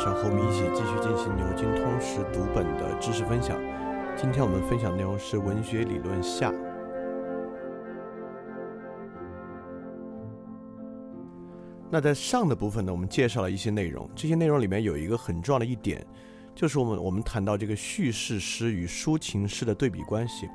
[0.00, 3.60] 上和我们一起继续进行牛津通识读本的知识分享。
[4.16, 6.50] 今天我们分享内容是文学理论下。
[11.90, 14.08] 那在上的部分呢，我们介绍了一些内容。
[14.16, 16.02] 这些内容里面有一个很重要的一点，
[16.54, 20.48] 就是我们我们谈到这个叙事诗与抒情诗的对比关系。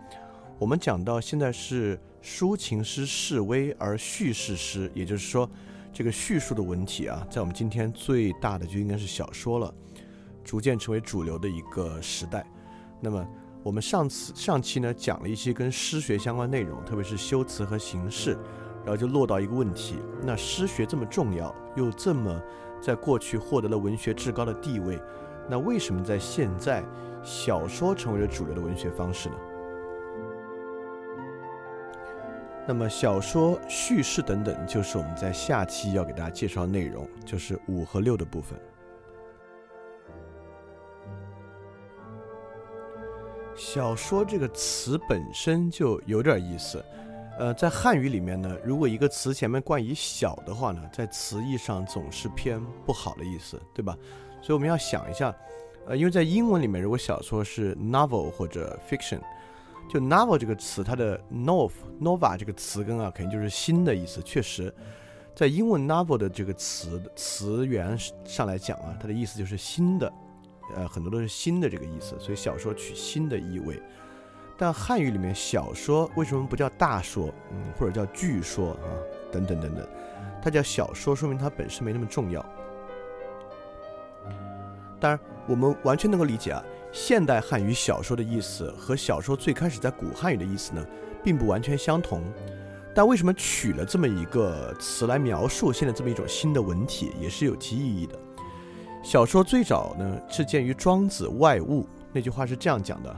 [0.57, 5.47] 我们讲到现在是抒情诗示威，而叙事诗，也就是说。
[5.95, 9.73] 这个叙述的文体啊，在我们今天最大的就应该是小说了，
[10.43, 12.45] 逐渐成为主流的一个时代。
[12.99, 13.25] 那么
[13.63, 18.37] 我们上次上期呢讲了一些跟诗学相关内容，特别是修辞和形式，
[18.83, 22.41] 然后就落到一个问题：那诗学这么重要，又这么
[22.81, 25.01] 在过去获得了文学至高的地位，
[25.49, 26.83] 那为什么在现在
[27.23, 29.35] 小说成为了主流的文学方式呢？
[32.67, 38.59] 那么小说叙事等等，就是我们在下期要给大家介绍内容，就是五和六的部分。
[43.55, 46.83] 小说这个词本身就有点意思，
[47.37, 53.95] 呃，在汉语里面呢，如果一个词前面冠以“小”的话呢，在词义上总是偏不好的意思，对吧？
[54.41, 55.33] 所以我们要想一下，
[55.85, 59.19] 呃，因为在英文里面，如果小说是 novel 或者 fiction。
[59.87, 64.21] 就 novel 这个词，它的 nov nova 这个词根啊，肯定就是新的意思。
[64.23, 64.73] 确实，
[65.33, 70.11] 在英文 novel 的这个词词源上来讲啊，它的意思就是新的，
[70.75, 72.15] 呃，很多都是新的这个意思。
[72.19, 73.81] 所以小说取新的意味。
[74.57, 78.87] 但汉语里面小说为什么不叫大说，嗯，或者叫剧说啊，
[79.31, 79.87] 等等等等，
[80.41, 82.43] 它叫小说，说明它本身没那么重要。
[84.99, 86.63] 当然，我们完全能够理解啊。
[86.95, 90.81] 现代汉语小说的意思和小说最开始在古汉语的意思呢，
[91.21, 92.23] 并不完全相同。
[92.95, 98.17] 但为什么取了这么一个词来描述现在这么一种新的文体，也是有其意义的。
[99.03, 103.13] 小说最早呢是见于《庄子外物》，那句话是这样讲的：“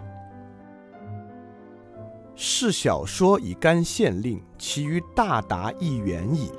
[2.35, 6.51] 是小说以干县令，其余大达亦远矣。”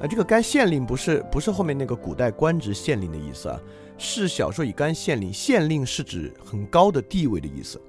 [0.00, 3.60] 啊，这个干县令不是不是后面那个古代官职县令的意思啊。
[3.96, 7.80] 是小说以干县令，县令是指很高的地位的意思。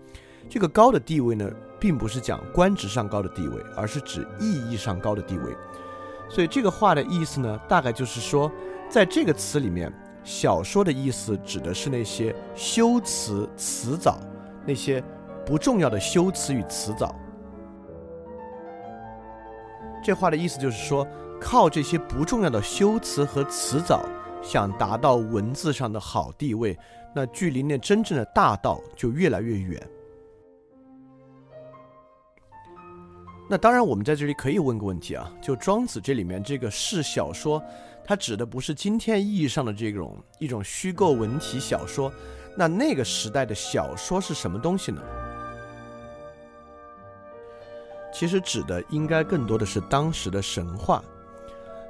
[0.50, 1.50] 这个高的地位呢，
[1.80, 5.56] 并不是讲官职上高的地位，而是指意义上高的地位。
[6.30, 8.52] 所以这个话的意思呢，大概就是说，
[8.90, 9.92] 在这个词里面，
[10.24, 14.20] 小说的意思指的是那些修辞辞藻，
[14.66, 15.04] 那些
[15.46, 17.14] 不重要的修辞与辞藻。
[20.04, 21.08] 这话的意思就是说，
[21.42, 24.06] 靠这些不重要的修辞和辞藻。
[24.46, 26.78] 想达到文字上的好地位，
[27.16, 29.90] 那距离那真正的大道就越来越远。
[33.50, 37.62] 那当然，我们在这里可以问个问题啊，就庄子这里面这个是小说，
[38.04, 42.12] 它指的不是今天意义上的这种一种虚构文体小说，
[42.56, 45.02] 那那个时代的小说是什么东西呢？
[48.14, 51.04] 其实指的应该更多的是当时的神话。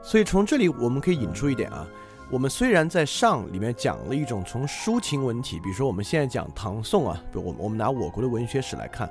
[0.02, 1.86] 所以从这里我们可以引出一点啊。
[2.32, 9.08] 我们虽然在上里面讲了一种从抒情文体，比如说我们现在讲唐宋啊，比如我们我们拿我国的文学史来看，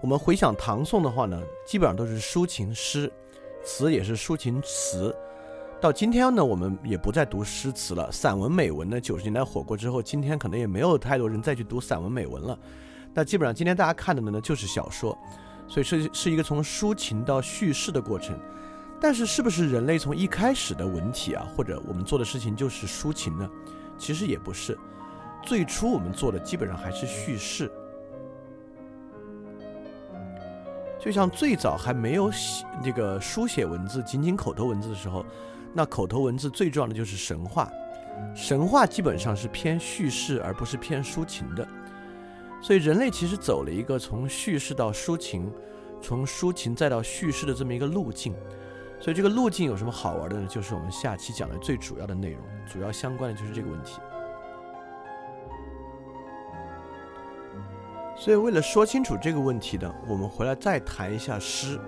[0.00, 3.10] 我们回想唐宋的话呢，基本上都是抒情诗，
[3.64, 5.14] 词也是抒情词。
[5.80, 12.58] 到今天呢，我们也不再读诗词了，散文美文呢，九十年代火过之后，今天可能也没有太多人再去读散文美文了。
[13.14, 15.16] 那基本上今天大家看的呢，就是小说，
[15.68, 18.36] 所以是是一个从抒情到叙事的过程。
[19.00, 23.48] 但是，是不是人类从一开始的文体啊，或者我们做的事情就是抒情呢？
[23.96, 24.76] 其实也不是，
[25.44, 27.70] 最初我们做的基本上还是叙事。
[31.00, 35.24] 就像最早还没有写这个书写文字，仅仅口头文字的时候，
[35.72, 37.70] 那口头文字最重要的就是神话，
[38.34, 41.66] 神话基本上是偏叙事而不是偏抒情的。
[42.60, 45.48] 所以，人类其实走了一个从叙事到抒情，
[46.02, 48.34] 从抒情再到叙事的这么一个路径。
[49.00, 50.46] 所以这个路径有什么好玩的呢？
[50.48, 54.00] 就是我们下期讲的最主要的内容，主要相关的就是这个问题。
[58.16, 61.78] 所以为了说清楚这个问题呢，我们回来再谈一下诗。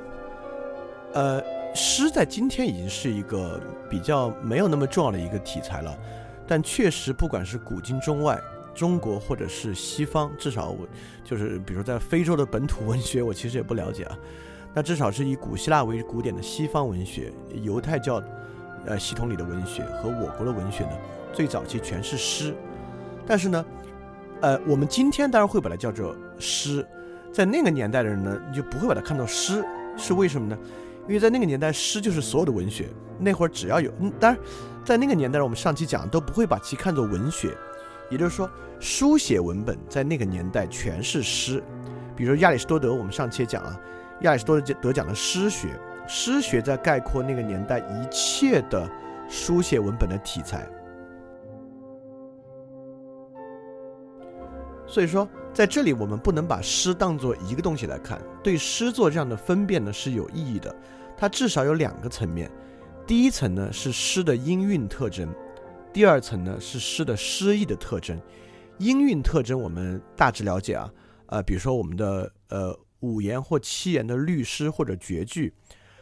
[1.12, 1.43] 呃，
[1.75, 3.61] 诗在今天已经是一个
[3.91, 5.99] 比较没有那么重要的一个题材了，
[6.47, 8.41] 但确实不管是古今中外，
[8.73, 10.87] 中国或者是西方，至少我
[11.25, 14.17] 就是比如在非洲的本土文学，我其实也不了解啊。
[14.75, 17.33] 那至少是以古希腊为古典的西方文学、
[17.63, 18.23] 犹太教
[18.87, 20.93] 呃系统里的文学和我国的文学呢，
[21.33, 22.55] 最早期全是诗。
[23.27, 23.65] 但是呢，
[24.41, 26.87] 呃，我们今天当然会把它叫做诗，
[27.33, 29.65] 在那个年代的人呢，你就不会把它看作诗，
[29.97, 30.57] 是为什么呢？
[31.09, 32.89] 因为在那个年代，诗就是所有的文学。
[33.19, 34.41] 那会儿只要有，嗯，当然，
[34.85, 37.53] 在那个年代，我们上期讲都不会把其看作文学，
[38.09, 41.63] 也就是说，书写文本在那个年代全是诗。
[42.15, 43.81] 比如亚里士多德，我们上期也讲了。
[44.23, 45.69] 亚里士多德得奖的诗学，
[46.07, 48.89] 诗学在概括那个年代一切的
[49.29, 50.69] 书写文本的题材。
[54.87, 60.75] 所以说，在这里我们不能把诗当做一个东西来看，对诗作这样的分辨呢是有意义的。
[61.17, 62.51] 它至少有两个层面，
[63.07, 65.33] 第一层呢是诗的音韵特征，
[65.93, 68.21] 第二层呢是诗的诗意的特征。
[68.79, 70.91] 音韵特征我们大致了解啊，
[71.27, 72.79] 呃，比如说我们的呃。
[73.00, 75.52] 五言或七言的律诗或者绝句，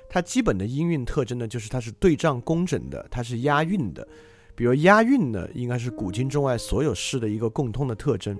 [0.08, 4.06] 它基本的音韵特征呢，就是它是对仗工整的，它是押韵的。
[4.54, 8.36] 比如押韵呢，应该是古今中外所有诗的一个共通的特征。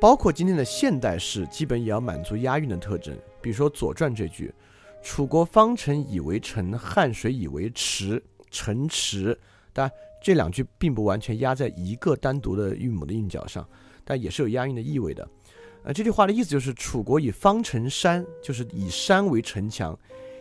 [0.00, 3.16] 包括今天的现代诗，基本也要满足押韵的特征。
[3.40, 4.52] 比如说《左传》这句
[5.02, 9.38] ：“楚国方城以为城，汉水以为池，城池。”
[9.72, 13.66] 当然，这两句并不完全压在一个单独的韵母的韵脚上，
[14.04, 15.26] 但也是有押韵的意味的。
[15.84, 19.96] 呃，这句话的意思就是楚国以方城山，就是以山为城墙，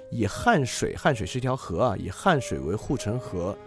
[0.10, 3.58] 以汉水，汉水是一条河啊，以汉水为护城河。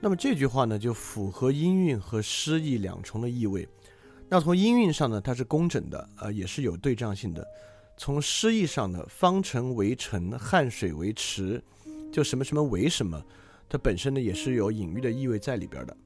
[0.00, 3.68] 那么这句话呢，就符合音韵和诗意两重的意味。
[4.28, 7.46] 那从音韵上呢，它是工整的，呃，也是有对仗性的。
[7.96, 11.62] 从诗意上呢，方城为城，汉水为池，
[12.10, 13.22] 就什么什么为什么，
[13.68, 15.96] 它本身呢也是有隐喻的意味在里边的。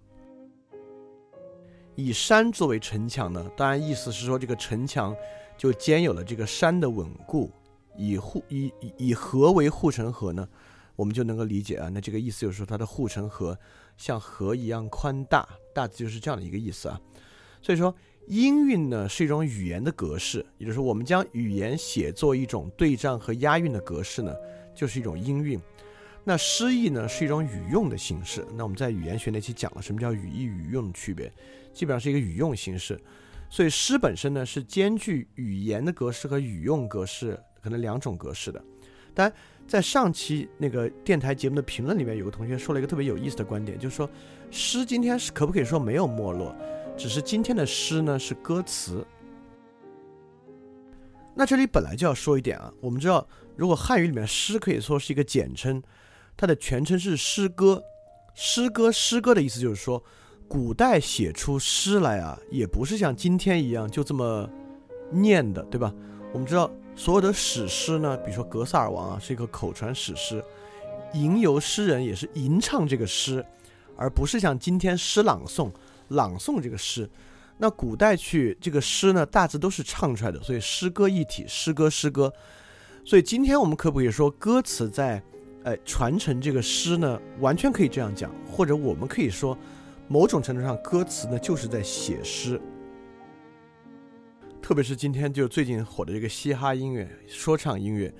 [1.96, 5.14] 以山作为城墙呢，当然意思是说这个城墙
[5.56, 7.50] 就兼有了这个山的稳固。
[7.96, 10.48] 以护以以河为护城河呢，
[10.96, 11.88] 我们就能够理解啊。
[11.88, 13.56] 那这个意思就是说它的护城河
[13.96, 17.00] 像河一样宽大，大致就是这样的一个意思啊。
[17.62, 17.94] 所以说
[18.26, 24.34] 音韵呢是一种语言的格式，也就是说我们将语言写作一种对仗和押韵的格式呢，
[24.74, 25.60] 就是一种音韵。
[26.24, 28.44] 那诗意呢是一种语用的形式。
[28.56, 31.32] 那我们在语言学那期讲了什么叫语义语用的区别。
[31.74, 32.98] 基本上是一个语用形式，
[33.50, 38.64] 所以诗本身呢是兼具语言的格式和语用格式可能两种格式的。
[39.12, 39.36] 当然，
[39.66, 44.08] 在上期那个电台节目的评论里面，有个同学说了一个特别有意思的观点，就是说
[44.50, 46.56] 诗今天是可不可以说没有没落，
[46.96, 49.06] 只是今天的诗呢是歌词。
[51.34, 53.26] 那这里本来就要说一点啊，我们知道
[53.56, 55.82] 如果汉语里面诗可以说是一个简称，
[56.36, 57.82] 它的全称是诗歌。
[58.34, 60.02] 诗歌，诗歌的意思就是说。
[60.46, 64.48] 古代写出诗来啊，也不是像今天一样就这么
[65.10, 65.92] 念的，对吧？
[66.32, 70.44] 我们知道所有的史诗呢，比如说《格萨尔王》啊，是一个口传史诗，
[71.12, 73.44] 吟游诗人也是吟唱这个诗，
[73.96, 75.70] 而不是像今天诗朗诵
[76.08, 77.08] 朗诵这个诗。
[77.58, 82.32] 那古代去这个诗呢，大致都是唱出来的，所以诗歌一体，诗歌诗歌。
[83.04, 85.22] 所以今天我们可不可以说歌词在，
[85.62, 87.20] 呃，传承这个诗呢？
[87.40, 89.56] 完全可以这样讲，或者我们可以说。
[90.06, 92.60] 某种程度上，歌词呢就是在写诗，
[94.60, 98.12] 特别是今天就最近火的这个嘻哈音乐、说唱音乐，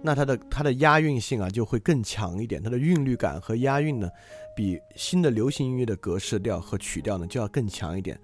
[0.00, 4.08] 那它的它的押韵性啊就会更强一点，它的韵律感和押韵呢，
[4.56, 8.18] 比新的流行音乐的格式调和曲调呢就要更强一点。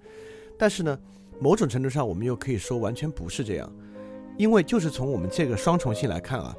[0.57, 0.97] 但是呢，
[1.39, 3.69] 某种程度上我们又可以说完全不是这样，
[4.37, 6.55] 因为就是从我们这个双重性来看啊，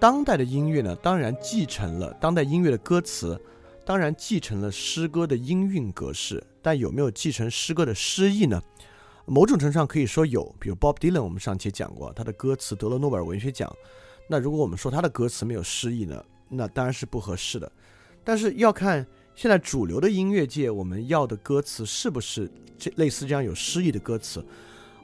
[0.00, 3.38] 当代的音乐呢当然继承了当代音乐的歌词。
[3.84, 8.62] 当然继承了诗歌的音韵格式，但有没有继承诗歌的诗意呢？
[9.26, 13.70] 某种程度上可以说有，比如 Bob Dylan，我们上期讲过，他的歌词得了诺贝尔文学奖。
[14.28, 16.24] 那如果我们说他的歌词没有诗意呢？
[16.48, 17.70] 那当然是不合适的。
[18.22, 24.44] 但是要看现在主流的音乐界，我们要的歌词是不是这类似这样有诗意的歌词？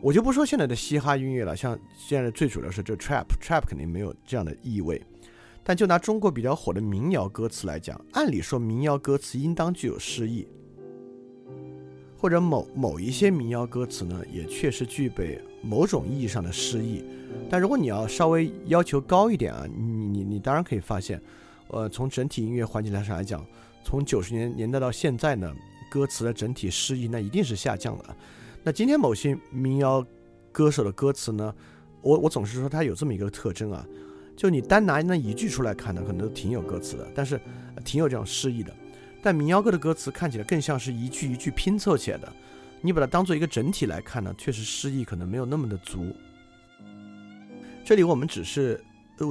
[0.00, 5.02] 我就不说现在的嘻哈音乐了，像现在最主流是这 Trap，Trap 肯定没有这样的意味。
[5.70, 10.44] 但就拿中国比较火的民谣歌词来讲，按理说民谣歌词应当具有诗意，
[12.18, 17.04] 或者某某一些民谣歌词呢，也确实具备某种意义上的诗意。
[17.48, 21.22] 但如果你要稍微要求高一点啊，你你你当然可以发现，
[21.68, 23.46] 呃，从整体音乐环境上来讲，
[23.84, 25.54] 从九十年年代到现在呢，
[25.88, 28.16] 歌词的整体诗意那一定是下降的。
[28.64, 30.04] 那今天某些民谣
[30.50, 31.54] 歌手的歌词呢，
[32.02, 33.86] 我我总是说它有这么一个特征啊，
[34.40, 37.38] 就你单拿那一句出来看呢，可能都挺有歌词的，但是
[37.84, 38.74] 挺有这种诗意的。
[39.20, 42.32] 但民谣歌的歌词看起来更像是一句一句拼凑起来的，
[42.80, 46.16] 你把它当做一个整体来看呢，确实诗意可能没有那么的足。
[47.84, 48.82] 这里我们只是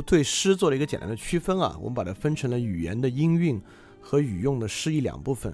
[0.05, 3.59] 对诗做了一个简单的区分啊，我们把它分成了语言的音韵
[3.99, 5.51] 和语用的诗意两部分。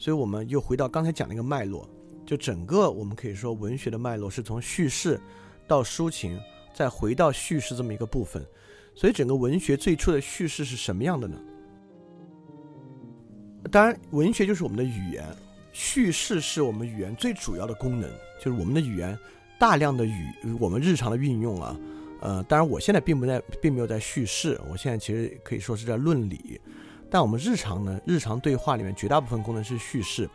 [0.00, 1.88] 所以我们又回到刚才讲那个脉络，
[2.26, 5.20] 就整个我们可以说文学的脉络是从叙事
[5.68, 6.36] 到抒情，
[6.74, 8.44] 再回到叙事这么一个部分。
[8.96, 11.38] 所以整个文学最初的叙事是什么样的呢？
[13.70, 15.24] 当然，文学就是我们的语言，
[15.72, 18.10] 叙事是我们语言最主要的功能，
[18.40, 19.16] 就是我们的语言
[19.58, 21.76] 大量的语我们日常的运用啊，
[22.20, 26.60] 呃，当然我现在并不在，并没有在叙事，我现在其实可以说是在论理，
[27.10, 30.30] 但我们日常呢，日常对话里面绝大部分功能是叙事。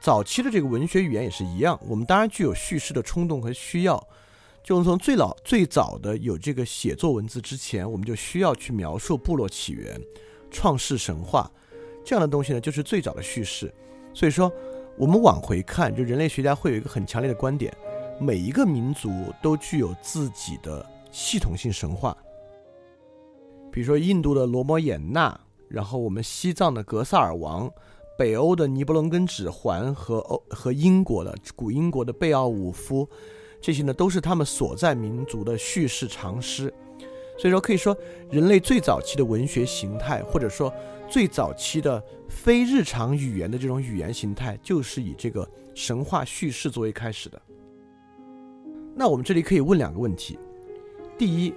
[0.00, 4.06] 早期的这个文学语言也是一样，我们当然具有叙事的冲动和需要，
[4.62, 10.00] 就是从最老最早的有这个写作文字之前，我们就需要去描述部落起源、
[10.50, 11.50] 创世神话。
[12.04, 13.72] 这样的东西呢，就是最早的叙事。
[14.12, 14.52] 所以说，
[14.96, 17.74] 我们往回看，就人类学家会有一个很强烈的观点：
[18.20, 19.10] 每一个民族
[19.42, 22.16] 都具有自己的系统性神话。
[23.70, 25.38] 比如说，印度的罗摩衍那，
[25.68, 27.70] 然后我们西藏的格萨尔王，
[28.18, 33.08] 北欧的尼伯龙根指环和欧和英国的古英国的贝奥武夫，
[33.60, 36.72] 这些呢都是他们所在民族的叙事长诗。
[37.38, 37.96] 所以说，可以说
[38.30, 40.72] 人类最早期的文学形态，或者说
[41.08, 47.40] 最早期的非日常语言的这种语言形态，就是以这个神话叙事作为开始的。
[48.94, 50.38] 那我们这里可以问两个问题：
[51.16, 51.54] 第一，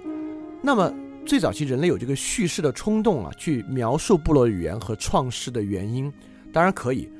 [0.62, 0.90] 那么
[1.26, 6.10] 最早期人类有这个叙事的冲动啊，去描述部落语言和创世的原因，
[6.50, 7.10] 当然可以。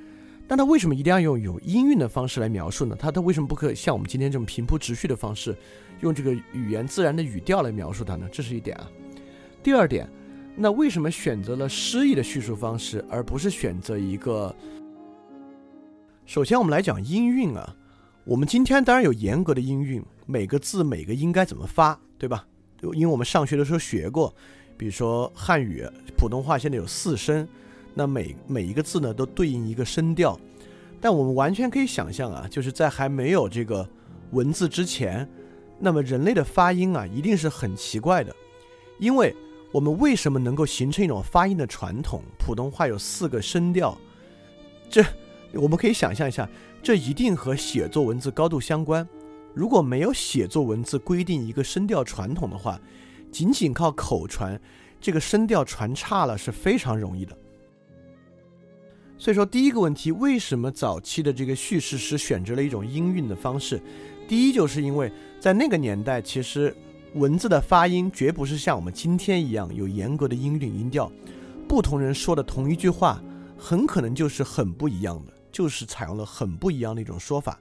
[0.47, 2.95] 但他为什么一定要用有音韵的方式来描述呢？
[2.99, 5.57] 他他为什么不可以像我们今天这种平铺直叙的方式？
[6.01, 8.91] 用这个语言自然的语调来描述它呢，这是一点啊。
[9.63, 10.09] 第二点，
[10.57, 14.55] 那为什么选择了诗意的叙述方式，而不是选择一个？
[16.27, 17.75] 首先，我们来讲音韵啊。
[18.25, 22.47] 我们今天当然有严格的音韵，每个字每个音该怎么发，对吧？
[22.93, 24.35] 因为我们上学的时候学过，
[24.77, 25.87] 比如说汉语、
[26.17, 27.49] 普通话现在有四声，
[27.95, 30.39] 那每每一个字呢都对应一个声调。
[31.01, 33.89] 但我们完全可以想象啊，就是在还没有这个
[34.33, 35.29] 文字之前。
[35.79, 38.35] 那么人类的发音啊，一定是很奇怪的，
[38.99, 39.35] 因为
[39.73, 42.23] 我们为什么能够形成一种发音的传统？
[42.39, 43.99] 普通话有四个声调，
[44.89, 45.05] 这
[45.53, 46.49] 我们可以想象一下，
[46.81, 49.07] 这一定和写作文字高度相关。
[49.53, 52.81] 如果没有写作文字规定一个声调传统的话，
[53.31, 54.59] 仅仅靠口传，
[55.01, 57.37] 这个声调传差了是非常容易的。
[59.25, 63.81] 所以说，第一个问题，为什么早期的这个叙事诗选择了一种音韵的方式？
[64.29, 66.77] 第一，就是因为在那个年代，其实
[67.15, 71.11] 文字的发音绝不是像我们今天一样有严格的音韵音调，
[71.67, 73.19] 不同人说的同一句话，
[73.57, 77.59] 很可能就是很不一样的，就是采用了很不一样的一种说法。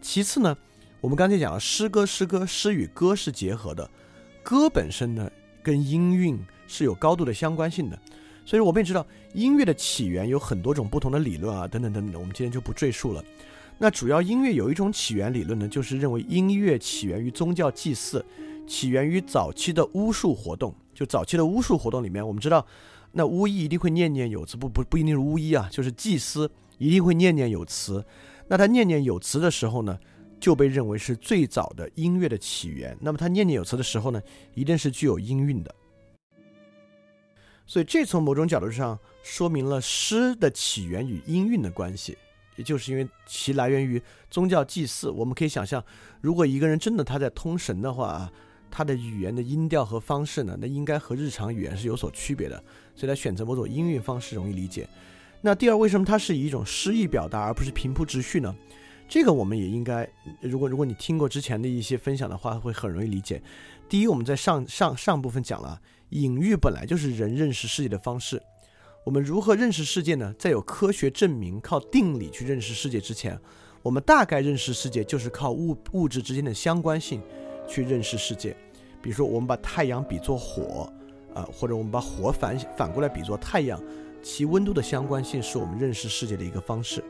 [0.00, 0.56] 其次呢，
[1.00, 3.90] 我们刚才讲了诗歌，诗歌诗与歌是结合的，
[4.44, 5.28] 歌本身呢
[5.60, 6.38] 跟音韵
[6.68, 7.98] 是有高度的相关性的，
[8.44, 13.24] 所以我们也知道音乐的起源有很多种不同的理论啊，等等等等，我们今天就不赘述了。
[13.78, 18.24] 那主要音乐有一种起源理论呢，就是认为音乐起源于宗教祭祀，
[18.66, 20.74] 起源于早期的巫术活动。
[20.92, 22.66] 就早期的巫术活动里面，我们知道，
[23.12, 28.04] 那巫医一定会念念有词，不不不一定是巫医啊，就是祭司一定会念念有词。
[28.48, 29.98] 那他念念有词的时候呢，
[30.38, 32.94] 就被认为是最早的音乐的起源。
[33.00, 34.20] 那么他念念有词的时候呢，
[34.54, 35.74] 一定是具有音韵的。
[37.70, 42.18] 所以这从某种角度上说明了诗的起源与音韵的关系。
[42.56, 45.82] 也就是因为其来源于宗教祭祀，我们可以想象，
[46.20, 48.28] 如果一个人真的他在通神的话，
[48.72, 52.56] 他的语言的音调和方式呢，那应该和日常语言是有所区别的，
[52.96, 54.88] 所以他选择某种音韵方式容易理解。
[55.40, 58.52] 那第二，为什么它是以一种诗意表达，而不是平铺直叙呢？
[59.08, 60.06] 这个我们也应该，
[60.40, 63.40] 如果如果你听过之前的一些分享的话，会很容易理解。
[63.88, 68.42] 第一，我们在上上上部分讲了，隐喻本来就是人认识世界的方式。
[69.04, 70.34] 我们如何认识世界呢？
[70.38, 73.38] 在有科学证明靠定理去认识世界之前，
[73.82, 77.22] 我们大概认识世界就是靠物物质之间的相关性
[77.66, 78.54] 去认识世界。
[79.00, 80.92] 比如说，我们把太阳比作火，
[81.32, 83.82] 啊，或者我们把火反反过来比作太阳，
[84.22, 87.02] 其温度的相关性是我们认识世界的一个方式。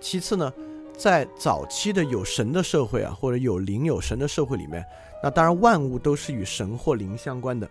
[0.00, 0.52] 其次呢，
[0.96, 4.84] 在早期的有神的社会啊，或者有灵有神的社会里面，
[5.22, 7.68] 那当然万物都是与神或灵相关的。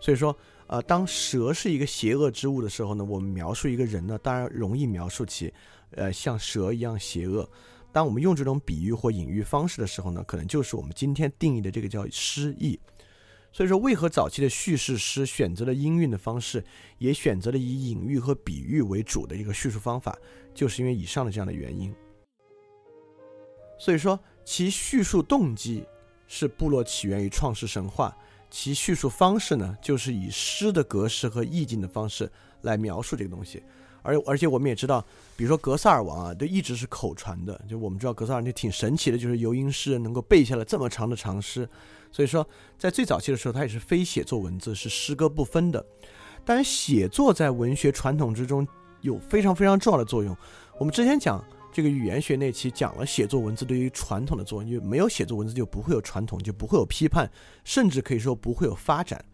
[0.00, 0.36] 所以说，
[0.66, 5.52] 呃，当蛇是一个邪恶之物的时候呢，我们描述一个人呢，当然容易描述其，
[5.92, 7.48] 呃，像蛇一样邪恶。
[7.90, 12.78] 当我们用这种比喻或隐喻方式的时候呢，可能就是我们今天定义的这个叫诗意。
[13.50, 16.62] 所以说，为何早期的叙事诗选择了音韵的方式，
[16.98, 20.16] 也选择了以隐喻和比喻为主的一个叙述方法，
[20.54, 21.92] 就是因为以上的这样的原因。
[23.78, 25.82] 所以说，其叙述动机
[26.28, 28.16] 是部落起源于创世神话，
[28.48, 32.30] 其叙述方式呢，就是以诗的格式和意境的方式
[32.62, 33.60] 来描述这个东西。
[34.02, 35.04] 而而且我们也知道，
[35.36, 37.60] 比如说格萨尔王啊，都一直是口传的。
[37.68, 41.68] 就我们知道格萨尔就挺神奇的，就是游吟诗人能够背下了这么长的长诗。
[42.10, 42.46] 所以说，
[42.78, 45.84] 在最早期的时候，它也是非写作文字，是诗歌不分的。
[46.44, 48.66] 但是写作在文学传统之中
[49.02, 50.34] 有非常非常重要的作用。
[50.78, 51.44] 我们之前讲
[51.78, 57.30] 这个语言学那期讲了写作文字对于传统的作用，因为没有写作文字就不会有传统，就不会有批判，
[57.62, 59.24] 甚至可以说不会有发展。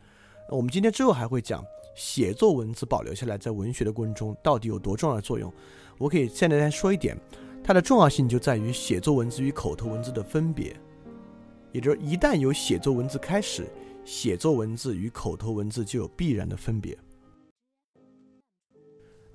[0.50, 1.64] 我们今天之后还会讲。
[1.94, 5.50] 写作文字保留下来，在文学的过程中到底有多重要的作用？
[5.96, 7.16] 我可以现在再说一点，
[7.62, 10.76] 它的重要性就在于写作文字与口头文字的分别，
[11.72, 13.66] 也就是一旦有写作文字开始，
[14.04, 16.94] 写作文字与口头文字就有必然的分别。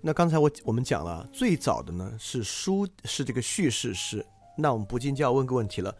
[0.02, 4.26] 那刚才我我们讲了，最早的呢是书，是这个叙事诗。
[4.58, 5.94] 那我们不禁就要问个问题了：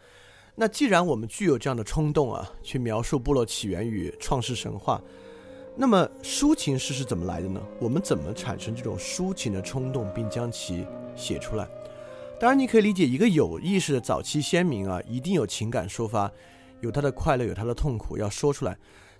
[0.54, 5.00] 那既然我们具有这样的冲动啊，去描述部落起源与创世神话。
[5.76, 7.60] 那么抒情诗是怎么来的呢？
[7.78, 11.66] 我们怎么产生这种抒情的冲动，并将其写出来？
[12.38, 16.30] 当然，你可以理解一个有意识的早期先民啊，一定有情感抒发，
[16.80, 18.76] 有他的快乐，有他的痛苦要说出来。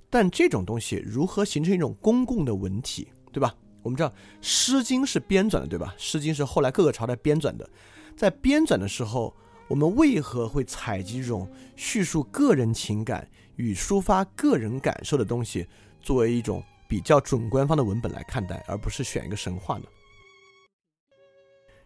[0.09, 3.55] 但这种东西如何形成一种公共的文体，对吧？
[3.83, 4.09] 我们知道
[4.41, 5.95] 《诗经》是编纂的，对吧？
[6.03, 7.69] 《诗经》是后来各个朝代编纂的，
[8.17, 9.35] 在编纂的时候，
[9.69, 15.67] 我们为何会采集这种叙述个人情感与抒发个人感受的东西？
[16.03, 19.85] 作为一种比较准官方的文本来看待，而不是选一个神话呢？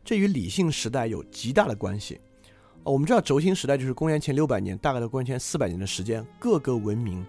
[0.05, 2.21] 这与理性时代有极大的关系。
[2.83, 7.25] 我们知道轴心时代就是公元前六百年，大概到公元前四百年的时间，各个文明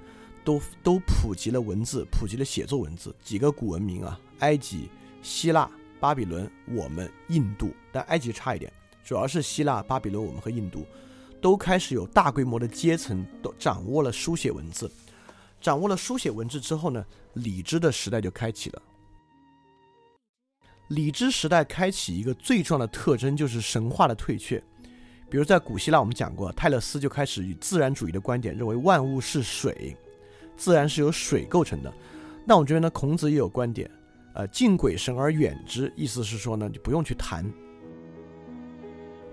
[0.46, 3.14] 都都普及了文字，普及了写作文字。
[3.22, 4.88] 几个古文明啊，埃及、
[5.22, 8.72] 希腊、巴比伦，我们印度，但埃及差一点，
[9.04, 10.86] 主要是希腊、巴比伦，我们和印度
[11.42, 14.90] 都开始有大规模的阶层都掌握了书写文字。
[15.60, 17.04] 掌握了书写文字之后呢，
[17.34, 18.82] 理智的时代就开启了。
[20.90, 24.64] 理智时代开启一个最重要的特征就是神话的退却。
[25.28, 29.98] 比如在古希腊，我们讲过，泰勒斯就开始以自然主义的观点，认为万物是水，
[30.56, 31.94] 自然是由水构成的。
[32.46, 33.90] 那我们这边呢，孔子也有观点，
[34.34, 37.46] 呃，敬鬼神而远之，意思是说呢，就不用去谈。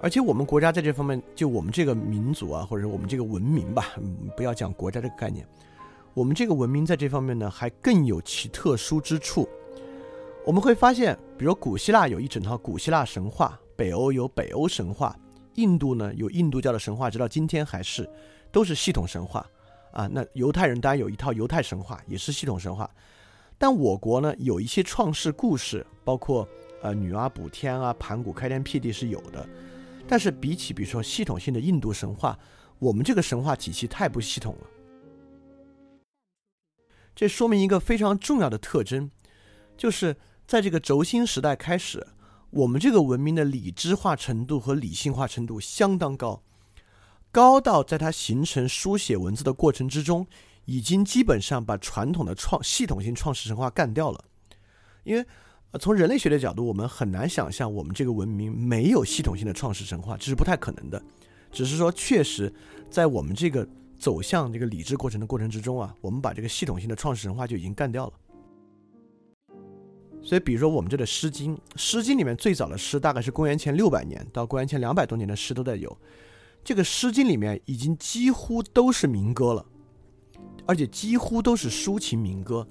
[0.00, 3.90] 而且我们国家在这方面，就我们这个民族啊，或者我们这个文明吧，
[4.36, 5.46] 不要讲国家这个概念。
[6.12, 9.48] 我们这个文明在这方面呢，还更有其特殊之处。
[10.44, 15.16] 我们会发现，比如古希腊有一整套古希腊神话，北欧有北欧神话，
[15.54, 18.08] 印度呢有印度教的神话，直到今天还是
[18.50, 19.46] 都是系统神话
[19.92, 20.08] 啊。
[20.08, 22.90] 那犹太人当然有一套犹太神话，也是系统神话。
[23.56, 26.48] 但我国呢有一些创世故事，包括
[26.82, 29.48] 呃女娲补天啊、盘古开天辟地是有的。
[30.08, 32.36] 但是比起比如说系统性的印度神话，
[32.80, 34.66] 我们这个神话体系太不系统了。
[37.14, 39.10] 这说明一个非常重要的特征，
[39.76, 42.04] 就是在这个轴心时代开始，
[42.50, 46.42] 我们这个文明的理智化程度和理性化程度相当高，
[47.32, 50.26] 高到在它形成书写文字的过程之中，
[50.66, 54.24] 已经基本上把传统的创系统性创世神话干掉了。
[55.02, 55.26] 因为
[55.80, 61.02] 从人类学的角度，我们很难想象我们这个文明没有系统性的创世神话，这是不太可能的。
[61.50, 62.52] 只是说，确实
[62.88, 63.66] 在我们这个。
[64.02, 68.12] 走向这个理智过程的过程之中啊，我们把这个系统性的创世神话就已经干掉了。
[70.20, 75.96] 所以，比如说我们这的《诗经》，《诗经》里面最早的诗大概是公元前六百年到公元前两百多年的诗都在有。
[76.64, 79.66] 这个《诗经》里面已经几乎都是民歌了，
[80.66, 82.66] 而且几乎都是抒情民歌。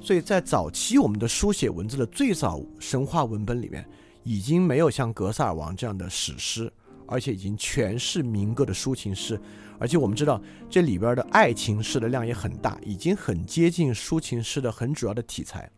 [0.00, 3.88] 所以在早期我们的书写文字的最早神话文本里面，
[4.24, 6.72] 已经没有像《格萨尔王》这样的史诗，
[7.06, 9.40] 而且已经全是民歌的抒情诗。
[9.78, 15.70] 而且我们知道，这里边的爱情诗的量也很大，已经很接近抒情诗的很主要的题材。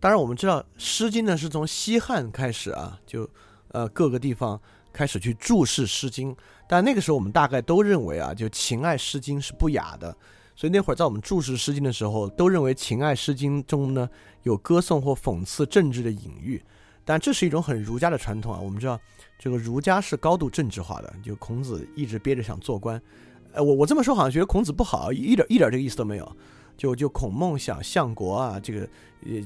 [0.00, 3.28] 当然，我们知道《诗经》呢是从西汉开始啊，就
[3.68, 4.60] 呃各个地方
[4.92, 6.34] 开始去注释《诗经》，
[6.68, 10.14] 但那个时候我们大概都认为啊，就情爱《诗经》是不雅的，
[10.54, 14.08] 所以那会儿在我们注释《诗经》的时候，都认为情爱《诗经》中呢
[14.42, 16.62] 有歌颂或讽刺政治的隐喻。
[17.04, 18.60] 但这是一种很儒家的传统啊。
[18.62, 19.00] 我们知道，
[19.38, 23.00] 这个儒家是高度政治化的，就孔子一直憋着想做官。
[23.52, 26.36] 呃，我我这么说好像觉得孔子不好，一点一点这个意思都没有。
[26.76, 28.88] 就就孔孟想相国啊，这个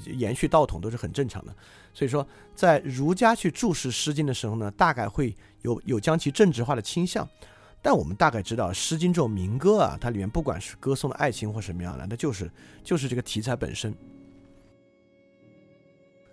[0.07, 1.55] 延续道统都是很正常的。
[1.97, 7.27] 所以说，在儒家去注释《诗经》的时候呢，大概会有有将其政治化的倾向。
[7.81, 12.51] 但我们大概知道，《诗经》这种民歌啊，它里面不管是歌颂的爱情或什么样的，那就是
[12.85, 13.95] 就是这个题材本身。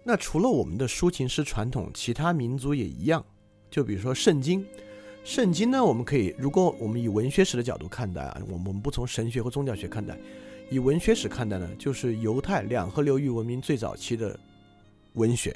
[0.03, 3.23] 那除了我们的抒情诗传统，其他民族也一样。
[3.71, 4.59] 就比如说《圣经》，
[5.23, 10.17] 《圣经》呢，我们可以，如果我们以文学史的角度看待啊，我们我们不从神学和宗教学看待，
[10.69, 14.37] 以文学史看待呢，就是犹太两河流域文明最早期的
[15.13, 15.55] 文学。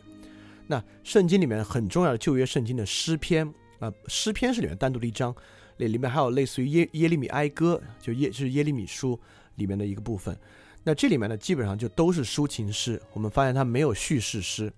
[0.67, 3.47] 那《圣经》里面很重要的旧约圣经的诗篇
[3.79, 5.33] 啊，诗篇是里面单独的一章，
[5.77, 9.19] 里里面还有类似于耶耶利米哀歌，就耶就是耶利米书
[9.55, 10.37] 里面的一个部分。
[10.83, 13.01] 那这里面呢，基本上就都是抒情诗。
[13.13, 14.71] 我们发现它没有叙事诗，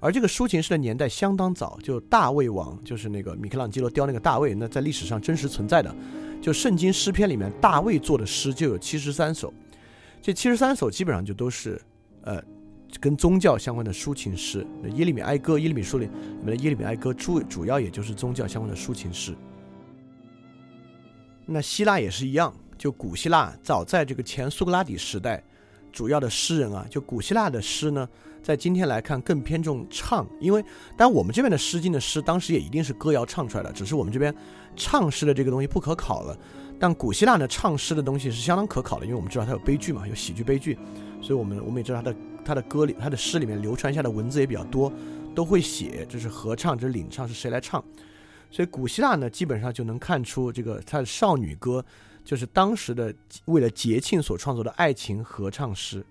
[0.00, 5.94] 而这个抒情诗的年代相当早，就大卫王，就是那个米开朗基罗雕那个大卫，那在历史上真实存在的。
[6.40, 9.52] 就圣经诗篇里面，大卫做的诗就有七十三首，
[10.20, 11.80] 这七十三首基本上就都是
[12.22, 12.42] 呃
[13.00, 14.66] 跟宗教相关的抒情诗。
[14.82, 16.10] 那耶利米哀歌，耶利米书里里
[16.44, 19.34] 面的耶利米哀歌主主要也就是宗教相关的抒情诗。
[21.46, 22.52] 那希腊也是一样。
[22.78, 25.40] 就古希腊早在这个前苏格拉底时代，
[25.92, 28.08] 主要的诗人啊，就古希腊的诗呢，
[28.42, 30.64] 在今天来看更偏重唱，因为
[30.96, 34.34] 当我们这边的《诗经》的诗，当时也一定是歌谣唱出来的，只是我们这边
[34.74, 36.36] 唱诗的这个东西不可考了。
[36.82, 40.76] 但古希腊呢，唱诗的东西是相当可考的，因为我们知道它有悲剧嘛，有喜剧悲剧，
[41.20, 44.92] 所以我们我们也知道它的它的歌里它的诗里面流传下的文字也比较多，
[45.32, 47.80] 都会写这是合唱，这是领唱，是谁来唱？
[48.50, 51.84] 所以古希腊呢，基本上就能看出这个它的少女歌。
[52.24, 53.14] 就是当时的
[53.44, 56.04] 为了节庆所创作的爱情合唱诗，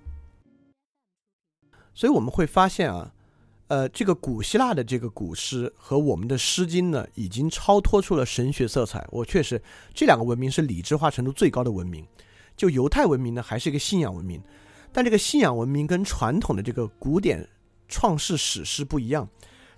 [1.94, 3.12] 所以我们会发现啊，
[3.72, 9.08] 呃，这个古希腊的这个古诗和我们的《诗经》呢，已经超脱出了神学色彩。
[9.10, 9.62] 我确实，
[9.94, 12.06] 这两个文明是理智化程度最高的文明。
[12.58, 14.42] 就犹太文明呢，还是一个信仰文明，
[14.92, 17.48] 但这个信仰文明跟传统的这个古典
[17.88, 19.26] 创世史诗不一样，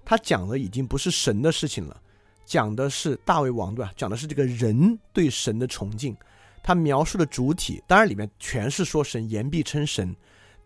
[0.03, 2.01] 它讲的已经不是神的事情了。
[2.47, 3.91] 讲的是大卫王，对吧？
[3.95, 6.17] 讲的是这个人对神的崇敬。
[6.63, 10.15] 他描述的主体，当然里面全是说神，言必称神，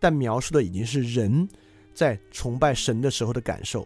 [0.00, 1.46] 但描述的已经是人
[1.98, 3.84] 在崇拜神的时候的感受。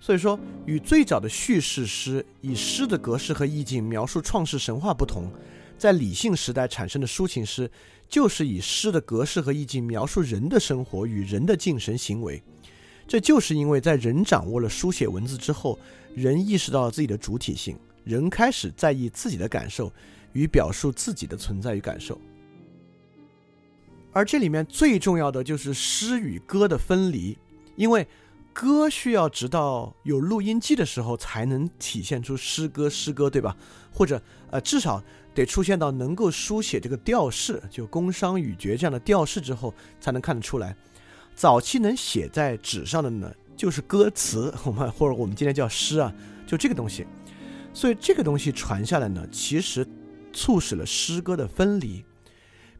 [0.00, 5.30] 所以说，与最早的叙事诗以诗的格式和意境描述创世神话不同，
[5.78, 7.70] 在理性时代产生的抒情诗，
[8.08, 12.42] 就是以诗的格式和意境描述人的生活与人的精神行为。
[13.06, 15.78] 这就是因为在人掌握了书写文字之后，
[16.16, 19.92] 人意识到了自己的主体性，人开始在意自己的感受
[20.32, 22.20] 与表述自己的存在与感受。
[24.12, 27.38] 而这里面最重要的就是诗与歌的分离，
[27.76, 28.06] 因为
[28.52, 33.56] 歌需要直到有录音机的时候才能体现出诗歌，诗歌对吧？
[33.92, 34.20] 或者
[34.50, 40.76] 呃，至少得出现到能够书写这个调式，就宫商羽绝这样的调式之后，才能看得出来。
[41.34, 46.12] 早期能写在纸上的呢，就是歌词，我们或者我们今天叫诗啊，
[46.46, 47.06] 就这个东西。
[47.72, 49.86] 所以这个东西传下来呢，其实
[50.32, 52.04] 促使了诗歌的分离。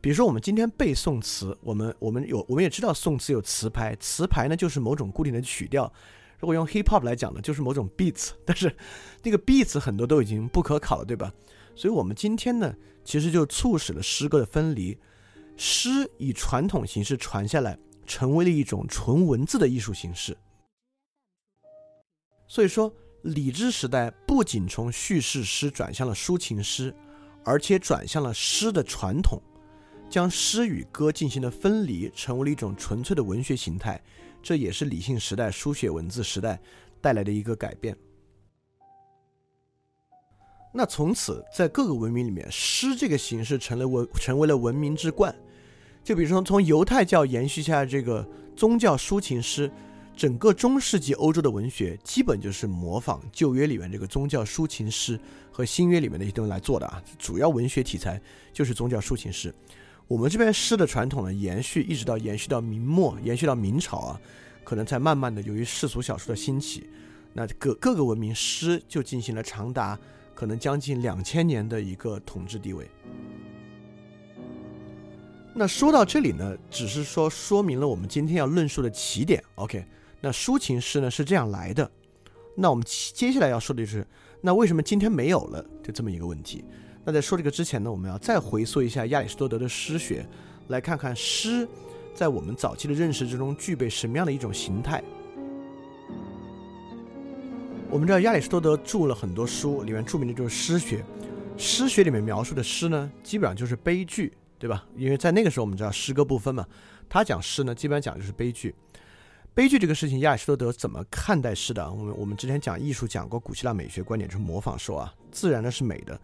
[0.01, 5.93] 比如说我们今天背宋词，我们我们有我们也知道宋词有词牌，词牌呢就是某种固定的曲调。
[6.39, 8.75] 如果用 hip hop 来讲呢，就是某种 beats， 但是
[9.23, 11.33] 那个 beats 很多都已经不可考了，对吧？
[11.75, 14.99] 所以我们今天呢，其实就促使了诗歌的分离，
[15.57, 17.79] 诗以传统形式传下来。
[18.07, 20.37] 成为了一种纯文字的艺术形式。
[22.49, 26.93] 所以说，礼制时代不仅从叙事诗转向了抒情诗，
[27.45, 29.41] 而且转向了诗的传统，
[30.11, 34.03] 将诗与歌进行了分离，成为了一种纯粹的文学形态。
[34.43, 36.61] 这也是理性时代书写文字时代
[37.01, 37.97] 带来的一个改变。
[40.73, 45.35] 那从此，在各个文明里面，诗这个形式成了文，成为了文明之冠。
[46.03, 49.71] 就比如说，从犹太教延续下这个宗教抒情诗，
[50.17, 55.19] 整个中世纪欧洲的文学基本就是模仿旧约里面这个宗教抒情诗
[55.51, 57.03] 和新约里面的一些东西来做的啊。
[57.19, 58.21] 主要文学题材
[58.53, 59.55] 就是宗教抒情诗。
[60.11, 64.21] 我们这边诗的传统呢，延续一直到延续到明末，延续到明朝啊，
[64.65, 66.91] 可能才慢慢的由于世俗小说的兴起，
[67.33, 69.97] 那各各个文明诗就进行了长达
[70.35, 72.91] 可能将近两千年的一个统治地位。
[75.55, 79.41] 那说到这里呢，只是说说明了我们今天要论述的起点。
[79.55, 79.85] OK，
[80.21, 81.89] 那抒情诗呢是这样来的。
[82.57, 84.05] 那我们接下来要说的就是，
[84.41, 85.65] 那为什么今天没有了？
[85.85, 86.65] 就这么一个问题。
[87.05, 90.27] 那在说这个之前呢，我们要再回溯一下亚里士多德的诗学，
[90.69, 91.67] 来看看诗
[92.15, 95.03] 在我们早期的认识之中具备什么样的一种形态。
[97.91, 101.05] 我们知道亚里士多德著了很多书，里面著名的就是诗学。
[101.57, 104.87] 诗学里面描述的诗呢，基本上就是悲剧，对吧？
[104.97, 106.67] 因为在那个时候我们知道诗歌不分嘛，
[107.09, 108.75] 他讲诗呢，基本上讲的就是悲剧。
[109.53, 111.91] 悲剧这个事情，亚里士多德怎么看待诗的？
[111.91, 116.19] 我们我们之前讲艺术讲过古希腊美学观点，就是模仿说啊，自然的是美的，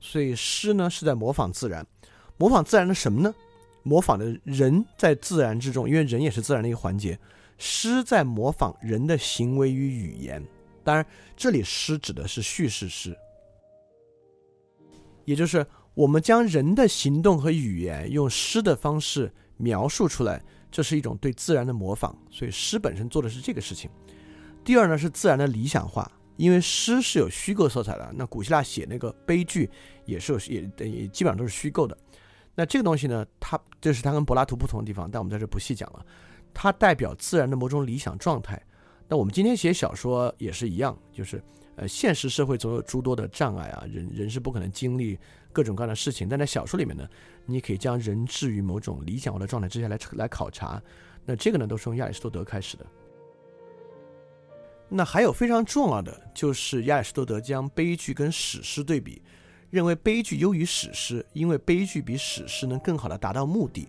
[0.00, 1.86] 所以诗呢是在模仿自然，
[2.36, 3.34] 模仿自然的什么呢？
[3.82, 7.18] 模仿的人在自然之中，因为人也是自然的一个环节，
[7.58, 10.42] 诗在模仿人的行为与语言。
[10.82, 13.16] 当然，这里诗指的是叙事诗，
[15.24, 20.42] 也就是我们将人的行动和语言用诗的方式描述出来。
[20.70, 23.90] 这是一种对自然的模仿，所以诗本身做的是这个事情。
[24.62, 28.10] 第二呢是自然的理想化，因为诗是有虚构色彩的。
[28.14, 29.68] 那古希腊写那个悲剧
[30.04, 31.96] 也是有也也基本上都是虚构的。
[32.54, 36.04] 那这个东西呢，它这是它跟柏拉图不同的地方，但我们在这不细讲了。
[36.52, 38.60] 它代表自然的某种理想状态。
[39.08, 41.42] 那我们今天写小说也是一样，就是
[41.76, 45.18] 呃，现实社会总有诸多的障碍啊，人人是不可能经历。
[45.52, 47.04] 各种各样的事情，但在小说里面呢，
[47.44, 50.80] 你可以将人置于某种理想化的状态之下来来考察。
[51.24, 52.86] 那这个呢，都是从亚里士多德开始的。
[54.92, 59.22] 那还有非常重要的，就是亚里士多德将悲剧跟史诗对比，
[59.70, 63.88] 认为悲剧优于史诗，因为悲剧比史诗能更好的达到目的。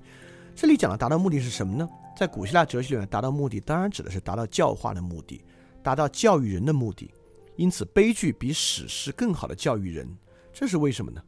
[0.55, 1.89] 这里讲的达到目的是什么呢？
[2.15, 5.43] 在古希腊哲学里面，达到目的当然指的是达到教化的目的，
[5.81, 7.11] 达到教育人的目的。
[7.55, 10.07] 因此，悲剧比史诗更好的教育人，
[10.53, 11.23] 这是为什么呢？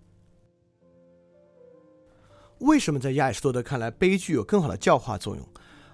[2.60, 5.46] 为什么在亚里士多德看来，悲剧有更好的教化作用？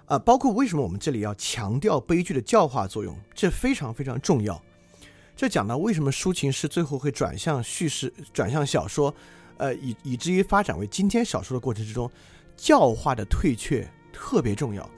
[0.10, 4.60] 啊，包括为什么我们这里要强调悲剧的教化作用，这非常非常重要。
[5.36, 9.14] 这讲到为什么抒情诗最后会转向叙事，转向小说，
[9.58, 12.10] 呃，以以至于发展为今天小说的过程之中，
[12.58, 14.90] 教化的退却特别重要。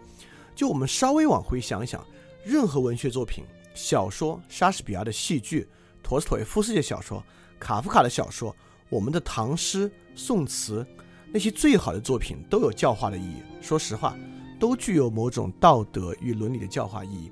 [0.56, 2.02] 就我们稍微往回想一想，
[2.46, 3.44] 任何文学作品，
[3.74, 5.68] 小说，莎士比亚的戏剧，
[6.02, 7.22] 陀思妥耶夫斯基的小说，
[7.60, 8.56] 卡夫卡的小说，
[8.88, 10.88] 我们的唐诗、宋词。
[11.34, 13.42] 那些最好的作品都有教化的意义。
[13.62, 14.18] 说实话，
[14.62, 17.32] 都具有某种道德与伦理的教化意义。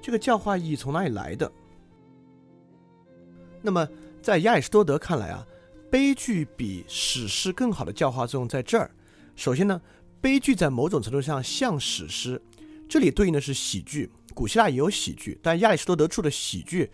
[0.00, 1.52] 这个教化意义从哪里来的？
[3.60, 3.86] 那么，
[4.22, 5.46] 在亚里士多德看来啊，
[5.90, 8.90] 悲剧比史诗更好的教化作用在这儿。
[9.36, 9.78] 首先呢，
[10.22, 12.40] 悲剧在某种程度上像史诗，
[12.88, 14.10] 这里对应的是喜剧。
[14.32, 16.90] 古希腊也有喜剧，但亚里士多德著的喜剧。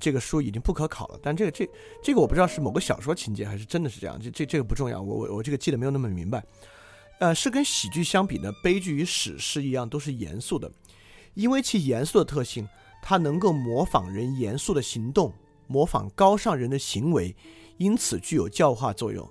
[0.00, 1.68] 这个书已经不可考了，但这个这
[2.02, 6.44] 这个我不知道是某个小说情节还是真的是这样，这这这个不重要，我我我这个记得没有那么明白。
[7.20, 10.72] 呃，是跟喜剧相比呢，悲剧与史诗一样都是严肃的，
[11.34, 12.66] 因为其严肃的特性，
[13.02, 15.32] 它能够模仿人严肃的行动，
[15.66, 17.36] 模仿高尚人的行为，
[17.76, 19.28] 因此具有教化作用。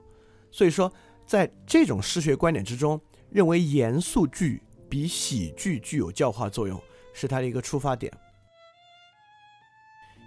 [0.52, 0.92] 所以说，
[1.26, 6.80] 在这种诗学观点之中，认为严肃剧比喜剧具有教化作用，
[7.12, 8.14] 是它的一个出发点。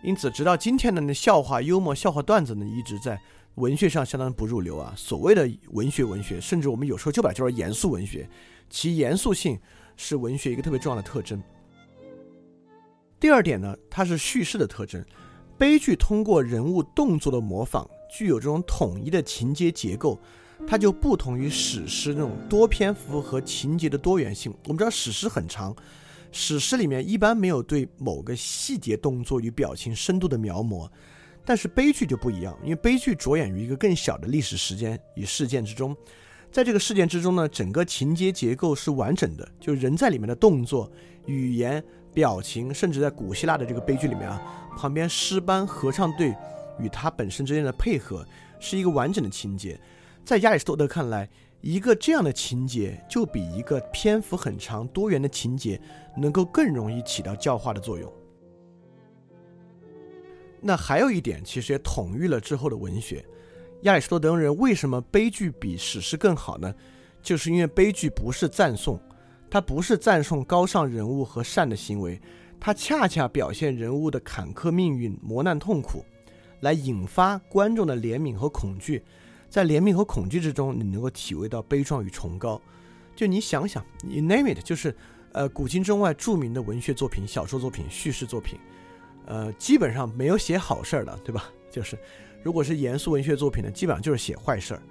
[0.03, 3.21] 因此，直到今天的，那笑话、幽默、笑话段子呢，一直在
[3.57, 4.93] 文学上相当不入流啊。
[4.97, 8.29] 所谓的文学，文学，甚至我们有时候就把它叫做严肃文学，
[8.71, 9.59] 其严肃性
[9.97, 11.43] 是文学一个特别重要的特征。
[13.21, 15.05] 第二点呢，它是叙事的特征。
[15.59, 20.19] 悲剧通过人物动作的模仿，具有这种统一的情节结构，
[20.67, 24.53] 它就不同于史诗那种多篇幅和情节的多元性。
[24.65, 25.77] 我们知道史诗很长。
[26.33, 30.91] 史诗里面一般没有对某个细节动作与表情深度的描摹，
[31.45, 35.97] 但是悲剧就不一样，因为悲剧着眼于一个更小的历史时间与事件之中，
[36.51, 40.91] 在这个事件之中呢，整个情节结构是完整的，就人在里面的动作、
[41.27, 41.83] 语言、
[42.15, 44.41] 表情，甚至在古希腊的这个悲剧里面啊，
[44.77, 46.35] 旁边诗班、合唱队
[46.79, 48.25] 与他本身之间的配合，
[48.61, 49.81] 是一个完整的情节，
[50.25, 51.29] 在亚里士多德看来。
[51.61, 55.81] 一个这样的情节，就比一个篇幅很长、多元的情节，
[56.19, 58.13] 能够更容易起到教化的作用。
[60.63, 63.23] 那还有一点，其实也统御了之后的文学。
[63.83, 66.73] 亚里士多德人为什么悲剧比史诗更好呢？
[67.21, 69.01] 就是因为悲剧不是赞颂，
[69.51, 72.21] 它不是赞颂高尚人物和善的行为，
[72.61, 76.05] 它恰恰表现人物的坎坷命运、磨难痛苦，
[76.61, 79.03] 来引发观众的怜悯和恐惧。
[79.51, 82.61] 在怜悯和恐惧之中，你能够体会到悲壮与崇高。
[83.15, 84.97] 就你想想，你 name it，就是
[85.33, 88.59] 呃，古今中外著名的文学作品、小说作品、叙事作品，
[89.33, 91.51] 呃，基本上没有写好事儿的，对吧？
[91.73, 91.97] 就是
[92.43, 94.83] 如果是严肃文学作品呢，基本上就是写坏事儿。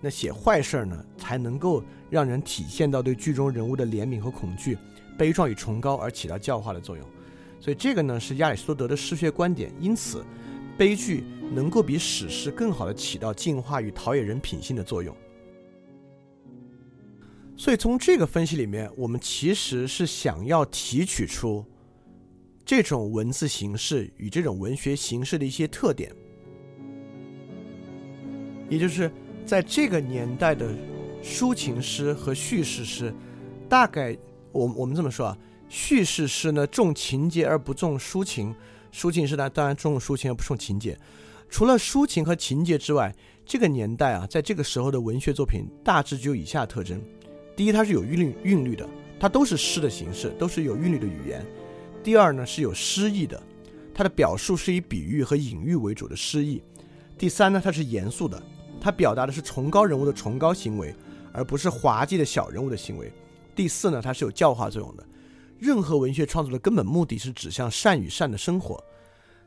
[0.00, 4.78] 那写坏事儿呢，才能够让人体现到对剧中人物的怜悯和恐惧、
[5.18, 7.06] 悲壮与崇高，而起到教化的作用。
[7.60, 9.70] 所以这个呢，是亚里士多德的诗学观点。
[9.78, 10.24] 因此。
[10.78, 15.14] 悲剧能够比史诗更好的起到净化与陶冶人品性的作用，
[17.58, 21.62] 所以从这个分析里面，我们其实是想要提取出
[22.64, 26.10] 这种文字形式与这种文学形式的一些特点，
[28.68, 29.10] 也就是
[29.44, 30.72] 在这个年代的
[31.22, 33.12] 抒情诗和叙事诗，
[33.68, 34.16] 大概
[34.52, 38.54] 我我们这么说啊，叙事诗呢重情节而不重抒情，
[38.92, 40.98] 抒情诗呢当然重抒情而不重情节。
[41.50, 46.98] 除了抒情和情节之外，这个年代啊，在这个时候的文学作品大致具有以下特征：
[47.54, 48.88] 第一，它是有韵律韵律的，
[49.20, 51.42] 它都是诗的形式，都是有韵律的语言；
[52.02, 53.40] 第二呢，是有诗意的，
[53.94, 56.60] 它的表述是以比喻和隐喻为主的诗意；
[57.16, 58.42] 第三呢，它是严肃的，
[58.80, 60.94] 它表达的是崇高人物的崇高行为，
[61.32, 63.06] 而不是滑稽的小人物的行为；
[63.54, 65.06] 第四呢，它是有教化作用的。
[65.60, 68.82] 任何文学创作的根本目的是指向善与善的生活，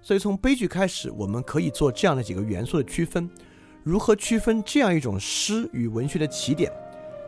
[0.02, 3.30] 所以从悲剧开始，我们可以做这样的几个元素的区分。
[3.84, 6.72] 如何区分这样一种诗与文学的起点，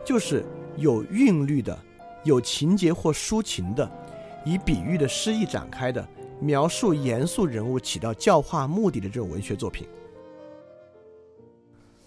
[0.06, 0.42] 就是
[0.78, 1.78] 有韵律的、
[2.24, 3.88] 有情节或抒情的、
[4.44, 6.06] 以比喻的诗意展开的、
[6.40, 9.86] 描述严肃人物起到教化目的的这种文学作品。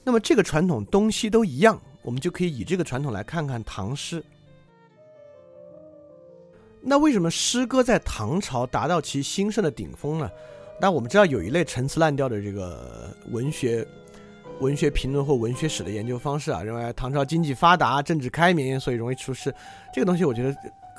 [0.04, 4.24] 那么这个传统东西都一样，我们就可以以这个传统来看看唐诗。
[6.82, 10.30] 那为什么诗歌在唐朝达到其兴盛的顶峰呢？
[10.80, 13.88] 那我们知道有一类陈词滥调的这个文学。
[14.60, 19.52] 文学评论或文学史的研究方式啊，认为唐朝经济发达、政治开明，所以容易出事。
[19.91, 20.56] 这个东西我觉得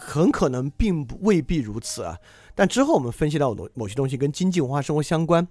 [0.07, 2.19] 很可能并不未必如此啊。
[2.55, 5.47] 但之后我们分析到某某些东西跟经济文化生活相关，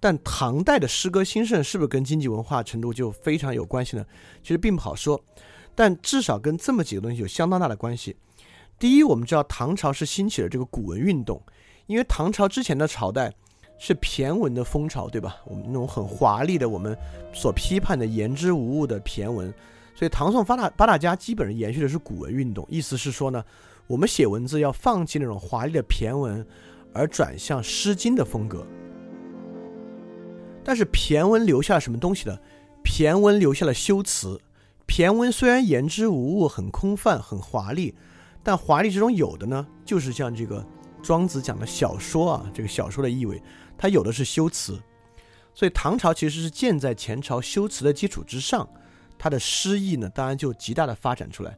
[0.00, 4.04] 但唐代的诗歌兴盛是不是跟经济文化程度就非常有关系呢？
[4.42, 5.20] 其实并不好说，
[5.74, 8.16] 但至少跟这么几个东西有相当大的关系。
[8.78, 11.40] 第一，我们知道唐朝是兴起了这个古文运动，
[11.86, 13.32] 因为唐朝之前的朝代。
[13.84, 15.38] 是骈文的风潮，对吧？
[15.44, 16.96] 我们那种很华丽的，我们
[17.32, 19.52] 所批判的言之无物的骈文，
[19.92, 22.64] 所以唐宋八大八大家基本上延续的是古文运动。
[22.70, 23.44] 意思是说呢，
[23.86, 26.46] 我们写文字要放弃那种华丽的骈文，
[26.92, 28.66] 而转向《诗经》的风格。
[30.64, 32.38] 但是骈文留下了什么东西呢？
[32.84, 34.40] 骈文留下了修辞。
[34.86, 37.94] 骈文虽然言之无物，很空泛，很华丽，
[38.42, 40.64] 但华丽之中有的呢，就是像这个
[41.02, 43.42] 庄子讲的小说啊，这个小说的意味。
[43.76, 44.80] 它有的是修辞，
[45.54, 48.68] 所以唐朝其实是建在前朝修辞的基础之上，
[49.18, 51.56] 它的诗意呢，当然就极大的发展出来。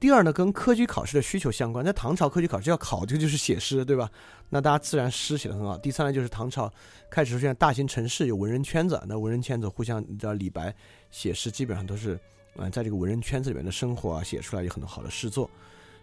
[0.00, 4.10] 第二呢，跟科举考试的需求相关，在唐朝科举考试要考的就是写诗，对吧？
[4.48, 5.76] 那大家自然诗写的很好。
[5.76, 6.72] 第三呢，就是唐朝
[7.10, 10.74] 开始出现大型城市，有文人圈子，那文人圈子互相，你知道李白
[11.10, 12.18] 写诗基本上都是，
[12.56, 15.48] 嗯，在这个文人圈子里面的生活啊，写出来有很多好的诗作，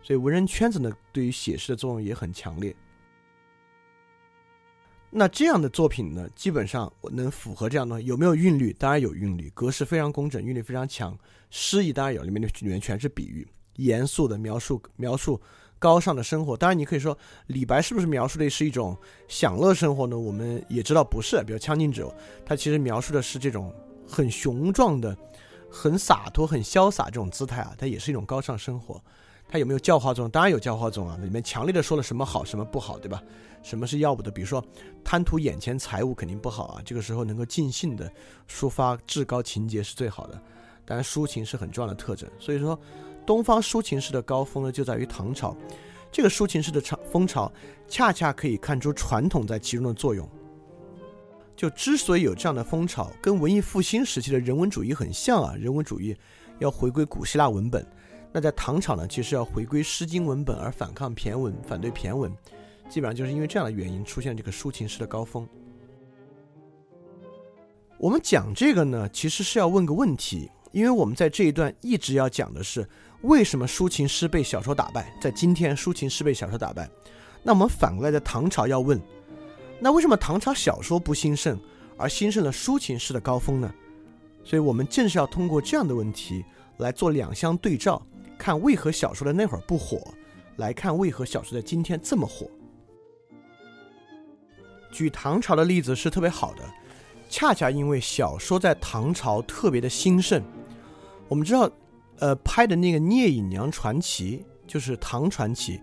[0.03, 2.75] 所以文人圈子呢，对于写诗的作用也很强烈。
[5.09, 8.71] 那这样的作品呢，基本上能符合这样的有没有韵律？
[8.73, 11.17] 当然有韵律，格式非常工整，韵律非常强。
[11.49, 15.41] 诗意当然有，里面的里面全是比喻，严肃的描述描述
[15.79, 16.55] 高尚的生活。
[16.55, 18.95] 当然，你可以说李白是不是描述的是一种
[19.27, 20.17] 享乐生活呢？
[20.17, 22.09] 我们也知道不是，比如《将进酒》，
[22.45, 23.73] 他其实描述的是这种
[24.07, 25.17] 很雄壮的、
[25.71, 29.01] 很洒脱、很潇洒这种姿态啊，它也是一种高尚生活。
[29.49, 30.29] 它有没有教化作用？
[30.29, 31.17] 当然有教化作用啊！
[31.21, 33.23] 里面强烈的说了什么好，什么不好，对吧？
[33.63, 34.29] 什么是要不得？
[34.29, 34.61] 比如说
[35.05, 36.81] 贪图眼前财物肯定不好啊！
[36.83, 38.11] 这个时候能够尽兴的
[38.49, 40.37] 抒发至高情节是最好的。
[40.83, 42.29] 当然抒情是很重要的特征。
[42.37, 42.77] 所以说，
[43.27, 45.55] 东方抒情诗的高峰呢，就在于唐朝。
[46.09, 47.51] 这个抒情诗的潮风潮，
[47.87, 50.27] 恰恰可以看出传统在其中的作用。
[51.53, 55.53] 就之所以有这样的风潮，跟文艺复兴时期的人文主义很像啊！
[55.59, 56.15] 人文主义
[56.59, 57.85] 要回归古希腊文本。
[58.31, 62.31] 那在唐朝呢，其实要回归《诗经》文本而反抗骈文，反对骈文，
[62.87, 65.47] 基本上就是因为这样的原因出现这个抒情诗的高峰。
[67.97, 72.87] 我们讲这个呢，其实是要问个问题，因为我们在这一段一直要讲的是
[73.21, 76.89] 为什么抒情诗被小说打败，在今天抒情诗被小说打败。
[77.43, 79.01] 那我们反过来在唐朝要问，
[79.79, 81.59] 那为什么唐朝小说不兴盛，
[81.97, 83.73] 而兴盛了抒情诗的高峰呢？
[84.43, 86.43] 所以我们正是要通过这样的问题
[86.77, 88.01] 来做两相对照。
[88.37, 90.13] 看为何小说的那会儿不火，
[90.57, 92.47] 来看为何小说在今天这么火。
[94.91, 96.63] 举唐朝的例子是特别好的，
[97.29, 100.41] 恰恰因为小说在唐朝特别的兴盛。
[101.27, 101.69] 我们知道，
[102.19, 105.79] 呃，拍的那个《聂隐娘传奇》就是唐传奇，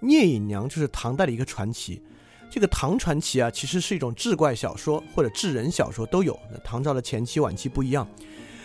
[0.00, 2.02] 聂隐娘就是唐代的一个传奇。
[2.50, 6.38] 这个唐传奇啊，其实是一种志怪小说或者志人小说都有。
[6.50, 8.06] 那唐朝的前期晚期不一样。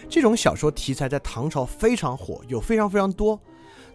[0.10, 3.40] 这种小说题材在唐朝非常火，有非常非常多，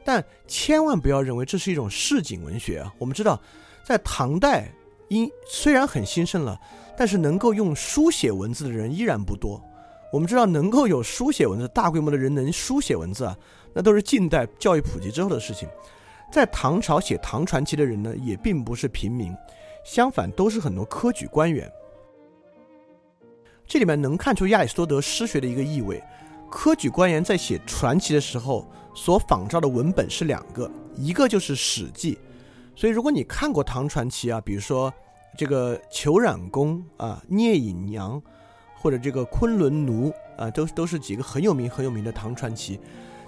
[0.04, 2.92] 但千万不要认为这是一种市井文学啊！
[2.98, 3.40] 我们知道，
[3.84, 4.72] 在唐代，
[5.08, 6.58] 因虽然很兴盛了，
[6.96, 9.62] 但是能够用书写文字的人依然不多。
[10.16, 13.36] 我们知道，能够有书写文字、大规模的人能书写文字啊，
[13.74, 15.68] 那都是近代教育普及之后的事情。
[16.32, 19.36] 在唐朝写唐传奇的人呢，也并不是平民，
[19.84, 21.70] 相反都是很多科举官员。
[23.66, 26.02] 这里面能看出亚里士多德诗学的一个意味。
[26.50, 32.14] 科举官员在写传奇的时候所仿照的文本是两个，一个就是《史记》。
[32.74, 34.90] 所以如果你看过唐传奇啊，比如说
[35.36, 38.22] 这个裘冉公啊、聂隐娘，
[38.86, 42.78] 或者这个昆仑奴啊，都都是几个很有名很有名的唐传奇。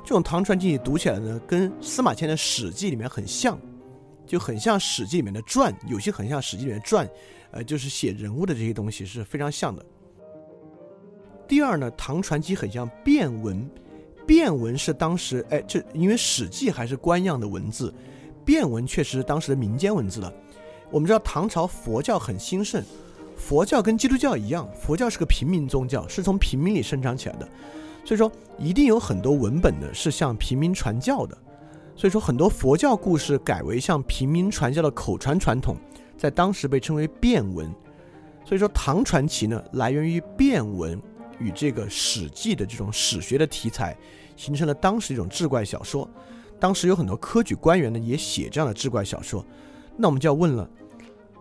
[0.04, 3.58] 这种唐传奇你读起来呢，跟司马迁的《史记》里面很像，
[4.24, 7.10] 就很像《史记》里面的传，有些很像《史记》里面的传，
[7.50, 9.84] 呃，就是写人物的这些东西是非常像的。
[11.48, 13.68] 第二呢，唐传奇很像变文，
[14.28, 17.92] 变文是当时哎，这因为《史记》还是官样的文字，
[18.44, 20.32] 变文确实是当时的民间文字了。
[20.88, 22.80] 我们知道唐朝佛教很兴盛，
[23.38, 27.48] 佛教跟基督教一样，佛教是个平民宗教，是从平民里生长起来的。
[28.04, 31.38] 所以说，一定有很多文本呢是向平民传教的。
[31.96, 35.76] 所以说，很多佛教故事改为向平民传教的口传传统，
[36.16, 37.72] 在当时被称为变文。
[38.44, 41.00] 所以说，唐传奇呢来源于变文
[41.38, 43.96] 与这个《史记》的这种史学的题材，
[44.36, 46.08] 形成了当时一种志怪小说。
[46.58, 49.44] 当时有很多科举官员呢也写这样的志怪小说。
[49.96, 50.68] 那我们就要问了，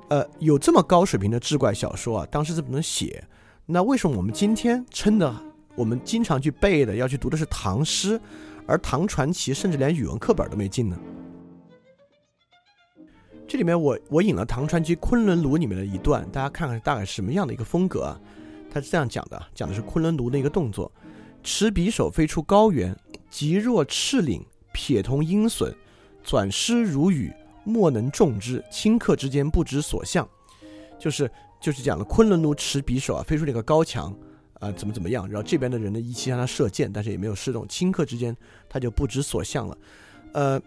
[0.10, 3.24] 呃，有这么高水平的志怪小说啊，当时怎么能写？
[3.66, 5.36] 那为什么我们今天称的？
[5.76, 8.20] 我们经常去背的，要去读的是唐诗，
[8.66, 10.98] 而唐传奇甚至连语文课本都没进呢。
[13.48, 18.20] 这里面我我引了唐传奇《昆仑奴》里面的一段，大家看看大概什么样的一个风格啊？
[18.72, 20.92] 他是这样讲的，讲的是昆仑奴的一个动作：
[21.44, 22.98] 持匕首飞出高原，
[23.30, 25.74] 急若赤岭，撇同鹰隼，
[26.24, 27.32] 转诗如雨，
[27.68, 28.64] 莫能众之。
[28.72, 30.28] 顷刻之间不知所向。
[30.98, 34.16] 就是就是讲了昆仑奴持匕首啊，飞出那个高墙。
[34.60, 35.30] 啊，怎么怎么样？
[35.30, 37.64] 然后这边的人呢，一起向他射箭，但是也没有射中。
[37.68, 38.36] 顷刻之间，
[38.68, 39.78] 他就不知所向了。
[40.34, 40.60] 呃，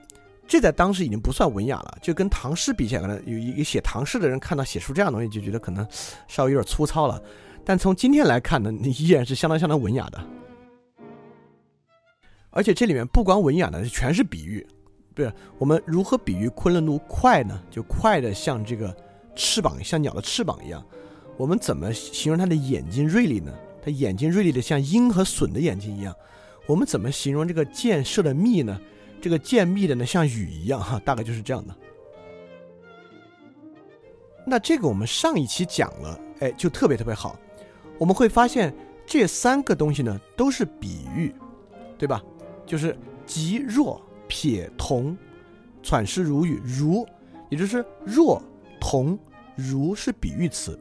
[0.46, 5.84] 这在当时已经不算文雅了，就跟唐诗比起来，可能有一个写唐诗的人看到写出这样东西，就觉得可能
[6.28, 7.20] 稍微有点粗糙了。
[7.64, 10.24] 但从今天来看呢，你依然是相当相当文雅的。
[12.51, 14.64] 而且这里面不光文雅的，全是比喻。
[15.14, 17.61] 对，我们如何比喻昆仑奴快呢？
[17.70, 18.94] 就快的像这个
[19.34, 20.84] 翅膀，像鸟的翅膀一样。
[21.36, 23.52] 我们怎么形容他的眼睛锐利呢？
[23.82, 26.14] 他眼睛锐利的像鹰和隼的眼睛一样，
[26.66, 28.78] 我们怎么形容这个箭射的密呢？
[29.20, 31.74] 这个箭密的呢像雨一样哈，大概就是这样的。
[34.46, 37.38] 那这个我们上一期讲了，哎，就特别特别好。
[37.98, 38.74] 我们会发现
[39.06, 41.34] 这三个东西呢都是比喻，
[41.98, 42.22] 对吧？
[42.64, 42.96] 就是
[43.26, 44.00] 极弱、
[44.31, 45.18] 撇同、
[45.83, 47.05] 喘诗如雨，如
[47.49, 48.41] 也就是弱、
[48.81, 49.18] 同、
[49.57, 50.78] 如是比喻词。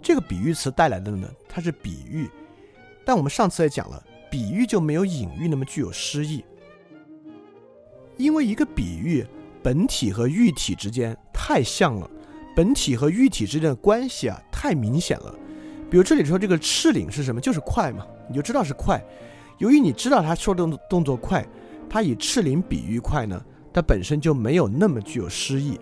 [0.00, 2.30] 这个比喻词带来的呢，它是比喻。
[3.04, 4.00] 但我们上次也讲了，
[4.30, 6.44] 比喻就没有隐喻那么具有诗意，
[8.16, 9.26] 因为一个比喻
[9.64, 12.08] 本体和喻体之间太像了，
[12.54, 15.34] 本体和喻体之间的关系啊太明显了。
[15.90, 17.40] 比如这里说这个赤岭是什么？
[17.40, 19.02] 就是快嘛，你就知道是快。
[19.58, 21.46] 由于你知道他说的动作快，
[21.92, 25.78] 他以赤岭比喻快呢，它本身就没有那么具有诗意。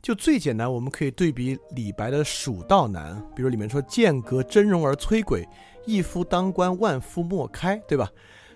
[0.00, 5.46] 就最简单，我们可以对比李白的《蜀道难》，比如里面说“剑阁峥嵘而摧鬼，
[5.84, 8.08] 一夫当关万夫莫开”，对吧？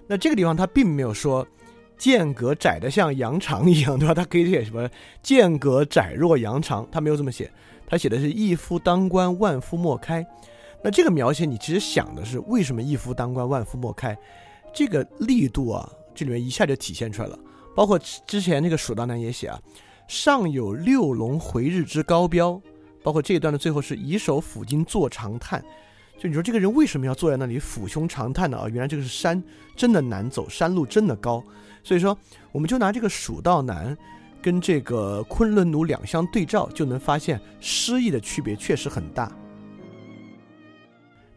[0.07, 1.47] 那这个地方他并没有说
[1.99, 4.15] “剑阁窄得像羊肠一样”，对吧？
[4.15, 4.89] 他可以写什么
[5.23, 7.53] “剑阁窄若羊肠”，他没有这么写，
[7.87, 10.27] 他写的是“一夫当关万夫莫开”。
[10.83, 14.17] 那这个描写，你其实想的是为什么“一夫当关万夫莫开”？
[14.73, 17.39] 这个力度啊，这里面一下就体现出来了。
[17.75, 19.61] 包括之前那个《蜀道难》也写啊。
[20.07, 22.61] 上有六龙回日之高标，
[23.03, 25.61] 包括这一段的最后是以手抚今坐长叹。
[26.17, 28.57] 就你说这个人为什么要坐在那里抚胸长叹呢？
[28.57, 29.43] 啊，原来这个是山
[29.75, 31.43] 真的难走，山路真的高。
[31.83, 32.17] 所以说，
[32.53, 33.93] 我们就拿这个《蜀道难》
[34.41, 39.31] 跟这个《昆仑奴》两相对照，就能发现诗意的区别确实很大。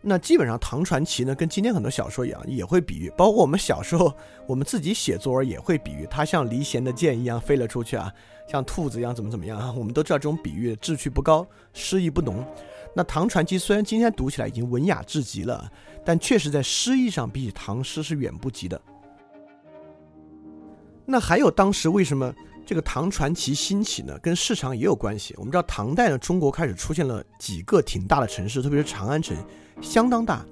[0.02, 3.12] 那基本上唐传奇呢，跟今天很多小说一样，也会比喻。
[3.18, 4.14] 包括我们小时候，
[4.47, 8.10] 我们自己写作文也会比喻，它像离弦的箭一样飞了出去啊，
[8.47, 9.74] 像兔子一样怎么怎么样啊。
[9.78, 12.45] 我们都知道这种比喻志趣不高，诗意不浓。
[12.95, 15.70] 那唐传奇虽然今天读起来已经文雅至极了，
[16.06, 18.82] 但确实在诗意上比起唐诗是远不及的。
[21.06, 22.34] 那还有当时为什么
[22.66, 24.18] 这个唐传奇兴起呢？
[24.20, 25.36] 跟市场也有关系。
[25.38, 29.36] 我们知道唐代呢，中国开始出现了几个挺大的城市，特别是长安城。
[29.82, 30.46] 相当大，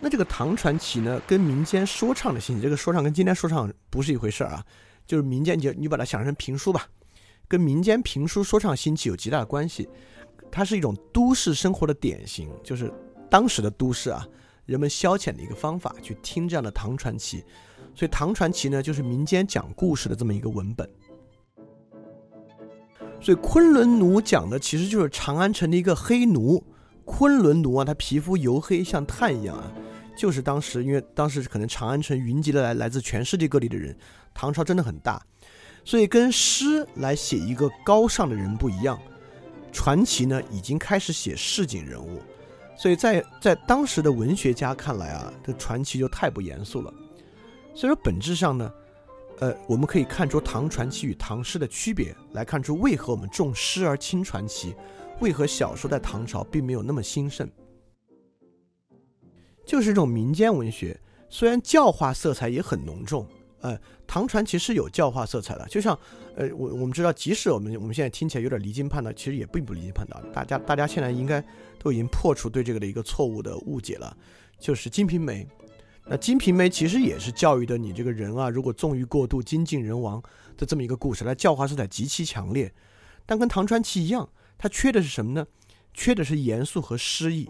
[0.00, 4.64] 那这个唐传奇呢，跟民间说唱的兴起，这个说唱跟今天说唱不是一回事儿啊，
[5.06, 6.86] 就是民间你你把它想成评书吧，
[7.46, 9.88] 跟民间评书说唱兴起有极大的关系，
[10.50, 12.92] 它是一种都市生活的典型，就是
[13.30, 14.26] 当时的都市啊，
[14.64, 17.44] 人们消遣的一个方法，去听这样的唐传奇。
[17.94, 20.88] 所以唐传奇呢，就是民间讲故事的这么一个文本。
[23.20, 26.62] 所以昆仑奴讲的其实就是长安城的一个黑奴。
[27.06, 29.72] 昆仑奴啊，他皮肤黝黑像炭一样啊，
[30.14, 33.96] 就是当时因为当时可能长安城云集了来来自全世界各地的人，
[34.34, 35.24] 唐朝真的很大，
[35.84, 38.98] 所以跟诗来写一个高尚的人不一样。
[39.72, 42.20] 传奇呢，已经开始写市井人物，
[42.76, 46.92] 所以在在当时的文学家看来啊，这传奇就太不严肃了。
[47.74, 48.72] 所以说本质上呢，
[49.38, 54.74] 呃，我们可以看出唐传奇与唐诗的区别，来看出为何我们重诗而轻传奇，
[55.20, 57.48] 为何小说在唐朝并没有那么兴盛。
[59.64, 60.98] 就是这种民间文学，
[61.28, 63.26] 虽然教化色彩也很浓重。
[63.62, 65.98] 呃，唐传奇是有教化色彩的，就像，
[66.36, 70.22] 呃，我我们知道，即使我们我们现在听起来有点离经叛道，其实也并不离经叛道。
[70.32, 71.42] 大家大家现在应该
[71.78, 74.16] 都已经破除对这个的一个错误的误解了，
[74.60, 75.42] 就是《金瓶梅》。
[76.04, 80.22] 那《金瓶梅》其实也是教育的你这个人啊，如果纵欲过度，精尽人亡
[80.56, 82.72] 的这么一个故事，它教化色彩极其强烈。
[83.24, 84.28] 但跟唐传奇一样，
[84.58, 85.46] 它缺的是什么呢？
[85.92, 87.48] 缺的是严肃和诗意，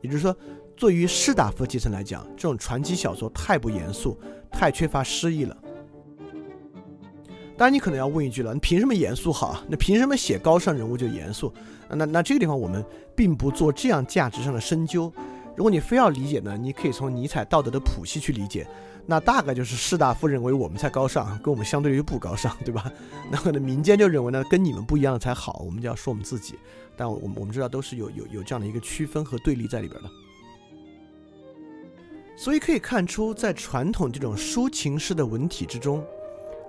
[0.00, 0.36] 也就是说。
[0.76, 4.18] 对于士大夫阶层来讲，这种传奇小说太不严肃，
[4.50, 5.56] 太缺乏诗意了。
[7.56, 9.64] 当然，你可能要问一句了：你凭什么严肃好啊？
[9.68, 11.54] 那凭什么写高尚人物就严肃？
[11.88, 15.12] 那那这个地方我们并不做这样价值上的深究。
[15.56, 18.66] 如果你非要理解呢，你可以从尼采道德的谱系去理解。
[19.06, 22.90] 那大概就是士大夫认为我们才高尚，跟我们相对于不高尚， 对吧？
[23.30, 25.62] 那可能民间就认为呢，跟你们不一样才好。
[25.66, 26.54] 我们就要说我们自己。
[26.96, 30.08] 但我们我们知道都是有有有这样的一个区分和对立在里边的。
[32.36, 36.04] 所以可以看出，在传统这种抒情式的文体之中，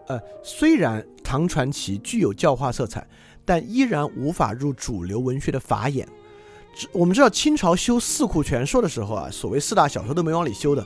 [0.08, 3.08] 呃，虽然唐传奇具有教化色彩，
[3.46, 6.08] 但依然无法入主流文学的法眼。
[6.92, 10.86] 我们知道清朝修四库全书的时候啊，所谓四大小说都没往里修的。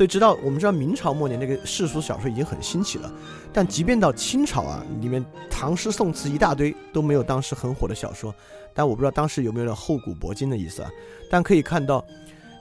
[0.00, 3.12] 所以直到我们知道明朝末年那个世俗小说已经很兴起了，
[3.52, 8.34] 但即便到清朝啊，里面唐诗宋词一大堆都没有当时很火的小说。
[8.72, 10.90] 但我不知道当时有没有点厚古薄今的意思啊？
[11.30, 12.02] 但可以看到。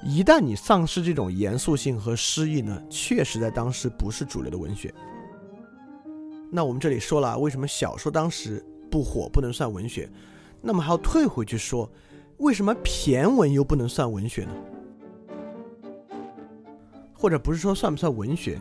[0.03, 4.93] 一旦你丧失这种严肃性和诗意呢，确实在当时不是主流的文学。
[6.51, 8.61] 那我们这里说了，为什么小说当时
[8.91, 10.09] 不火，不能算文学？
[10.61, 11.89] 那么还要退回去说，
[12.39, 14.51] 为什么骈文又不能算文学呢？
[17.19, 18.57] 或者不是说算不算文学，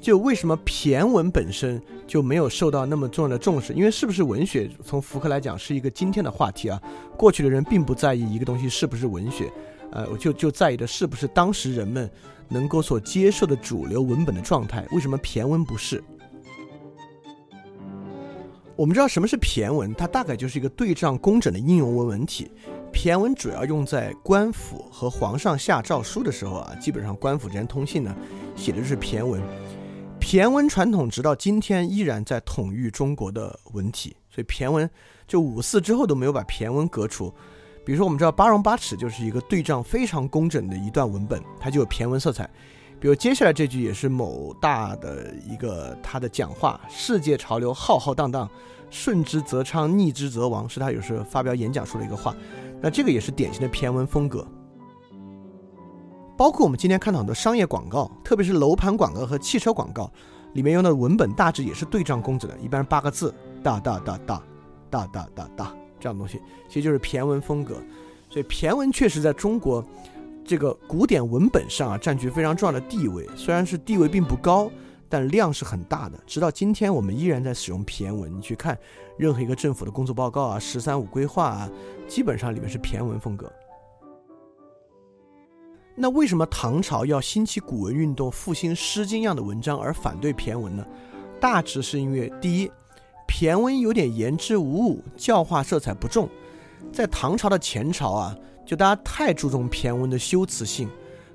[0.00, 3.72] 就为什么骈文本身就没有受到那么重要的重视？
[3.72, 6.82] 因为是不是文学，从福柯来讲是一个今天的话题啊。
[7.16, 9.48] 过去的人并不在意一个东西是不是文学。
[9.92, 12.10] 呃，我就就在意的是不是当时人们
[12.48, 14.84] 能够所接受的主流文本的状态？
[14.90, 16.02] 为什么骈文不是？
[18.74, 22.50] 我们知道什么是骈文，它大概就是一个对仗工整的应用文文体。
[22.92, 28.14] 骈文主要用在官府和皇上下诏书的时候啊，基本上官府之间通信呢，
[28.56, 29.42] 写的就是骈文。
[30.20, 34.88] 骈文传统直到今天依然在统御中国的文体，所以骈文
[35.26, 37.32] 就五四之后都没有把骈文革除。
[37.86, 42.48] 比如说，我们知道八荣八耻就是一个对仗非常工整的一段文本，它就有骈文色彩。
[43.00, 48.48] 比如接下来这句也是某大的一个他的讲话：“世界潮流浩浩荡荡，
[48.90, 52.34] 顺之则昌，逆之则亡”，是他有时候发表演讲说的一个话。
[52.82, 54.46] 那这个也是典型的骈文风格。
[56.36, 60.10] 包括我们今天看到很多商业广告，特别是楼盘广告和汽车广告，
[60.54, 64.42] 里面用的文本大致也是对仗工整的，一般是八个字：大大大大，
[64.88, 65.74] 大大大大。
[65.98, 67.74] 这样的东西其实就是骈文风格，
[68.30, 69.84] 所以骈文确实在中国
[70.42, 73.28] 这个古典文本上啊占据非常重要的地位。
[73.36, 74.70] 虽然是地位并不高，
[75.10, 76.18] 但量是很大的。
[76.26, 78.34] 直到今天，我们依然在使用骈文。
[78.34, 78.78] 你去看
[79.18, 81.70] 任何一个政府的工作报告啊、“十三五”规划啊，
[82.08, 83.52] 基本上里面是骈文风格。
[85.96, 90.86] 那为什么唐朝要兴起古文运动、复兴《诗经》样的文章，而反对骈文呢？
[91.40, 92.70] 大致是因为第一。
[93.26, 96.28] 骈文有点言之无物，教化色彩不重。
[96.92, 98.36] 在唐朝的前朝啊，
[98.66, 100.88] 就大家太注重骈文的修辞性，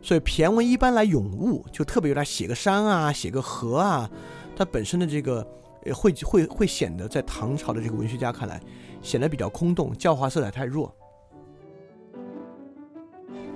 [0.06, 4.08] 所以骈文一般来咏物，就特别用来写个山啊，写个河啊，
[4.56, 5.44] 它本身的这个
[5.96, 8.62] 会会会显得在唐朝的这个文学家看来，
[9.02, 10.94] 显得比较空洞，教化色彩太弱。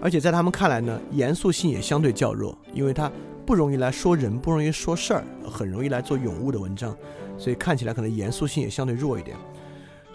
[0.02, 3.12] 而且在他们看来呢，严肃性也相对较弱，因为它
[3.46, 6.98] 不容易来说人，不容易说事儿，很容易来做咏物的文章。
[7.38, 9.38] 所以看起来可能严肃性也相对弱一点，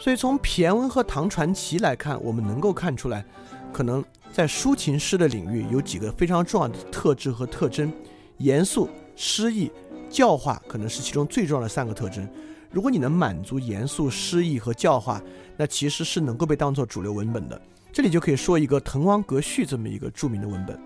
[0.00, 3.24] 所以从骈文和唐传奇来看，我们能够看出来，
[3.72, 4.04] 可能
[4.34, 7.92] 在抒情诗的领域有几个非常重要的特质和特征：
[8.38, 9.70] 严肃、诗意、
[10.10, 12.28] 教化，可能是其中最重要的三个特征。
[12.68, 15.22] 如果你能满足严肃、诗意和教化，
[15.56, 17.62] 那其实是能够被当做主流文本的。
[17.92, 20.76] 这里就可以说一个《滕王阁序》这么一个著名的文本。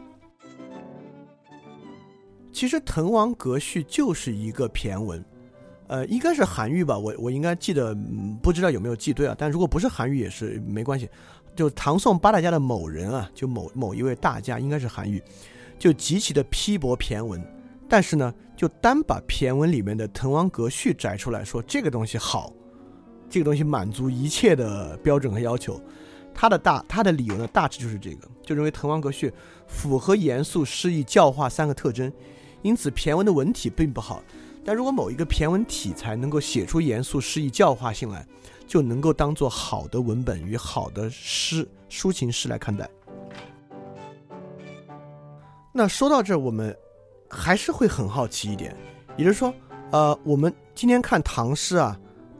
[2.52, 5.24] 其实《滕王阁序》就是一个骈文，
[5.86, 7.96] 呃，应该是韩愈吧，我我应该记得，
[8.42, 9.34] 不知道有没有记对啊？
[9.38, 11.08] 但如果不是韩愈也是没关系。
[11.58, 15.20] 就唐宋八大家的某人啊，就某某一位大家，应该是韩愈，
[15.76, 17.44] 就极其的批驳骈文，
[17.88, 22.52] 但是呢，就单把骈文里面的《滕王阁序》摘出来说这个东西好，
[23.28, 25.82] 这个东西满足一切的标准和要求。
[26.32, 29.28] 他的大他的理由呢，大致就是这个，就认为《滕王阁序》
[29.66, 32.12] 符合严肃、诗意、教化三个特征，
[32.62, 34.22] 因此骈文的文体并不好。
[34.64, 38.24] 但如果某一个骈文体裁能够写出严肃、诗意、教化性来，
[38.68, 42.88] 就能够当做好的文本与好的诗、抒情诗来看待。
[45.72, 46.76] 那说到这，我们
[47.30, 48.76] 还是会很好奇一点，
[49.16, 49.52] 也就是说，
[49.90, 51.98] 呃，我们今天看唐诗啊，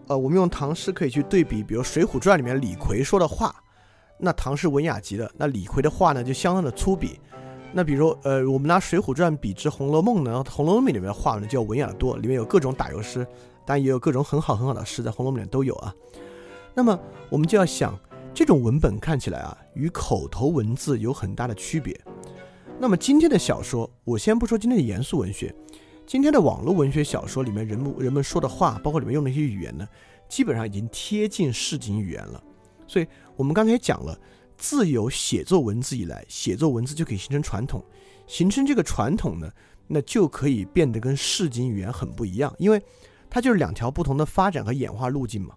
[0.09, 3.55] 呃，我们用唐诗可以去对比，比如《水浒传》里面李逵说的话，
[4.19, 7.17] 那唐诗文雅极的，那李逵的话呢就相当的粗鄙。
[7.73, 13.27] 那比如，呃，我们拿《水浒传》比之《红楼梦》呢，《红楼梦》里面的话呢就要文雅多，里面有各种打油诗。
[13.69, 15.95] 但也有各种很好很好的诗，在《红楼梦》里都有啊。
[16.73, 16.99] 那么
[17.29, 17.95] 我们就要想，
[18.33, 21.95] 这种文本看起来啊，与口头文字有很大的区别。
[22.81, 25.55] 那么今天的小说，我先不说今天的严肃文学，
[26.07, 29.87] 今天的网络文学小说里面，人们人们说的话，包括里面用的一些语言呢，
[30.31, 32.43] 基本上已经贴近市井语言了。
[32.87, 33.07] 所以
[33.37, 34.19] 我们刚才讲了，
[34.57, 37.85] 自有写作文字以来，写作文字就可以形成传统，
[38.27, 39.53] 形成这个传统呢，
[39.89, 42.83] 那就可以变得跟市井语言很不一样，因为。
[43.31, 45.55] 它就是两条不同的发展和演化路径嘛。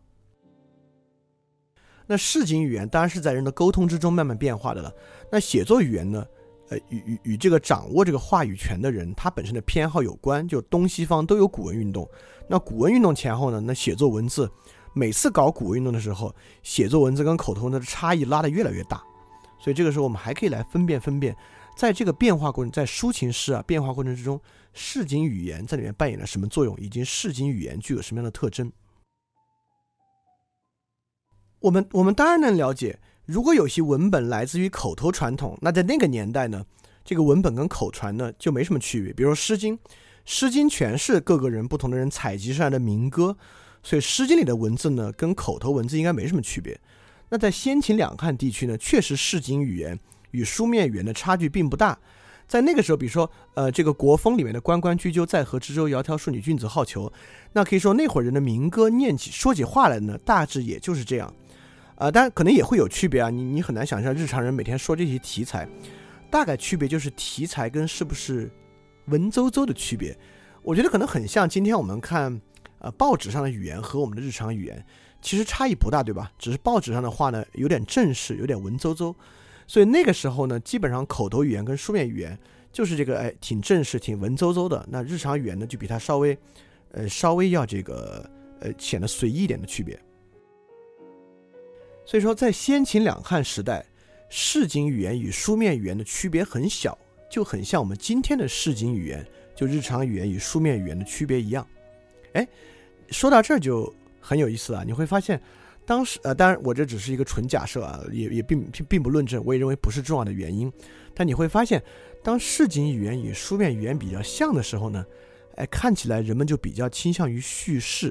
[2.07, 4.93] 那市井语言当然是在人的沟通之中慢慢变化的了。
[5.32, 6.26] 那写作语言呢？
[6.69, 10.47] 呃，与与与这个掌握这个话语权的人他本身的偏好有关。
[10.47, 12.09] 就东西方都有古文运动，
[12.47, 14.49] 那古文运动前后呢，那写作文字
[14.93, 19.03] 每次搞古文运动的时候，写作文字跟口头文字的差异拉得越来越大。
[19.59, 21.36] 所以这个时候我们还可以来分辨分辨，
[21.82, 24.39] 在这个变化过程，在抒情诗啊变化过程之中。
[24.71, 28.71] 市井语言在里面扮演了什么作用，以及市井语言具有什么样的特征？
[31.57, 36.63] 我们我们当然能了解，如果有些文本来自于口头传统，那在那个年代呢，
[37.03, 39.11] 这个文本跟口传呢就没什么区别。
[39.11, 39.75] 比如《诗经》，
[40.23, 43.36] 《诗经》全是各个人不同的人采集出来的民歌，
[43.82, 46.79] 所以《诗经》里的文字呢跟口头文字应该没什么区别。
[47.29, 49.99] 那在先秦两汉地区呢，确实市井语言
[50.32, 51.97] 与书面语言的差距并不大。
[52.47, 57.09] 在那个时候，比如说，呃，这个国风里面的“关关雎鸠，在河之洲，窈窕淑女，君子好逑”，
[57.53, 61.34] 那可以说那会儿人的民歌念起、说起话来呢，大致也就是这样，
[61.95, 63.29] 啊，当然可能也会有区别啊。
[63.29, 65.65] 你你很难想象日常人每天说这些题材，
[66.29, 68.51] 大概区别就是题材跟是不是
[69.05, 70.17] 文绉绉的区别。
[70.61, 72.41] 我觉得可能很像今天我们看
[72.79, 74.86] 呃报纸上的语言和我们的日常语言，
[75.21, 76.29] 其实差异不大，对吧？
[76.38, 79.15] 只是报纸上的话呢有点正式，有点文绉绉。
[79.68, 82.38] 所以那个时候呢，基本上口头语言跟书面语言
[82.72, 84.86] 就是这个，哎，挺正式、挺文绉绉的。
[84.89, 86.38] 那日常语言呢，就比它稍微，
[86.91, 89.97] 呃，稍微要这个，呃，显得随意一点的区别。
[92.05, 93.86] 所以说，在先秦两汉时代，
[94.30, 96.97] 市井语言与书面语言的区别很小，
[97.30, 101.66] 就很像我们今天的市井语言，就日常语言与书面语言的区别一样。
[102.34, 102.47] 哎，
[103.09, 105.41] 说到这儿就很有意思了，你会发现。
[105.91, 110.71] 当时呃，当然我这只是一个纯假设啊，也也并并并不论证，我也认为不是重要的原因。
[111.13, 111.83] 但你会发现，
[112.23, 115.05] 当市井语言与书面语言比较像的时候呢，
[115.57, 118.09] 哎，看起来人们就比较倾向于叙事；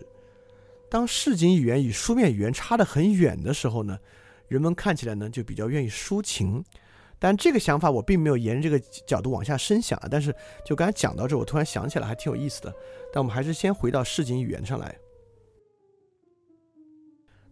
[0.90, 3.98] 当市井语言与书面语言差得很远的时候呢，
[4.48, 6.62] 人们看起来呢就比较愿意抒情。
[7.18, 12.70] 但这个想法我并没有沿着这个角度往下深想啊，但是就刚才讲到这，我突然想起来还挺有意思的。
[13.10, 14.94] 但我们还是先回到市井语言上来。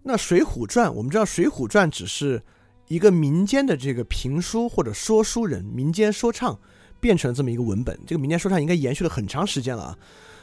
[0.02, 2.42] 那《水浒传》，我们知道《水浒传》只是
[2.86, 6.58] 一个民间的这个评书或者说书人民间说唱
[7.00, 7.98] 变成了这么一个文本。
[8.06, 9.98] 这个民间说唱应该延续了很长时间了啊，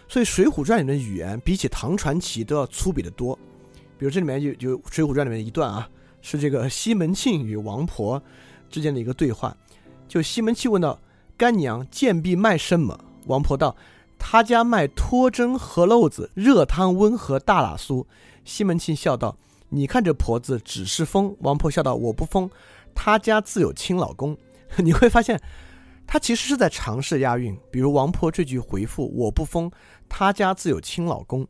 [0.08, 3.38] 所以《水浒传》里的语言比起唐传奇都要粗鄙得多。
[3.98, 5.90] 比如这里面就就《水浒传》里面一段啊，
[6.22, 8.22] 是这个西门庆与王婆
[8.70, 9.56] 之间的一个对话。
[10.08, 11.00] 就西门庆问道
[11.36, 13.76] ：“干娘贱婢卖什么？”王婆道
[14.20, 18.06] ：“他家卖脱针河漏子，热汤温和大喇酥。”
[18.46, 19.36] 西门庆笑道。
[19.68, 22.50] 你看这婆子只是疯，王婆笑道：“我不疯，
[22.94, 24.38] 她家自有亲老公。”
[24.78, 25.40] 你会发现，
[26.08, 27.58] 他其实是在尝试押韵。
[27.72, 29.72] 比如王婆这句回复：“我不疯，
[30.08, 31.48] 她家自有亲老公。”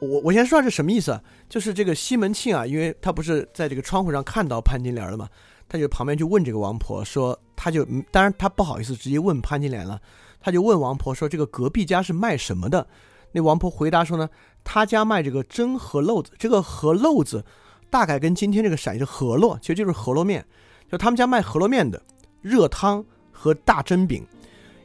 [0.00, 1.22] 我我先说下这什么意思啊？
[1.48, 5.28] 就是这个西门庆啊，因为他不是在这个窗户上看到潘金莲了嘛，
[5.68, 10.00] 他就旁边就问这个王婆说：“他就当然他不好意思直接问潘金莲了，
[10.40, 12.86] 他就问王婆说：‘这个隔壁家是卖什么的？’
[13.36, 14.28] 那王婆回答说呢。”
[14.68, 17.44] 他家卖这个蒸和漏子，这个和漏子
[17.88, 20.44] 大概跟今天这个陕西饸饹，其实就是饸饹面，
[20.90, 22.02] 就他们家卖饸饹面的
[22.42, 24.26] 热汤和大蒸饼。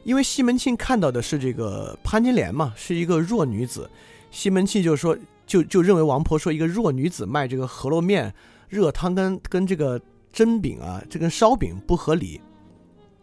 [0.04, 3.90] 因为西门庆看到的是这个潘金莲嘛，是一个弱女子，
[4.30, 8.32] 西门庆就说，就就认为王婆说一个弱女子卖这个饸饹面、
[8.68, 10.00] 热汤跟跟这个
[10.32, 12.40] 蒸饼啊，这跟烧饼不合理，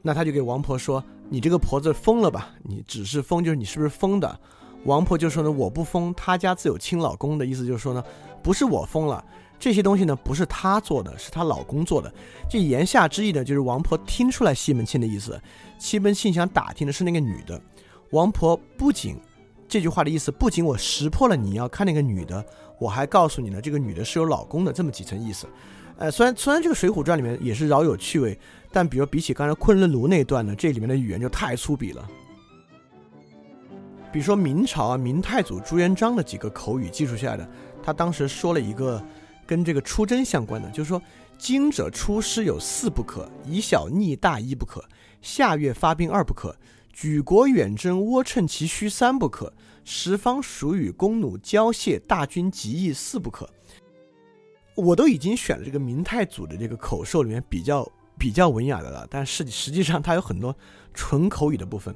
[0.01, 1.01] 那他就给王婆说
[1.31, 2.49] ：“你这个婆子疯了吧？
[2.63, 4.37] 你只是疯，就是你是不是疯的？”
[4.85, 8.03] 王婆就说呢：“我不疯，他家自有亲老公的意思就是说呢，
[8.41, 9.23] 不是我疯了。”
[9.59, 12.09] 这些东西呢，不是她做的，是她老公做的。
[12.49, 15.37] 这言下之意呢，就是王婆听出来西门庆的意思。
[15.77, 17.61] 西门庆想打听的是那个女的。
[18.11, 19.17] 王婆不仅
[19.67, 22.43] 这句话的意思，不仅我识破了你要看那个女的，
[22.79, 25.45] 我还告诉你呢，这个女的是有老公的，这么几层意思。
[25.97, 28.39] 呃，虽然虽然这个《水浒传》里面也是饶有趣味，
[28.71, 32.09] 但比如比起刚才昆仑奴那段呢，这里面的语言就太粗鄙了。
[34.11, 37.47] 比如说明朝啊，明太祖朱元璋的几个口语记述下的，
[37.81, 39.03] 他当时说了一个。
[39.47, 41.01] 跟这个出征相关的，就是说，
[41.35, 44.87] 今者出师有四不可，以小逆大一不可，
[45.23, 46.55] 下月发兵二不可，
[46.93, 49.51] 举国远征窝趁其虚三不可，
[49.83, 53.49] 十方属与弓弩交械大军极易四不可。
[54.75, 60.55] 我都已经选了这个明太祖的这个口授里面比较比较文雅的了，但是实际上它有很多
[60.93, 61.95] 纯口语的部分。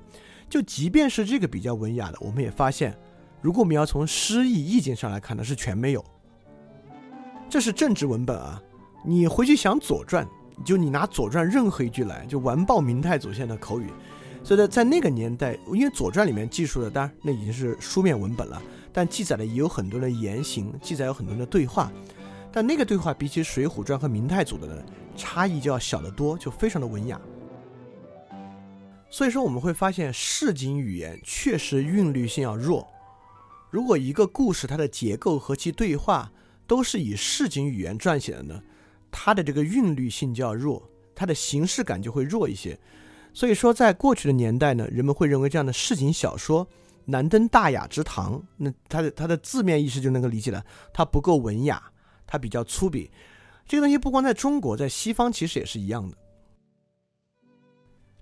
[0.54, 2.95] 就即便是这个比较文雅的，我们也发现，
[3.41, 6.06] 如果我们要从诗意意境上来看呢，是全没有。
[7.49, 8.62] 这是正直文本啊！
[9.04, 10.24] 你回去想《左传》，
[10.64, 13.88] 就你拿《左传》任何一句来，就完爆明太祖现在的口语。
[14.43, 21.91] 所以呢，在那个年代，因为《左传》里面记述的，当然那已经是书面文本了，但记载的也有很多的言行，记载有很多的对话。
[22.51, 24.84] 但那个对话比起《水浒传》和明太祖的呢，
[25.18, 27.20] 差异就要小得多，就非常的文雅。
[29.14, 32.91] 所以说，我们会发现市井语言确实韵律性要弱。
[33.70, 36.32] 如果一个故事它的结构和其对话，
[36.66, 38.59] 都是以市井语言撰写的呢，
[39.11, 42.76] 它的这个韵律性就要弱，它的形式感就会弱一些。
[43.36, 46.68] 所以说，在过去的年代呢，人们会认为这样的市井小说
[47.05, 48.41] 难登大雅之堂。
[48.57, 51.80] 那它的它的字面意思就能够理解了，它不够文雅，
[52.26, 53.11] 它比较粗鄙。
[53.68, 56.18] 这个东西不光在中国，在西方其实也是一样的。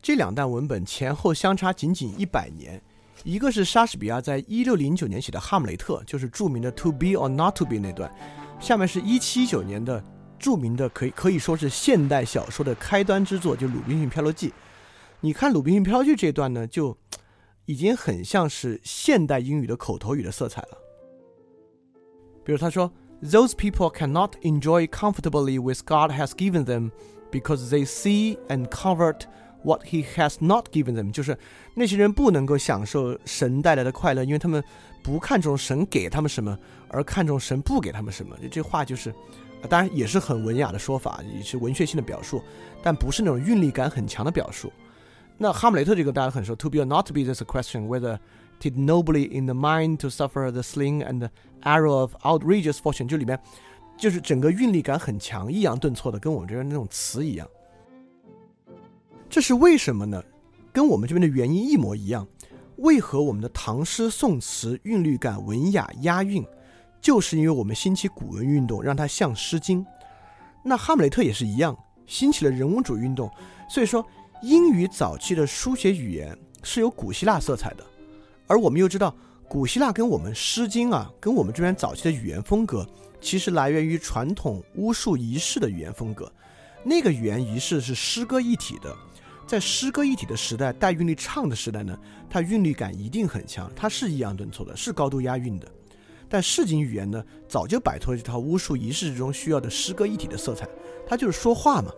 [0.02, 2.82] 这两段文本前后相差仅仅一百年。
[3.24, 8.10] 一个是莎士比亚在一六零九年写的《哈姆雷特》，就是著名的 “to be or not to be” 那段；
[8.60, 10.04] 下面是一七一九年的
[10.40, 14.50] 著名的，可以可以说是现代小说的开端之作，就《鲁滨逊漂流记》。
[15.20, 16.98] 你看《鲁滨逊漂流记》这段呢，就
[17.66, 20.78] 已经很像是现代英语的口头语的色彩了。
[22.44, 22.92] 比如他说
[23.22, 26.90] ：“Those people cannot enjoy comfortably with God has given them
[27.30, 29.26] because they see and convert。”
[29.64, 31.38] What he has not given them，就是
[31.76, 34.64] 那些人不能够享受神带来的快乐，因为他们
[35.04, 36.58] 不看重神给他们什么，
[36.90, 38.36] 而看重神不给他们什么。
[38.50, 39.14] 这话就是，
[39.70, 42.42] 当然也是很文雅的说法，也是文学性的表述，
[42.82, 44.74] 但不是那种韵律感很强的表述。
[45.38, 48.18] 那哈姆雷特这个大家很熟，To be or not to be this a question whether
[48.60, 51.30] did nobly in the mind to suffer the sling and
[51.62, 53.40] arrow of outrageous fortune，就里面
[53.98, 57.48] 就是整个韵律感很强，抑扬顿挫的，跟我们这边那种词一样。
[59.32, 60.22] 这是为什么呢？
[60.74, 62.28] 跟我们这边的原因一模一样。
[62.80, 66.46] 为何我们的唐诗宋词韵律感文雅押韵，
[67.00, 69.82] 就是因为我们兴起古文运动，让它像《诗经》。
[70.66, 71.74] 那哈姆雷特也是一样，
[72.06, 73.32] 兴起了人文主义运动。
[73.70, 74.06] 所以说，
[74.42, 77.86] 英语早期的书写语言是有古希腊色彩的，
[78.48, 79.16] 而我们又知道，
[79.48, 82.86] 古希腊跟我们《诗经》啊，跟我们这边早期的语言风格，
[83.22, 86.30] 其实来源于传统巫术仪式的语言风格。
[86.84, 88.94] 那个语言仪式是诗歌一体的。
[89.52, 92.00] 在诗歌一体的时代，带韵律唱的时代呢，
[92.30, 95.70] 它韵律感一定很强，它是抑扬顿挫的，是高度押韵的。
[96.30, 100.66] 但市井语言呢，早就摆脱了这套巫术仪式之中需要的诗歌一体的色彩，
[101.06, 101.92] 它就是说话嘛。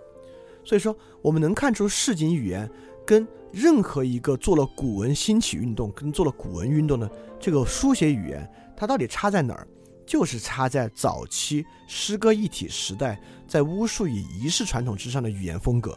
[0.65, 2.67] 所以说，我们能看出市井语言
[3.05, 7.07] 跟任何一个做了古文兴起运动，跟做了古文运动的
[7.39, 9.67] 这个书写语言，它到底差在哪儿？
[10.07, 15.95] 就是差在早期诗歌一体时代，在巫术与仪式传统之上的语言风格。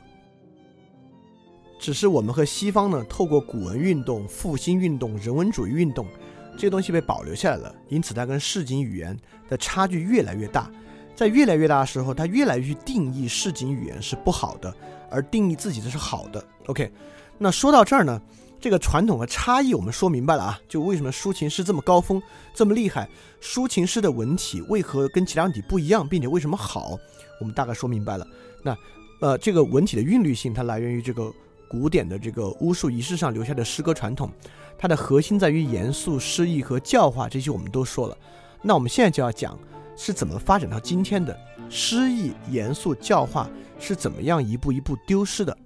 [1.78, 6.06] 只是我们和西方呢，透过古文运动、复兴运动、人文主义运动，
[6.54, 9.16] 这些东西被保留下来了，因此它跟市井语言
[9.48, 10.70] 的差距越来越大。
[11.14, 14.74] 在越来越大的时候，它越来越去定义市井语言是不好的，
[15.10, 16.44] 而定义自己的是好的。
[16.66, 16.90] OK，
[17.38, 18.20] 那说到这儿呢，
[18.60, 22.22] 这个传统和差异我们说明白了啊，就为什么抒情诗这么高峰、
[22.54, 23.08] 这么厉害，
[23.40, 26.98] 抒情诗的文体为何跟其他文体不一样，并且为什么好，
[27.40, 28.26] 我们大概说明白了。
[28.62, 28.76] 那
[29.20, 31.32] 呃，这个文体的韵律性，它来源于这个。
[31.68, 34.30] 古典的这个巫术仪式上留下的诗歌传统，
[34.78, 38.16] 它的核心在于严肃、诗意和教化，这些我们都说了。
[38.62, 39.58] 那我们现在就要讲
[39.96, 41.38] 是怎么发展到今天的
[41.68, 43.48] 诗意、严肃、教化
[43.78, 45.56] 是怎么样一步一步丢失的。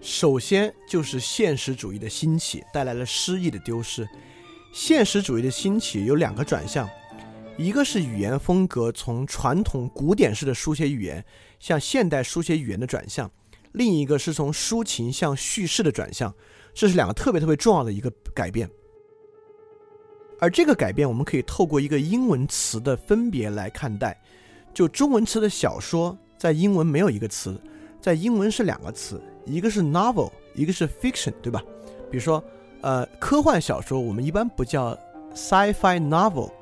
[0.00, 4.08] 首先就是现实主义的兴起带来了诗意的丢失。
[4.72, 6.88] 现实主义的兴起有两个转向，
[7.56, 11.24] 一个是语言风格从传统古典式的书写语言
[11.58, 13.28] 向现代书写语言的转向，
[13.72, 16.34] 另一个是从抒情向叙事的转向，
[16.74, 18.68] 这是两个特别特别重要的一个改变。
[20.40, 24.16] 而这个改变，我们可以透过一个英文词的分别来看待。
[24.72, 27.60] 就中文词的小说，在英文没有一个词，
[28.00, 31.60] 在英文是两个词，一个是 novel，一个是 fiction，对吧？
[32.10, 32.42] 比如说，
[32.82, 34.96] 呃，科幻小说我们一般不叫
[35.34, 36.52] sci-fi novel，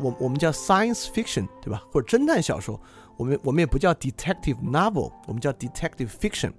[0.00, 1.84] 我我们叫 science fiction，对吧？
[1.92, 2.80] 或者侦探小说，
[3.16, 6.52] 我们我们也不叫 detective novel，我们叫 detective fiction。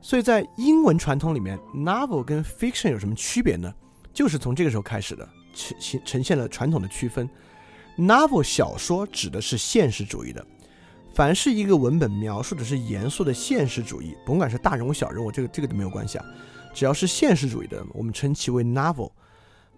[0.00, 3.72] 所以在英文传统里面，novel 跟 fiction 有什么区别呢？
[4.12, 5.28] 就是从这个时候开始的。
[5.56, 7.30] 呈呈现了传统的区分
[7.96, 10.44] ，novel 小说指的是现实主义的，
[11.14, 16.24] 凡是一个文本描述的是严肃的现实主义，甭管是大人物小人物，这个这个都没有关系啊，
[16.74, 19.12] 只要是现实主义的，我们称其为 novel。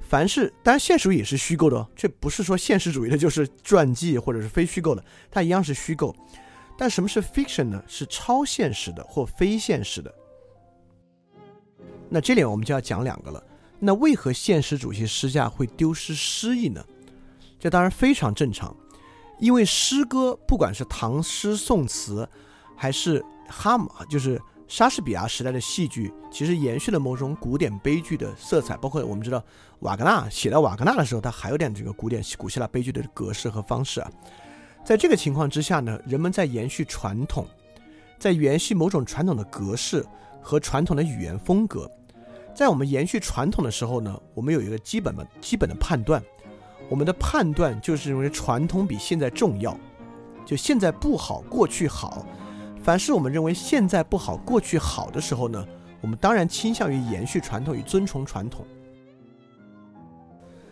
[0.09, 6.15] 凡是当然现实主义也是虚构的哦，这不是说现实主义的就是传记或者是非虚构的，它一样是虚构。
[6.79, 7.83] 但什么是 fiction 呢？
[7.89, 10.15] 是超现实的或非现实的。
[12.09, 13.43] 那这里我们就要讲两个了。
[13.79, 16.85] 那为何现实主义诗架会丢失诗意呢？
[17.59, 18.77] 这当然非常正常，
[19.41, 22.29] 因为诗歌不管是唐诗宋词，
[22.77, 28.77] 还是哈姆，就是莎士比亚时代的戏剧，其实延续了某种古典悲剧的色彩。
[28.77, 29.43] 包括我们知道
[29.81, 34.11] 瓦格纳写到瓦格纳的时候，他还有点这个古典古希腊悲剧的格式和方式啊。
[34.85, 37.47] 在这个情况之下呢，人们在延续传统，
[38.19, 40.05] 在延续某种传统的格式
[40.43, 41.91] 和传统的语言风格。
[42.55, 46.23] 在我们延续传统的时候呢，我们有一个基本的、基本的判断，
[46.89, 49.79] 我们的判断就是认为传统比现在重要，
[50.45, 52.27] 就现在不好，过去好。
[52.87, 55.67] 凡是我们认为现在不好，过去好的时候呢，
[56.01, 58.65] 我们当然倾向于延续传统与遵从传统。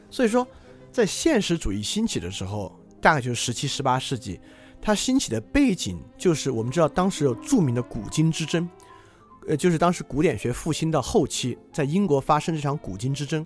[0.08, 0.46] 所以说，
[0.92, 4.40] 在现实主义兴起的时候，大概就是十七、十八世纪，
[4.80, 8.70] 它兴起的背景就是我们知道当时有著名的古今之争。
[9.48, 13.44] 呃，就是当时古典学复兴的后期，在英国发生这场古今之争。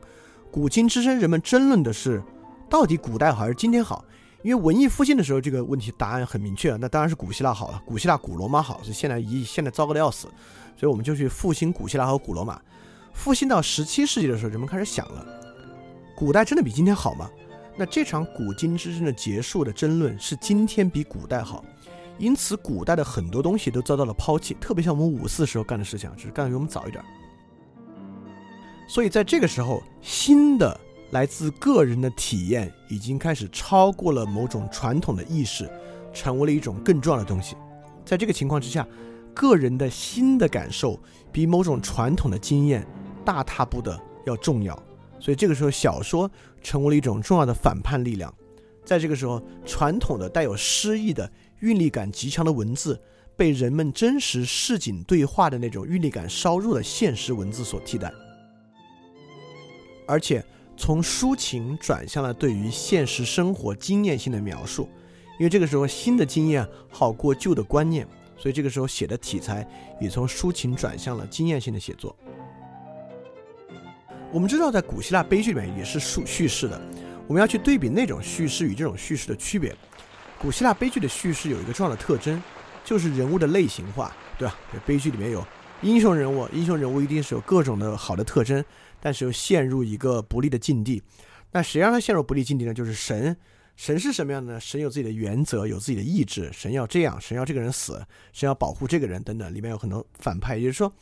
[0.50, 2.22] 古今之争，人们争论的是，
[2.68, 4.04] 到底古代好还是今天好？
[4.43, 8.80] 因为文艺复兴的时候，这个问题答案很明确，那当然是古希腊好了，古希腊、古罗马好。
[8.82, 10.28] 所以现在一现在糟糕的要死，
[10.76, 12.61] 所以我们就去复兴古希腊和古罗马。
[13.12, 15.26] 复兴到十七世纪的时候，人们开始想了，
[16.16, 17.28] 古代真的比今天好吗？
[17.76, 21.64] 那这场古今之争的结束的争论是今天比古代好。
[22.18, 27.05] 因此，古代的很多东西都遭到了抛弃，特别像我们五四时候干的事情，只是干的比我们早一点。
[28.89, 30.80] 所以，在这个时候，新的
[31.11, 35.70] 来自个人的体验已经开始超过了某种传统的意识，
[36.12, 37.56] 成为了一种更重要的东西。
[38.04, 38.86] 在这个情况之下，
[39.34, 40.98] 个人的新的感受
[41.32, 42.86] 比某种传统的经验
[43.24, 44.74] 大踏步的要重要。
[45.20, 46.30] 所以，这个时候，小说
[46.62, 48.32] 成为了一种重要的反叛力量。
[48.84, 51.30] 在这个时候，传统的带有诗意的。
[51.61, 52.96] 韵律感极强的文字
[53.34, 58.12] 被人们真实市井对话的那种韵律感稍弱的现实文字所替代，
[60.06, 60.40] 而且
[60.79, 64.89] 从抒情转向了对于现实生活经验性的描述，
[65.39, 68.07] 因为这个时候新的经验好过旧的观念，
[68.37, 69.68] 所以这个时候写的题材
[70.01, 72.16] 也从抒情转向了经验性的写作。
[74.31, 76.81] 我们知道，在古希腊悲剧里面也是述叙事的，
[77.26, 79.74] 我们要去对比那种叙事与这种叙事的区别。
[80.41, 82.41] 古希腊悲剧的叙事有一个重要的特征，
[82.85, 84.55] 就是人物的类型化，对吧？
[84.87, 85.45] 悲剧里面有
[85.83, 88.64] 英雄人物，英雄人物一定是有各种的好的特征，
[89.01, 91.03] 但是又陷入一个不利的境地。
[91.53, 92.74] 那谁让他陷入不利境地呢？
[92.74, 93.36] 就是神。
[93.76, 94.61] 神是什么样的呢？
[94.61, 96.51] 神有自己的原则，有自己的意志。
[96.53, 99.55] 神要这样，神要这个人死，神要保护这个人等等。
[99.55, 100.92] 里面有很多反派，也就是说，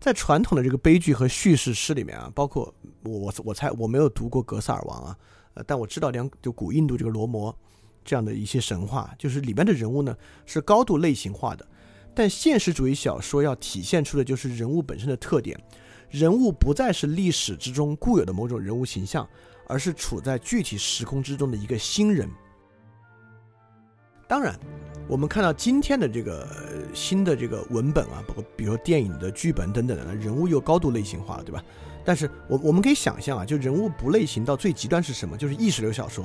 [0.00, 5.18] 在传统的这个悲剧和叙事诗里面啊，包括我我我猜我没有读过《格萨尔王》啊，
[5.54, 7.56] 呃，但我知道两就古印度这个罗摩。
[8.06, 10.14] 这样的一些神话，就是里面的人物呢
[10.44, 11.66] 是高度类型化的，
[12.14, 15.58] 但现实主义小说要体现出的就是人物本身的特点，
[16.14, 19.28] 人物不再是历史之中固有的某种人物形象，
[19.66, 22.30] 而是处在具体时空之中的一个新人。
[24.28, 24.56] 当然，
[25.08, 26.48] 我们看到今天的这个
[26.94, 31.60] 新的这个文本啊，包括比如说电影的剧本等等的，人物又高度类型化了，对吧？
[32.04, 35.36] 但是我我们可以想象啊，就人物不类型到最极端是什么？
[35.36, 36.24] 就是意识流小说。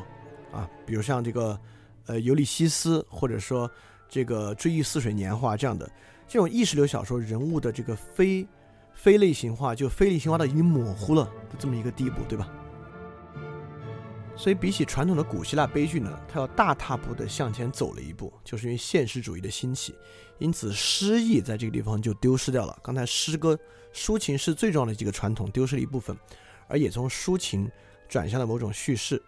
[0.51, 1.59] 啊，比如像这个，
[2.05, 3.69] 呃，《尤利西斯》或者说
[4.07, 5.89] 这个《追忆似水年华》这样的
[6.27, 8.47] 这种意识流小说，人物的这个非
[9.01, 12.49] 非类型化，就非类型化到已经模糊了的这么一个地步，对吧？
[14.35, 19.95] 所以比起传统的古希腊悲剧呢，它要大踏步的向前走了一步，就是因为现实主义的兴起，
[20.37, 22.77] 因此诗意在这个地方就丢失掉了。
[22.83, 23.57] 刚才诗歌、
[23.93, 26.13] 抒情是最重要的几个传统丢失了一部分，
[26.67, 27.71] 而也从抒情
[28.09, 29.21] 转向了某种叙事。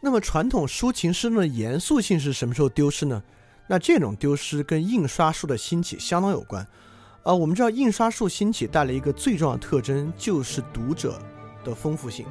[0.00, 3.22] 那么传统抒情诗的严肃性是什么时候丢失呢？
[3.68, 6.66] 那这种丢失跟印刷术的兴起相当有关。
[7.24, 11.18] 呃，我们知道印刷术兴起带来一个最重要的特征，就是读者
[11.64, 12.26] 的丰富性。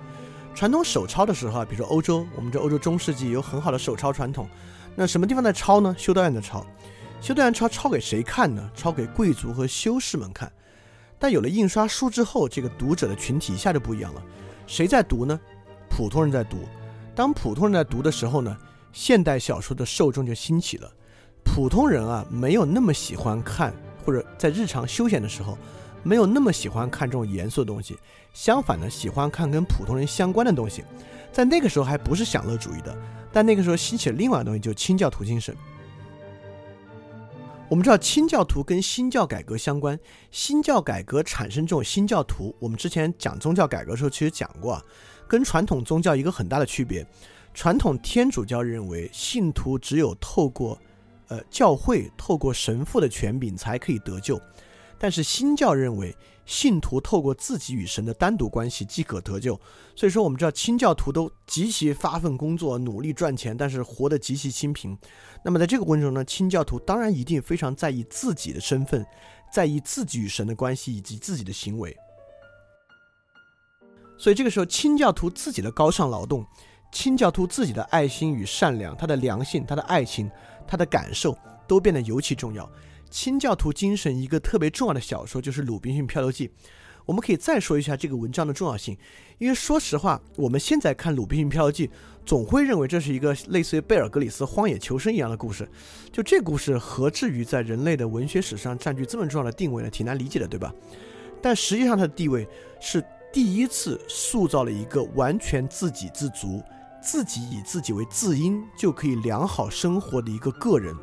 [0.54, 4.48] 传统手抄的时候啊，比如说欧洲，我们这欧洲中世纪有很好的手抄传统。
[4.96, 5.96] 那什么地方在抄呢？
[5.98, 6.64] 修道院的抄，
[7.20, 8.70] 修道院抄抄给谁看呢？
[8.76, 10.52] 抄给贵族和修士们看。
[11.18, 14.22] 但有了印刷书之后，这个读者的群体一下就不一样了。
[14.68, 15.40] 谁在读呢？
[15.90, 16.58] 普通人在读。
[17.16, 18.56] 当普通人在读的时候呢，
[18.92, 20.88] 现代小说的受众就兴起了。
[21.44, 23.74] 普通人啊，没有那么喜欢看，
[24.06, 25.58] 或者在日常休闲的时候。
[26.06, 27.98] 没有那么喜欢看这种严肃的东西，
[28.34, 30.84] 相反呢，喜欢看跟普通人相关的东西。
[31.32, 32.94] 在那个时候还不是享乐主义的，
[33.32, 35.56] 但那个时候兴起了另外的东西，就是清教徒精神。
[37.70, 39.98] 我们知道清教徒跟新教改革相关，
[40.30, 42.54] 新教改革产生这种新教徒。
[42.60, 44.84] 我们之前讲宗教改革的时候其实讲过，啊，
[45.26, 47.08] 跟传统宗教一个很大的区别，
[47.54, 50.78] 传统天主教认为信徒只有透过，
[51.34, 54.40] 呃，教会透过神父的权柄才可以得救。
[55.00, 56.16] 但是新教认为，
[56.46, 59.60] 信徒透过自己与神的单独关系即可得救。
[59.96, 64.96] 所以说，我们知道清教徒都极其发奋工作，努力赚钱，但是活得极其清贫。
[65.44, 69.04] 那么在这个过程中呢，清教徒当然一定非常在意自己的身份，
[69.52, 71.98] 在意自己与神的关系以及自己的行为。
[74.18, 76.46] 所以这个时候，清教徒自己的高尚劳动，
[76.94, 80.32] 清教徒自己的爱心与善良，他的良性，他的爱情，
[80.68, 81.38] 他的感受，
[81.68, 82.70] 都变得尤其重要。
[83.10, 86.48] 清教徒精神一个特别重要的小说就是《鲁滨逊漂流记》，
[87.06, 88.98] 我们可以再说一下这个文章的重要性。
[89.38, 91.88] 因为说实话，我们现在看《鲁滨逊漂流记》，
[92.26, 95.70] 总会认为这是一个类似于贝尔格里斯荒野求生一样的故事。
[96.12, 99.90] 就这故事，何至于在人类的文学史上占据这么重要的定位呢？
[99.90, 100.74] 挺难理解的，对吧？
[101.42, 102.48] 但实际上，它的地位
[102.80, 106.64] 是第一次塑造了一个完全自给自足、
[107.04, 110.96] 自己以自己为自因就可以良好生活的一个个人。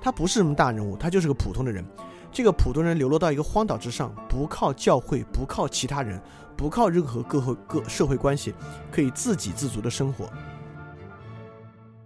[0.00, 1.84] 他不是什么大人物，他就是个普通的人。
[2.30, 6.20] 这个普通人流落到一个荒岛之上，不靠教会，不靠其他人，
[6.56, 8.54] 不靠任何各和各社会关系，
[8.90, 10.30] 可以自给自足的生活。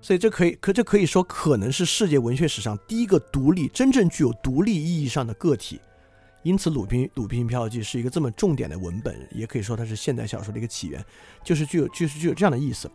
[0.01, 5.81] 所以这可以，可这可以说可能是世界文学史上第一个独立、真正具有独立意义上的个体。
[6.43, 11.05] 因此，《鲁滨鲁滨逊漂流记》是一个这么重点的文本，也可以说它是现代小说的一个起源，
[11.43, 12.91] 就是具有，就是具有这样的意思。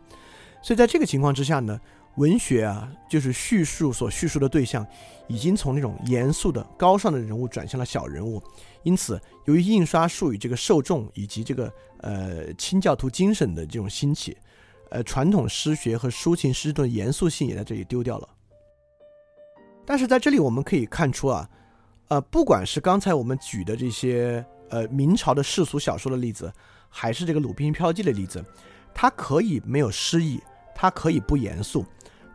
[0.62, 1.78] 所以在这个情况之下呢？
[2.16, 4.86] 文学啊，就是叙述所叙述的对象，
[5.28, 8.42] 已经从那种严肃的高尚的人物转向了小人物。
[8.82, 14.36] 因此，由于印刷术与这个受众以及这个呃清教徒精神的这种兴起，
[14.90, 18.28] 呃，传统诗学和抒情诗的严肃性也在这里丢掉了。
[19.86, 21.48] 但是在这里我们可以看出啊，
[22.08, 26.52] 呃，不管是刚才我们举的这些呃明朝的世俗小说的例子，
[26.90, 28.44] 还是这个《鲁滨逊漂记》的例子，
[28.92, 30.38] 它可以没有诗意，
[30.82, 31.86] 它可以不严肃。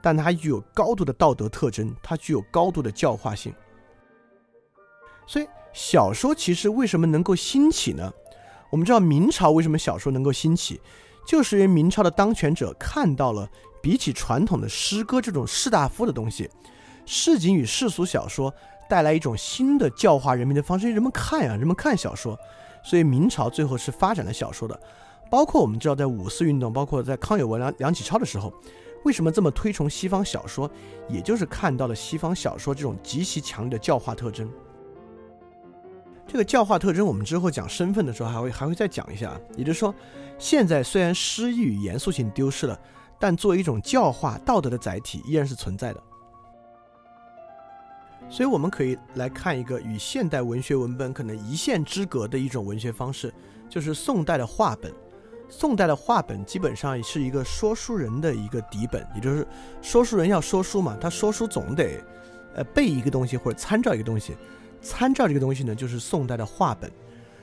[0.02, 3.54] 但它具有高度的道德特征，它具有高度的教化性。
[5.26, 8.10] 所以小说其实为什么能够兴起呢？
[8.70, 10.80] 我们知道明朝为什么小说能够兴起，
[11.26, 13.50] 就是因为明朝的当权者看到了
[13.82, 16.50] 比起传统的诗歌这种士大夫的东西，
[17.06, 18.54] 市井与世俗小说
[18.88, 20.90] 带来一种新的教化人民的方式。
[20.90, 22.40] 人们看呀，人们看小说，
[22.82, 24.80] 所以明朝最后是发展了小说的。
[25.30, 28.54] 包括我们知道，在五四运动，包括在康有为、梁梁启超的时候。
[29.04, 30.70] 为什么这么推崇西方小说？
[31.08, 34.50] 也就是看到了西方小说这种极其强烈的教化特征。
[36.26, 39.40] 这个教化特征，我们之后讲身份的时候还会还会再讲一下。
[39.56, 39.96] 也就是说，
[40.38, 42.78] 现在虽然诗意与严肃性丢失了，
[43.18, 46.04] 但作为一种教化道德的载体，依然是存在的。
[48.30, 53.34] 所以我们可以来看一个与现代文学文本可能一线之隔的一种文学方式，
[53.70, 54.92] 就是宋代的话本。
[55.50, 59.48] 宋代的话本基本上是一个说书人的一个底本，也就是
[59.82, 62.04] 说书人要说书嘛，他说书总得，
[62.54, 64.36] 呃，背一个东西或者参照一个东西，
[64.82, 66.92] 参照这个东西呢，就是宋代的话本。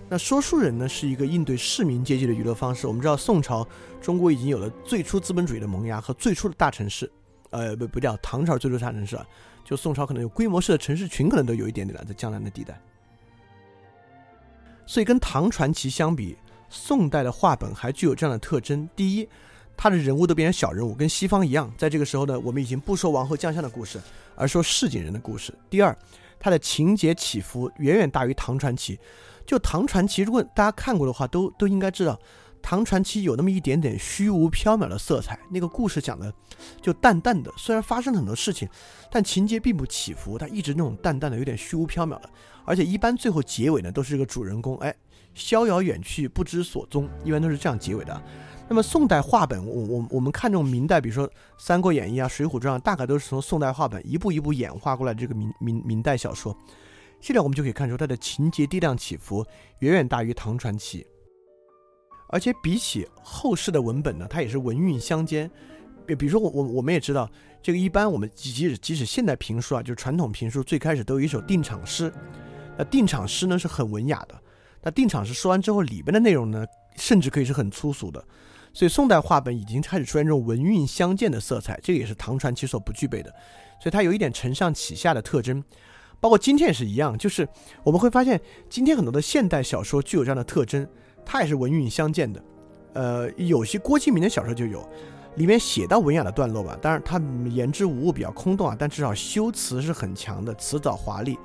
[0.07, 2.87] 那说书人呢，是一个应对市民阶级的娱乐方式。
[2.87, 3.67] 我们知道宋朝
[4.03, 7.11] 中国已经有了最初资本主义的萌芽和最初的大城市，
[7.51, 9.27] 呃，不不叫唐朝最初大城市啊，
[9.65, 12.79] 就宋朝可能有规模式的城市群，可能都有一点点了，在江南的地带。
[14.85, 16.37] 所以跟唐传奇相比。
[16.69, 19.29] 宋代的话本还具有这样的特征：第一，
[19.77, 21.73] 他的人物都变成小人物，跟西方一样。
[21.77, 24.01] 在这个时候呢，我们已经不说王侯将相的故事，
[24.35, 25.53] 而说市井人的故事。
[25.69, 25.97] 第二，
[26.39, 28.99] 他的情节起伏远远大于唐传奇。
[29.47, 32.19] 就唐传奇，如果大家看过的话，都都应该知道，
[32.63, 36.33] 唐传奇有那么一点点虚无缥缈的色彩，那个故事讲的
[36.81, 38.67] 就淡淡的，虽然发生了很多事情，
[39.11, 42.31] 但情节并不起伏，它一直那种淡淡的，有点虚无缥缈的，
[42.65, 44.95] 而且一般最后结尾呢都是一个主人公，哎，
[45.35, 48.23] 逍遥远去不知所踪，一般都是这样结尾的。
[48.69, 51.29] 那么宋代话本，我我我们看这种明代，比如说
[51.59, 56.57] 《三国演义》啊、《水浒传》，啊大概都是从宋代话本一步一步演化过来这个明明明代小说。
[57.21, 59.45] 现在我们就可以看出它的情节低量起伏
[59.81, 61.07] 远远大于唐传奇，
[62.29, 65.51] 而且比起后世的文本呢，它也是文韵相间。
[66.07, 67.31] 比比如说我我我们也知道，
[67.63, 72.13] 这个一般我们即使即使现代评书啊，就是传统评书最开始都有一首定场诗，
[72.77, 74.39] 那定场诗呢是很文雅的，
[74.85, 76.65] 那定场诗说完之后里边的内容呢，
[76.97, 78.23] 甚至可以是很粗俗的。
[78.73, 83.31] 所以宋代话本已经开始出现这种文韵相间的色彩，这个也是唐传奇所不具备的，
[83.81, 85.63] 所以它有一点承上启下的特征，
[86.21, 87.49] 包括今天也是一样，就是
[87.85, 90.87] 我们会发现今天很多的现代小说具有这样的特征，
[91.25, 92.45] 它也是文韵相间的。
[92.95, 94.85] 呃，有些郭敬明的小说就有，
[95.37, 101.39] 里面写到文雅的段落吧，当然它言之无物，比较空洞啊，但至少修辞是很强的，辞藻华丽。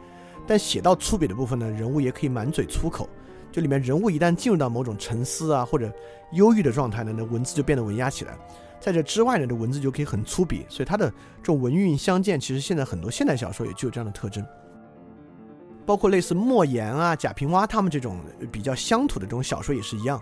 [0.48, 3.08] 但写到粗鄙的部分呢，人物也可以满嘴粗口。
[3.52, 5.91] 就里面人物一旦进入到某种沉思啊或者
[6.34, 8.38] 忧郁的状态呢，那文字就变得文雅起来。
[8.80, 14.45] 在这之外呢，这文字就可以很粗鄙，所以它的这种文韵相间，其实现在很多现代小说也具有这样的特征。
[15.86, 18.20] 包括类似莫言啊、贾平凹他们这种
[18.52, 20.22] 比较乡土的这种小说也是一样，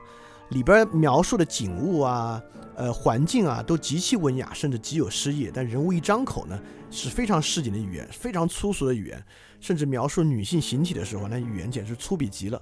[0.49, 2.41] 里边描述的景物啊、
[2.75, 5.51] 呃环境啊都极其文雅，甚至极有诗意。
[5.53, 6.57] 但人物一张口呢，
[6.89, 9.23] 是非常市井的语言，非常粗俗的语言，
[9.59, 12.59] 甚至描述女性形体的时候，那语言简直粗鄙极了。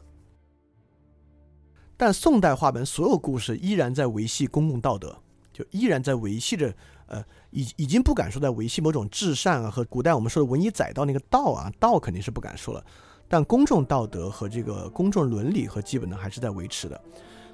[1.97, 5.15] 但宋代话本所有故事依然在维系公共道德，
[5.53, 6.73] 就依然在维系着，
[7.07, 12.83] 呃，已已经不敢说在维系某种至善啊和古代我们说的文以载道那个道啊，道肯定是不敢说了，
[13.27, 16.99] 但公众道德和这个公众伦理和基本的还是在维持的。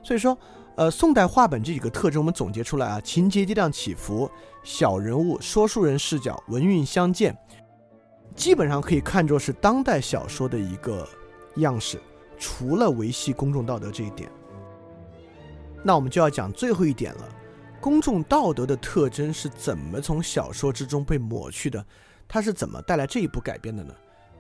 [0.04, 0.36] 所以说，
[0.76, 4.28] 呃，宋代话本这几个特征我们总结出来啊，情节低量起伏，
[4.64, 7.38] 小人物，说书人视角，文韵相间，
[8.36, 11.08] 基本上可以看作是当代小说的一个
[11.58, 12.02] 样式。
[12.42, 14.30] 除了维系公众道德这一点，
[15.84, 17.30] 那我们就要讲最后一点了。
[17.80, 21.86] 公众道德的特征是怎么从小说之中被抹去的？
[22.28, 23.94] 它是怎么带来这一步改变的呢？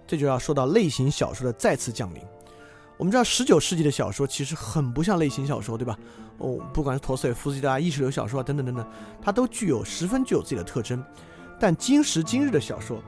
[0.07, 2.21] 这就要说到类型小说的再次降临。
[2.97, 5.97] 我们知道，十九世纪的小说其实很不像类型小说，对吧？
[6.39, 8.85] 哦，不管是陀思妥夫斯基的意识流小说啊，等等等等，
[9.21, 11.03] 它都具有十分具有自己的特征。
[11.59, 12.99] 但今时今日的小说，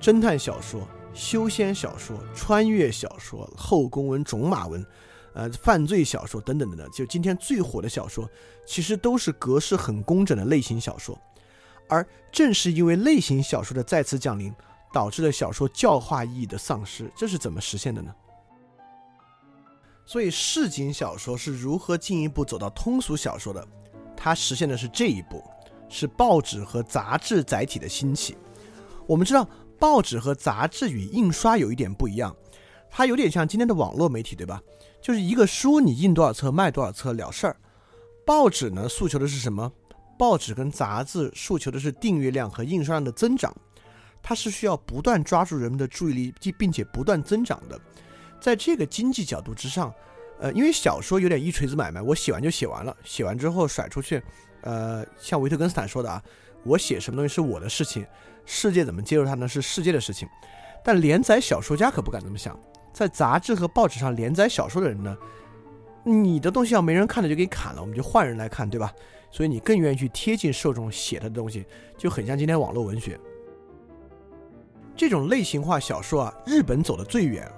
[0.00, 0.86] 侦探小说。
[1.14, 4.84] 修仙小说、穿越小说、后宫文、种马文，
[5.32, 8.28] 呃，犯罪小说等等等等，就今天最火的小说，
[8.66, 11.16] 其实都是格式很工整的类型小说。
[11.88, 14.52] 而正是因为类型小说的再次降临，
[14.92, 17.08] 导致了小说教化意义的丧失。
[17.16, 18.12] 这是怎么实现的呢？
[20.04, 23.66] 所以市井小说是如何进一步走到通俗小说的？
[24.16, 25.42] 它实现的是这一步，
[25.88, 28.36] 是报纸和杂志载体的兴起。
[29.06, 29.48] 我们知道。
[29.84, 32.34] 报纸和杂志与印刷有一点不一样，
[32.90, 34.58] 它有点像今天的网络媒体，对吧？
[35.02, 37.56] 就是一个书你印多少册卖多少册了事儿。
[38.24, 39.70] 报纸呢诉求的是什么？
[40.18, 43.54] 报纸跟杂志诉求的是订阅量和印刷量的增长，
[44.22, 47.78] 它是需要不断抓住人们的注意力，并且不断增长的。
[48.40, 49.92] 在这个经济角度之上，
[50.40, 54.22] 呃，因为小说有点一锤子买卖，我写完就写完了，写完之后甩出去，
[54.62, 56.22] 呃，像维特根斯坦说的啊，
[56.64, 58.06] 我写什么东西是我的事情。
[58.44, 59.48] 世界怎么接受它呢？
[59.48, 60.28] 是世界的事情，
[60.84, 62.58] 但连载小说家可不敢这么想。
[62.92, 65.16] 在杂志和报纸上连载小说的人呢，
[66.04, 68.92] 你的东西要没人看了就给你砍了，我们就换人来看，对吧？
[69.30, 71.66] 所以你更愿意去贴近受众写他的东西，
[71.98, 73.18] 就很像今天网络文学
[74.94, 76.34] 这种类型化小说啊。
[76.46, 77.50] 日本走的最远，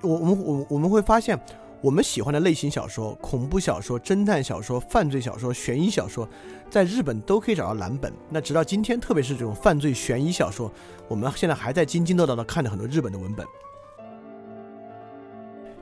[0.00, 1.38] 我我们我我们会发现。
[1.82, 6.28] 我们喜欢的类型小说，恐怖小说、侦探小说、犯罪小说、悬疑小说，
[6.70, 8.12] 在日本都可以找到蓝本。
[8.30, 10.72] 那直到今天，特别是这种犯罪悬疑小说，
[11.08, 13.44] 我们现在还在津津乐道的看着很多日本的文本。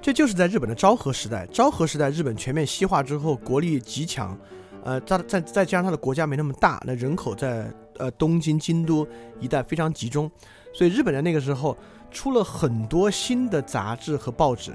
[0.01, 4.35] 这就是在日本的昭和时代，昭和时代日本全面西化之后，国力极强，
[4.82, 9.06] 呃，再再再加上它的国家没那么大，那人口在呃东京、京都
[9.39, 10.31] 一带非常集中，
[10.72, 11.77] 所以日本人那个时候
[12.10, 14.72] 出了很多新的杂志和报纸。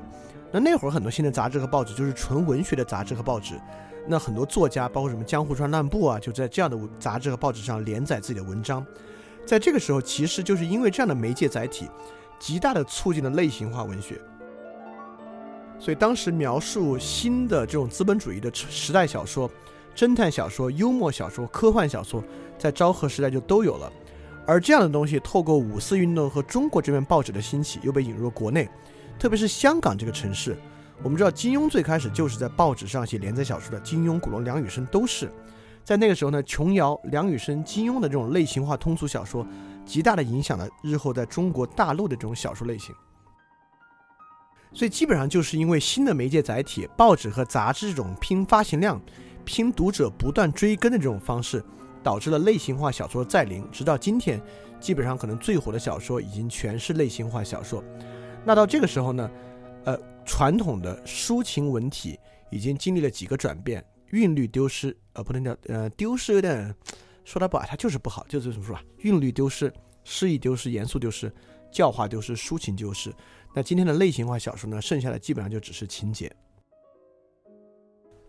[0.55, 3.59] 那那会儿很多新的杂志和报纸就是纯文学的杂志和报纸，
[4.07, 8.85] 那很多作家，包括什么江户川乱步啊，就在这样的杂志和报纸上连载自己的文章。
[9.45, 11.89] 在这个时候，其实就是因为这样的媒介载体，
[12.39, 14.17] 极大的促进了类型化文学。
[15.77, 19.51] 所以当时描述新的这种资本主义的时代小说、
[19.93, 22.23] 侦探小说、幽默小说、科幻小说，
[22.57, 23.91] 在昭和时代就都有了。
[24.47, 28.69] 而这样的东西，透过五四运动和中国这边报纸的兴起，又被引入国内。
[29.17, 30.57] 特别是香港这个城市，
[31.01, 35.31] 我们知道金庸最开始就是在报纸上写连载小说的，金庸、古龙、梁羽生都是
[35.83, 36.41] 在那个时候呢。
[36.43, 39.45] 琼瑶、梁羽生、金庸的这种类型化通俗小说，
[39.85, 42.93] 极大的影响了日后在中国大陆的这种小说类型。
[44.73, 49.01] 所以基本上就是因为新的媒介载体，报纸和杂志这种拼发行量、
[49.45, 51.63] 拼读者不断追更的这种方式，
[52.03, 53.63] 导致了类型化小说的再临。
[53.71, 54.41] 直到今天，
[54.79, 57.81] 基本上可能最火的小说已经全是类型化小说。
[58.45, 59.29] 那到这个时候呢，
[59.85, 62.19] 呃，传统的抒情文体
[62.51, 66.73] 已经经历了几个转变，韵律丢失，呃，不能叫呃丢失，有点
[67.23, 68.83] 说它不好，它就是不好，就是怎么说啊？
[68.99, 69.73] 韵律丢失，
[70.03, 71.33] 诗意丢失，严肃丢失，
[71.71, 73.11] 教化丢失，抒情丢失。
[73.55, 76.31] 那今天的类型化小说呢，剩下的基本上就只是情节。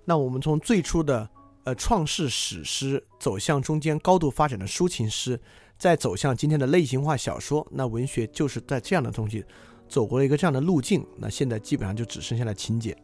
[0.05, 1.29] 那我们从最初的
[1.65, 5.39] 呃创世史诗，走向中间高度发展的抒情诗，
[5.77, 9.45] 再走向今天的类型化小说，那文学就是在这样的东西
[9.89, 11.05] 走过了一个这样的路径。
[11.17, 12.97] 那现在基本上就只剩下了情节。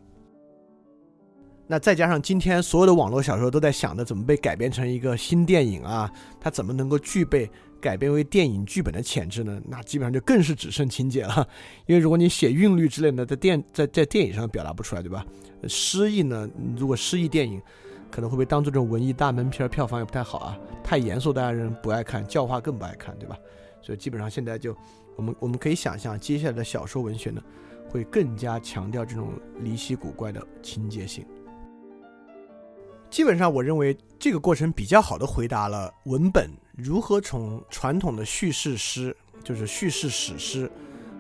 [1.66, 7.50] 那再加上今天所有的网络小说都在想着怎么被改编成一个新电影啊，它怎么能够具备。
[7.80, 9.60] 改编为电影剧本的潜质呢？
[9.66, 11.44] 那基本上就更是只剩情节了。
[11.86, 15.26] 因为如果你写韵律之类的，在电在在电影上表达不出来，对吧？
[15.66, 16.48] 诗意呢？
[16.76, 17.60] 如果诗意电影
[18.08, 20.56] 可能会被当做这种文艺大门片，票房也不太好啊。
[20.84, 23.36] 太严肃，大家人不爱看；教化更不爱看，对吧？
[23.80, 24.72] 所以基本上现在就
[25.16, 27.42] 我们我们可以想象，接下来的小说文学呢，
[27.88, 31.24] 会更加强调这种离奇古怪的情节性。
[33.10, 39.14] 基本上，我认为这个过程比较好的回答了文本如何从传统的叙事诗，
[39.44, 40.70] 就是叙事史诗，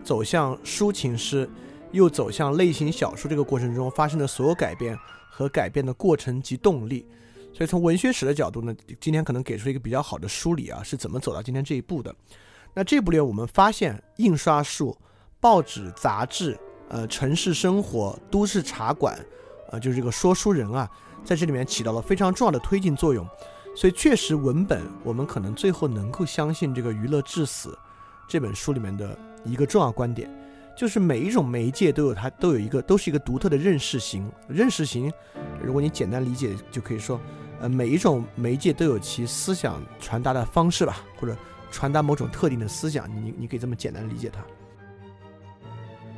[0.02, 1.46] 走向抒情诗，
[1.90, 4.98] 又走向类型小说这个过程中发生的所有改变
[5.28, 7.06] 和改变的过程及动力。
[7.52, 12.16] 所以从文学史的角度呢，今天可能给出一个比较好的梳理啊，是怎么走到今天这一步的。
[12.74, 14.96] 那这部里我们发现印刷术、
[15.40, 16.58] 报纸、杂志、
[16.88, 19.18] 呃，城市生活、都市茶馆，
[19.70, 20.88] 呃，就是这个说书人啊。
[21.24, 23.24] 在这里面起到了非常重要的推进作用，
[23.76, 27.68] 所以确实文本我们可能最后能够相信这个《娱乐至死》
[28.26, 30.28] 这本书里面的一个重要观点，
[30.76, 34.28] 就是每一种媒介都有它都有一个都是一个独特的认识型。
[34.48, 35.12] 认识型，
[35.62, 37.20] 如果你简单理解，就可以说，
[37.60, 41.36] 呃，每一种媒介都有其思想传达的方式吧，或者
[41.72, 44.44] 传达某种特定的思想，你你可以这么简单理解它。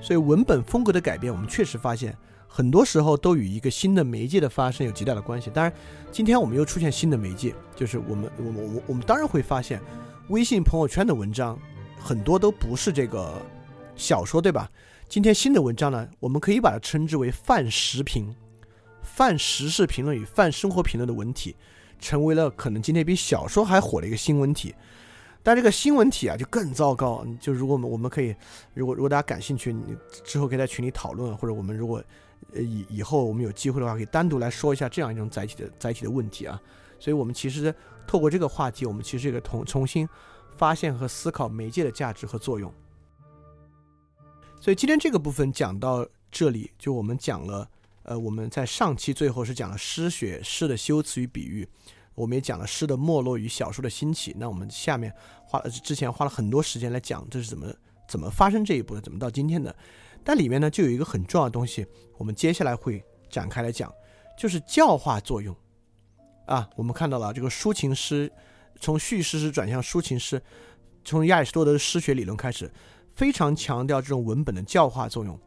[0.02, 2.14] 所以文本风格的改变，我们确实发现。
[2.47, 5.51] 很多时候都与一个新的媒介的发生有极大的关系。
[5.51, 5.72] 当然，
[6.12, 9.81] 今天我们又出现新的媒介，就是我们我们我我们当然会发现，
[10.28, 11.59] 微信朋友圈的文章
[11.98, 13.43] 很多都不是这个
[13.97, 14.70] 小说，对吧？
[15.09, 18.32] 今天新的文章呢，我们可以把它称之为泛时评、
[19.02, 21.56] 泛时事评论与泛生活评论的文体，
[21.98, 24.72] 成为了可能今天比小说还火的一个新闻体。
[25.44, 27.24] 但这个新闻体啊，就更糟糕。
[27.40, 28.34] 就如果我们我们可以，
[28.72, 32.02] 如果如果大家感兴趣，你之后可以在群里讨论，或者我们如果。
[32.52, 36.60] 呃，以以后我们有机会的话，可以单独来说一下这样一种载体的载体的问题啊。
[37.00, 37.74] 所以，我们其实
[38.06, 40.06] 透过这个话题，我们其实这个重重新
[40.56, 42.72] 发现和思考媒介的价值和作用。
[44.60, 47.68] 所以今天这个部分讲到这里，就我们讲了，
[48.02, 51.66] 呃，我们在上期最后是讲了诗学、诗的修辞与比喻，
[52.14, 54.34] 我们也讲了诗的没落与小说的兴起。
[54.38, 55.12] 那我们下面
[55.44, 57.66] 花了之前花了很多时间来讲这是怎么
[58.08, 59.74] 怎么发生这一步的，怎么到今天的。
[60.22, 61.86] 但里面呢，就有一个很重要的东西，
[62.16, 63.92] 我们接下来会展开来讲，
[64.38, 65.54] 就是教化作用。
[66.46, 68.30] 啊，我们看到了这个抒情诗，
[68.80, 70.42] 从叙事诗转向抒情诗，
[71.04, 72.70] 从亚里士多德的诗学理论开始，
[73.10, 75.38] 非常强调这种文本的教化作用。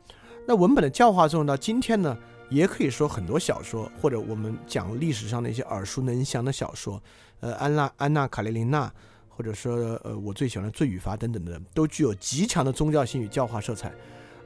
[0.47, 2.17] 那文本的教化作用到今天呢，
[2.49, 7.01] 也可以说很多小说，或者我们讲历史上的一些耳熟能详的小说，
[7.41, 8.91] 呃，安娜安娜卡列琳娜，
[9.27, 13.93] 或者说呃我最喜欢的罪与罚等等的，都具有极强的宗教性与教化色彩。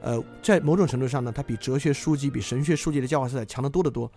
[0.00, 4.10] 呃，在某种程度上呢，它比哲学书籍、比神学书籍的教化色彩强得多得多。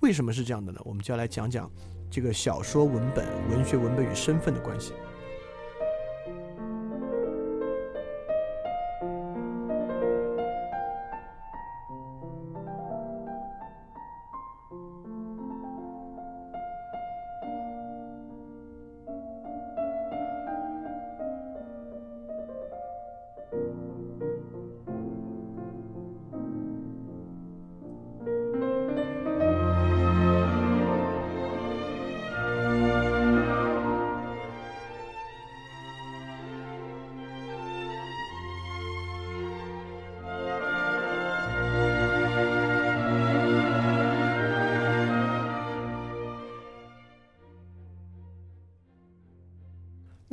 [0.00, 0.80] 为什么是这样的呢？
[0.84, 1.70] 我们就要来讲讲
[2.10, 4.92] 这个小说文本、文学文本与身份的关系。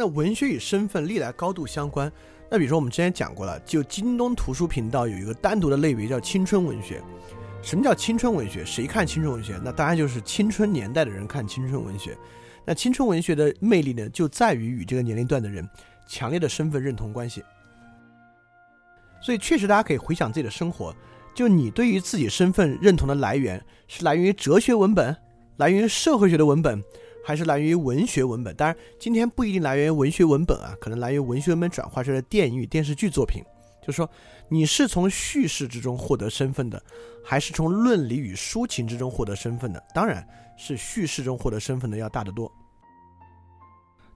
[0.04, 2.12] 那文学与身份历来高度相关。
[2.52, 7.02] 那比如说我们之前讲过了，就京东图书频道有一个单独的类别叫青春文学。
[7.62, 8.66] 什么叫青春文学？
[8.66, 9.58] 谁看青春文学？
[9.64, 12.18] 那当然就是青春年代的人看青春文学。
[12.66, 15.66] 那青春文学的魅力呢，就在于与这个年龄段的人
[16.06, 17.42] 强烈的身份认同关系。
[19.22, 20.94] 所以确实，大家可以回想自己的生活，
[21.34, 25.16] 就你对于自己身份认同的来源是来源于哲学文本，
[25.56, 26.84] 来源于社会学的文本，
[27.24, 28.54] 还是来源于文学文本？
[28.56, 33.42] 当然，今天不一定来源于文学文本啊，可能来源于文学文本转化出的电影与电视剧作品。
[33.82, 34.10] 就是说，
[34.48, 36.82] 你是从叙事之中获得身份的，
[37.24, 39.84] 还是从论理与抒情之中获得身份的？
[39.94, 40.26] 当然
[40.58, 42.50] 是叙事中获得身份的要大得多。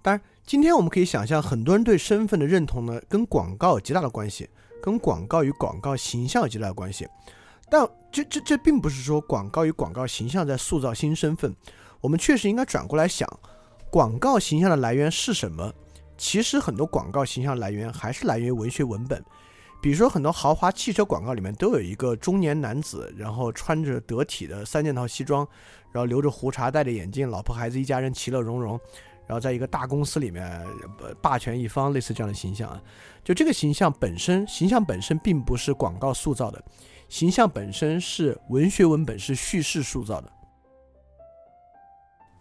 [0.01, 4.49] 当然，今天我们可以想象，很多人对身份的认同呢，跟广告有极大的关系，
[4.81, 7.05] 跟广告与广告形象有极大的关系。
[7.69, 11.53] 但这这这并不是说广告与广告形象在塑造新身份。
[12.07, 13.27] 我们确实应该转过来想，
[13.89, 15.73] 广告形象的来源是什么？
[16.17, 19.21] 其实很多广告形象来源还是来源于文学文本。
[19.81, 25.45] 比如说，很多豪华汽车广告里面都有一个中年男子，然后穿着得体的三件套西装，
[25.91, 28.79] 然后留着胡茬，戴着眼镜，老婆孩子一家人其乐融融，
[29.27, 30.65] 然后在一个大公司里面
[31.21, 32.81] 霸权一方，类似这样的形象啊。
[33.21, 36.63] 就这个形象本身，形象本身并不是广告塑造的，
[37.09, 40.31] 形象本身是文学文本是叙事塑造的，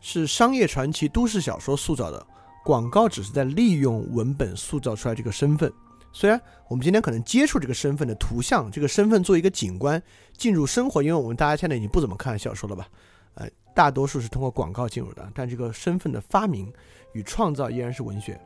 [0.01, 2.27] 是商业传奇、都市小说塑造的。
[2.64, 5.73] 广告只是在利用文本塑造出来这个身份。
[6.12, 10.02] 虽然我们今天可能接触这个身份的图像，这个身份做一个景观
[10.36, 12.89] 进入生活，因为我们大家现在已经不怎么看小说了吧？
[13.35, 16.73] 呃，大多数是通过广告进入的，但这个身份的发明
[17.12, 18.40] 与创造依然是文学。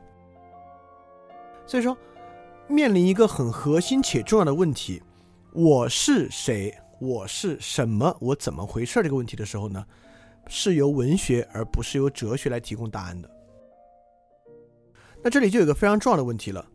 [1.65, 1.97] 所以说，
[2.67, 5.01] 面临一个很核心且重要的问题：
[5.53, 6.77] 我是谁？
[7.01, 8.15] 我是什么？
[8.21, 9.01] 我怎么回事？
[9.03, 9.87] 这个问题的时候呢，
[10.47, 13.31] 是由文学而不是由哲学来提供答案的。
[15.23, 16.67] 那这里就有个非常重要的问题了。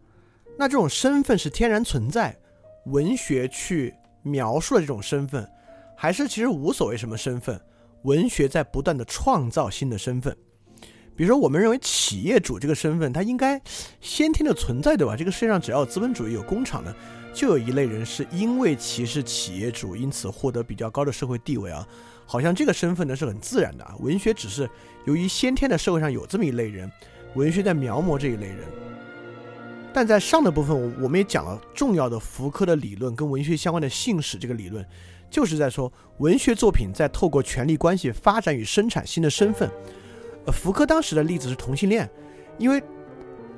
[0.57, 2.37] 那这种身份是天然存在，
[2.85, 5.49] 文学去描述了这种身份，
[5.97, 7.59] 还是其实无所谓什么身份，
[8.03, 10.35] 文学在不断的创造新的身份。
[11.15, 13.61] 比如说，我们认为企业主这个身份，它应该
[14.01, 15.15] 先天的存在，对吧？
[15.15, 16.93] 这个世界上只要有资本主义有工厂的，
[17.33, 21.87] 就有一类人是因为其是企业主，因此获得比较高的社会地位啊，
[22.25, 23.95] 好像这个身份呢是很自然的啊。
[23.99, 24.69] 文学只是
[25.05, 26.91] 由于先天的社会上有这么一类人，
[27.35, 28.59] 文学在描摹这一类人。
[29.93, 34.85] 但在上的部分，我我们也讲了重要的福柯的理论跟文学相关的信史这个理论，
[35.29, 39.71] 就是在说文学作品在透过权力关系发展与生产新的身份。
[40.45, 42.09] 呃，福柯当时的例子是同性恋，
[42.57, 42.83] 因为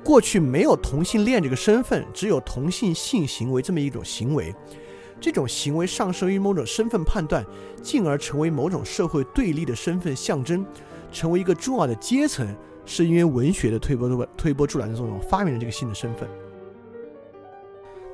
[0.04, 4.54] 过去没有同性恋这个身份，只有同性性行为这么一种行为，
[5.20, 7.44] 这种行为上升于某种身份判断，
[7.82, 10.64] 进而成为某种社会对立的身份象征，
[11.12, 12.46] 成为一个重要的阶层。
[12.90, 16.26] 是因为文学的推波助推波助澜的作用，发明了这个新的身份。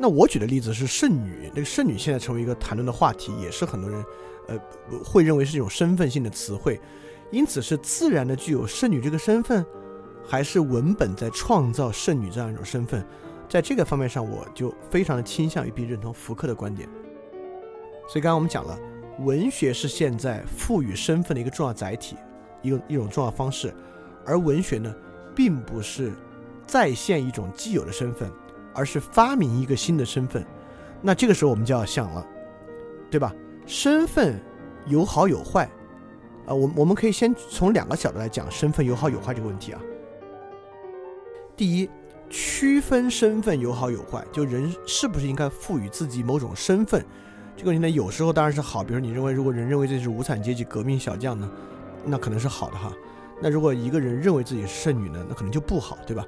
[0.01, 4.05] 那我举的例子是剩女，那个剩女现在成为一个谈论的话题，也是很多人，
[4.48, 4.59] 呃，
[5.05, 6.81] 会认为是一种身份性的词汇。
[7.31, 9.64] 因此，是自然的具有剩女这个身份，
[10.26, 13.06] 还是文本在创造剩女这样一种身份？
[13.49, 16.89] 在这个方面上，我就非常的倾向于并认同福克的观点。
[18.09, 18.79] 所以，刚刚我们讲了，
[19.21, 22.16] 文学是现在赋予身份的一个重要载体，
[22.62, 23.73] 一个一种重要方式。
[24.27, 24.95] 而文学呢，
[25.35, 26.12] 并不是
[26.66, 28.31] 再现一种既有的身份，
[28.75, 30.45] 而是发明一个新的身份。
[31.01, 32.27] 那这个时候我们就要想了，
[33.11, 33.35] 对吧？
[33.66, 34.39] 身份
[34.87, 35.65] 有好有坏，
[36.47, 39.81] 啊，我我们可以先从两个角度来讲身份有好有坏这个问题啊。
[41.57, 41.89] 第一，
[42.30, 47.05] 区分身份有好有坏，就人是不是应该赋予自己某种身份？
[47.56, 51.48] 这个问题呢，有时候当然是好，比如你认为如果人认为这是无产阶级革命小将呢，
[52.05, 52.92] 那可能是好的哈。
[53.40, 56.24] 那如果一个人认为自己是剩女呢，那可能就不好，对吧？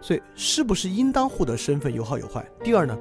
[0.00, 2.48] 所以是不是应当获得身份有好有坏？
[2.62, 2.96] 第二呢，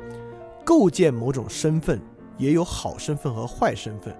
[0.63, 1.99] 构建某种身份
[2.37, 4.15] 也有好身份和坏身份。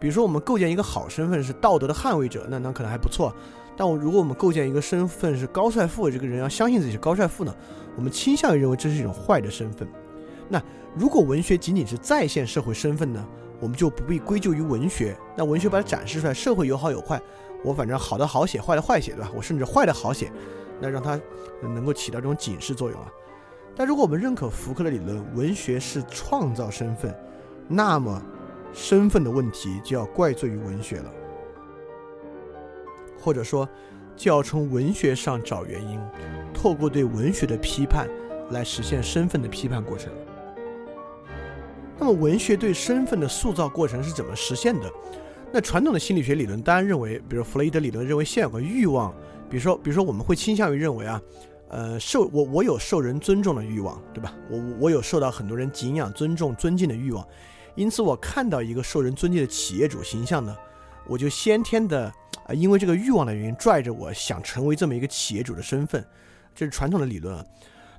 [0.00, 3.34] 比如说我们构建一个好身份是道德的捍卫者，那那可能还不错。
[3.76, 7.54] 但我如果我们构建一个身份是高帅富，这个人要相信自己是高帅富呢，
[7.96, 9.88] 我们倾向于认为这是一种坏的身份。
[10.48, 10.62] 那
[10.94, 13.26] 如果文学仅仅是再现社会身份呢，
[13.60, 15.16] 我们就不必归咎于文学。
[15.36, 17.20] 那文学把它展示出来，社会有好有坏。
[17.64, 19.30] 我反正好的好写，坏的坏写，对吧？
[19.34, 20.30] 我甚至坏的好写，
[20.80, 21.18] 那让它
[21.62, 23.10] 能够起到这种警示作用啊。
[23.74, 27.12] 但如果我们认可福柯的理论，文学是创造身份，
[27.66, 28.22] 那么
[28.72, 31.10] 身份的问题就要怪罪于文学了，
[33.24, 33.66] 或者说
[34.14, 35.98] 就要从文学上找原因，
[36.52, 38.06] 透过对文学的批判
[38.50, 40.12] 来实现身份的批判过程。
[41.98, 44.92] 那么文学对身份的塑造过程是怎么实现的？
[45.50, 49.14] 那传统的心理学理论当然认为，比如弗洛伊德理论认为，先有个欲望，
[49.48, 51.22] 比如说，比如说我们会倾向于认为啊，
[51.68, 54.34] 呃，受我我有受人尊重的欲望，对吧？
[54.50, 57.26] 我我有受到很多人敬仰、尊重、尊敬的欲望，
[57.74, 60.54] 因此我看到一个受人尊敬的企业主形象呢，
[61.06, 62.12] 我就先天的
[62.46, 66.04] 啊，因为这个欲望的原因，拽着我想成为这么一个企业主的身份，
[66.54, 67.44] 这是传统的理论啊。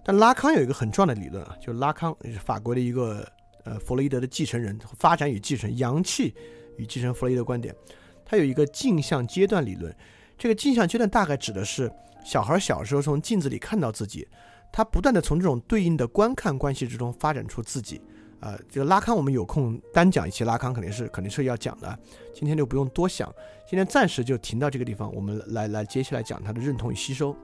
[0.03, 3.27] 但拉康有一个很重要的理论啊，就拉康是法国的一个
[3.63, 6.33] 呃弗洛伊德的继承人，发展与继承、阳气
[6.77, 7.75] 与继承弗洛伊德观点，
[8.23, 9.95] 他有一个镜像阶段理论。
[10.37, 11.91] 这个镜像阶段大概指的是
[12.23, 14.27] 小孩小时候从镜子里看到自己，
[14.71, 18.01] 他不断的从这种对应的观看关系之中发展出自己。
[18.39, 21.97] 啊，这个拉康我们有空单讲一期拉康肯定是肯定是要讲的，
[22.33, 23.33] 今天就不用多想，
[23.67, 27.35] 今天暂时就停到这个地方，我们来来接下来讲他的认同与吸收。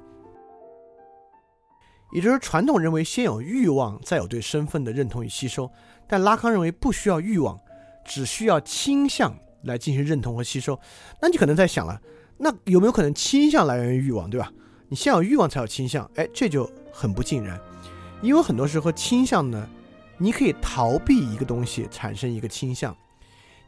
[2.11, 5.71] 也就是传统认为先有欲望，再有对身份的认同与吸收，
[6.07, 7.57] 但拉康认为不需要欲望，
[8.03, 10.77] 只需要倾向来进行认同和吸收。
[11.21, 12.01] 那你可能在想了，
[12.37, 14.51] 那有没有可能倾向来源于欲望，对吧？
[14.89, 17.57] 你先有欲望才有倾向，哎，这就很不尽然，
[18.21, 19.69] 因为很多时候倾向呢，
[20.21, 22.95] 你可以逃避一个东西产生一个倾向，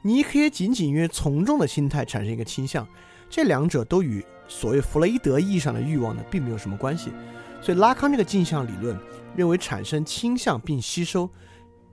[0.03, 2.87] 你可以仅仅因为从众的心态产生一个倾向，
[3.27, 7.11] 这两者都与所谓弗洛伊德意义上的欲望呢，并没有什么关系。
[7.59, 8.95] 所以拉康这个镜像理论
[9.35, 11.27] 认为，产生倾向并吸收，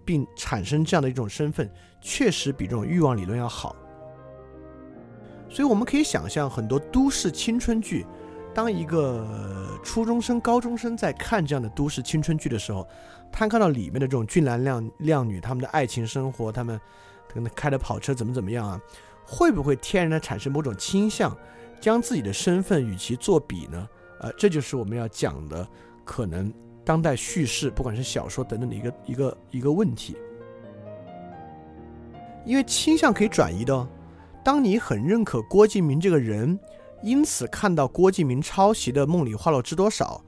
[0.05, 1.73] 并产生这样的一种身份，
[2.03, 3.75] 确实比这种欲望理论要好。
[5.49, 8.05] 所以我们可以想象，很多都市青春剧，
[8.53, 12.87] 当一个初中生、高中生在看这样的都市青春剧的时候，
[13.33, 16.79] 他看到里面的这种俊男靓靓女，他们的爱情生活，他们
[17.29, 18.81] 可能开的跑车怎么怎么样啊，
[19.25, 21.37] 会不会天然的产生某种倾向，
[21.81, 23.89] 将自己的身份与其作比呢？
[24.21, 25.67] 呃，这就是我们要讲的
[26.05, 26.53] 可能
[26.85, 30.17] 当代叙事，不管是小说等等的一个一个一个问题。
[32.45, 33.89] 因为倾向可以转移的，哦。
[34.43, 36.59] 当你很认可郭敬明这个人，
[37.03, 40.23] 因此看到郭敬明抄袭的《梦里花落知多少》，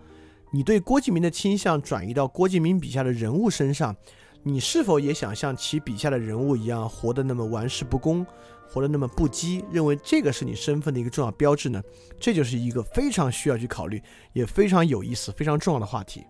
[0.55, 3.97] 你对郭敬明的倾向转移到郭敬明笔下的人物身上，
[4.43, 8.25] 你是否也想像其笔下的人物一样活得那么玩世不恭？
[8.69, 11.83] 活得那么不羁，认为这个是你身份的一个重要标志呢？
[12.21, 14.03] 这就是一个非常需要去考虑，
[14.33, 16.25] 也非常有意思、非常重要的话题。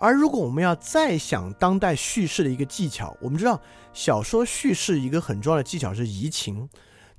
[0.00, 3.60] 而如果我们要再想当代叙事的一个技巧，我们知道
[3.92, 6.68] 小说叙事一个很重要的技巧是移情，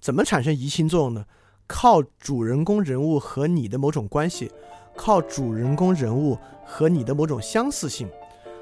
[0.01, 1.25] 怎么产生移情作用呢？
[1.75, 4.51] 靠主人公人物和你的某种关系，
[4.95, 8.07] 靠主人公人物和你的某种相似性。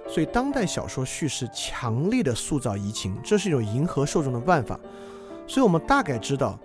[0.08, 4.80] 所以，当代小说叙事强烈的塑造移情，这是一种迎合受众的办法。
[5.46, 6.58] 所以我们大概知道，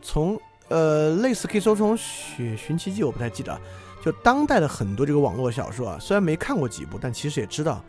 [0.00, 0.38] 从
[0.68, 3.60] 呃类似可以说从《寻寻奇记》，我不太记得，
[4.00, 7.82] 就当代的很多这个网络小说啊，虽然没看过几部，但其实也知道。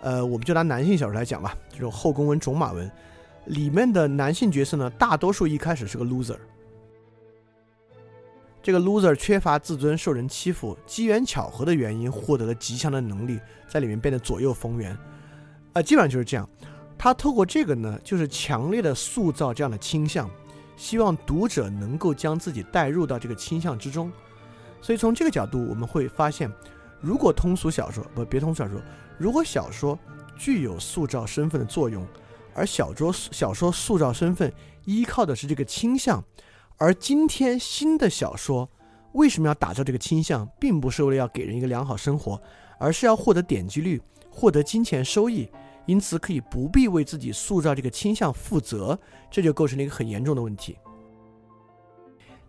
[0.00, 2.90] 呃，我们就拿男性小说来讲吧，这种后宫文、种马文
[3.44, 6.36] 里面的男性角色呢，大多数一开始是个 loser。
[8.64, 13.38] 这个 loser 缺乏自尊，受人欺负，机缘巧合的原因获得了极强的能力，
[13.68, 14.96] 在里面变得左右逢源，
[15.74, 16.48] 啊，基本上就是这样。
[16.96, 20.30] 他透过这个呢，就是强烈的塑造这样的倾向，
[20.78, 24.10] 希望读者能够将自己带入到这个倾向之中。
[24.80, 26.50] 所以从这个角度，我们会发现，
[27.02, 28.80] 如果通俗小说不别通俗小说，
[29.18, 29.98] 如果小说
[30.38, 32.02] 具有塑造身份的作用，
[32.54, 34.50] 而小说小说塑造身份
[34.86, 36.24] 依靠的是这个倾向。
[36.76, 38.68] 而今天新的小说
[39.12, 42.40] 为什么要打造这个倾向，并不是为了要给人一个良好生活，
[42.78, 45.48] 而是要获得点击率、获得金钱收益，
[45.86, 48.98] 因此可以不必为自己塑造这个倾向负责，
[49.30, 50.76] 这就构成了一个很严重的问题。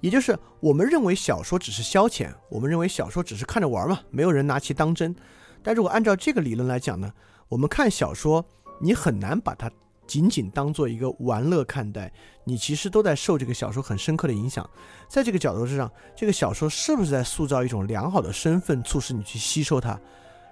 [0.02, 5.16] 也就是我们认为小说只是消遣，我们认为小说只是看着玩嘛，没有人拿其当真。
[5.62, 7.12] 但如果按照这个理论来讲呢，
[7.48, 8.44] 我们看小说，
[8.82, 9.72] 你很难把它。
[10.08, 12.12] 仅仅当做一个玩乐看待，
[12.44, 14.70] 你其实都在受这个小说很深刻的影响。
[15.08, 20.00] 在这个角度之上，这个小说是不是在塑造一种良好的身份，促使你去吸收它？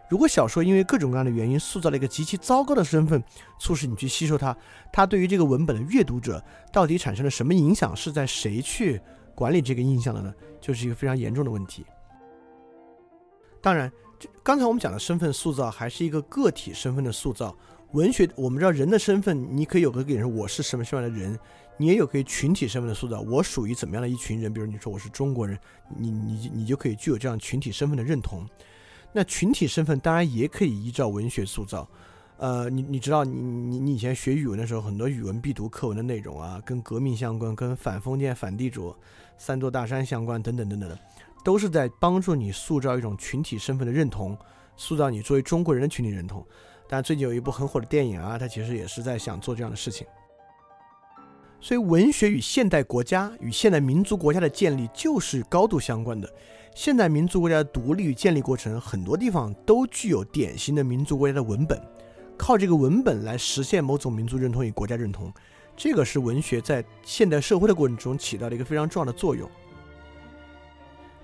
[0.09, 3.23] 如果小说因为各种各样的原因塑造了一个极其糟糕的身份，
[3.57, 4.55] 促使你去吸收它，
[4.91, 7.95] 它对于这个文本的阅读者到底产生了什么影响？
[7.95, 9.01] 是在谁去
[9.33, 10.33] 管理这个印象的呢？
[10.59, 11.85] 就是一个非常严重的问题。
[13.61, 17.55] 当然，这刚才我们讲的身份塑造还是一个个体身份的塑造。
[17.93, 21.37] 文学，我们知道人的身份，你可以有个给人我是什么什么样的人，
[21.77, 23.21] 你也有可以群体身份的塑造。
[23.21, 24.51] 我属于怎么样的一群人？
[24.51, 25.55] 比如你说我是中国人，
[25.95, 28.47] 你你你就可以具有这样群体身份的认同。
[29.11, 31.87] 那群体身份当然也可以依照文学塑造。
[32.37, 38.93] 呃，你你知道，你你你以前学语文的时候，很多语文必读课文的内容啊，跟革命相关，跟反封建、反地主、
[39.37, 40.97] 三座大山相关，等等等等的，
[41.43, 44.35] 都是在帮助你塑造一种群体身份的认同，
[44.75, 46.43] 塑造你作为中国人的群体认同。
[46.93, 50.05] 但最近有一部很火的电影啊，它其实也是在想做这样的事情。
[51.59, 56.31] 所以文学与现代国家与现代民族国家的建立就是高度相关的。
[56.75, 61.81] 现代民族国家的独立与建立过程，很多地方都具有典型的民族国家的文本，
[62.37, 65.33] 靠这个文本来实现某种民族认同与国家认同，
[65.75, 69.49] 这个是文学在现代社会的过程中起到了一个非常重要的作用。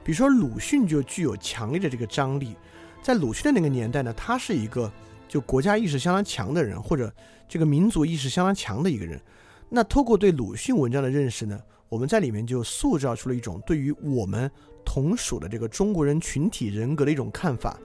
[0.03, 2.55] 比如说鲁迅就具有强烈的这个张力，
[3.03, 4.91] 在鲁迅的那个年代呢，他是一个
[5.29, 7.13] 就国家意识相当强的人，或者
[7.47, 9.21] 这个民族意识相当强的一个人。
[9.69, 11.57] 那透过对鲁迅文章的认识呢，
[11.87, 14.49] 我们在里面就塑造出了一种对于我们
[14.83, 17.79] 同属的这个中国人群体人格的一种看法。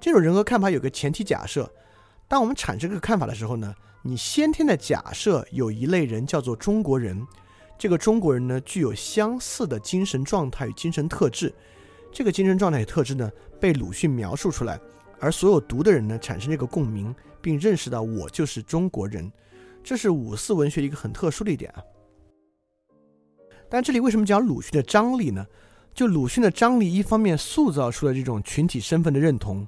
[0.00, 1.72] 这种人格看法有个前提假设，
[2.26, 3.72] 当我们产生这个看法的时候呢，
[4.02, 7.24] 你先天的假设有一类人叫做中国人，
[7.78, 11.54] 这个中国人呢具有相似的精神状态与精神特质，
[12.12, 13.30] 这个精神状态与特质呢
[13.60, 14.78] 被鲁迅描述出来，
[15.18, 19.30] 而所有读的人呢产生这个共鸣，并认识到我就是中国人。
[19.82, 21.82] 这是五四文学一个很特殊的一点啊，
[23.68, 25.46] 但这里为什么讲鲁迅的张力呢？
[25.94, 29.66] 就鲁迅的张力，一方面塑造出了这种群体身份的认同，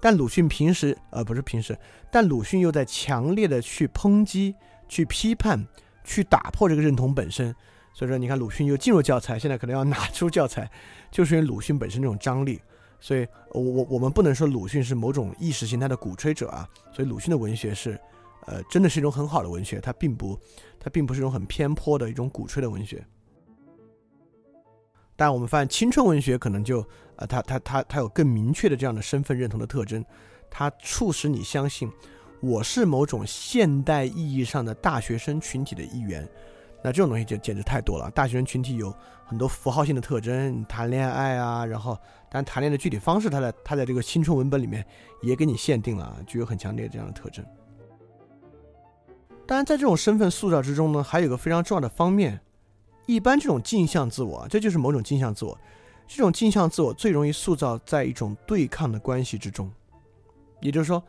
[0.00, 1.76] 但鲁迅平时呃不是平时，
[2.10, 4.54] 但鲁迅又在强烈的去抨击、
[4.88, 5.66] 去批判、
[6.04, 7.54] 去打破这个认同本身。
[7.92, 10.70] 所以说，你看鲁迅又进入教材，现在可能要拿出教材，
[11.10, 12.60] 就是因为鲁迅本身这种张力。
[13.00, 16.68] 所以，我我我们不能说鲁迅是某种意识形态的鼓吹者啊。
[16.92, 17.98] 所以，鲁迅的文学是。
[18.48, 20.38] 呃，真的是一种很好的文学，它并不，
[20.78, 23.04] 它并不是一种很偏颇的一种鼓吹的文学。
[25.16, 26.78] 但我们发现青春文学可能就，
[27.16, 30.04] 呃，它它它它有更明确的这样的身份认同的特征，
[30.48, 31.90] 它促使你相信
[32.40, 36.24] 我是某种现代意义上的大学生群体的一员。
[36.82, 38.10] 那这种东西就简直太多了。
[38.12, 38.94] 大学生群体有
[39.24, 41.98] 很多符号性的特征，谈恋爱啊，然后，
[42.30, 44.84] 但谈恋爱的具体方式，它在它在这个青春文本里面
[45.22, 47.44] 也给你限定了，具有很强烈的这样的特征。
[49.46, 52.40] 当然，在这种身份塑造之中呢，还有个非常重要的方面。
[53.06, 55.56] 一般这种镜像自我，这就是某种镜像自我。
[56.08, 59.70] 这种镜像自我最容易塑造在一种对抗的关系之中。
[60.60, 61.00] 也就是说，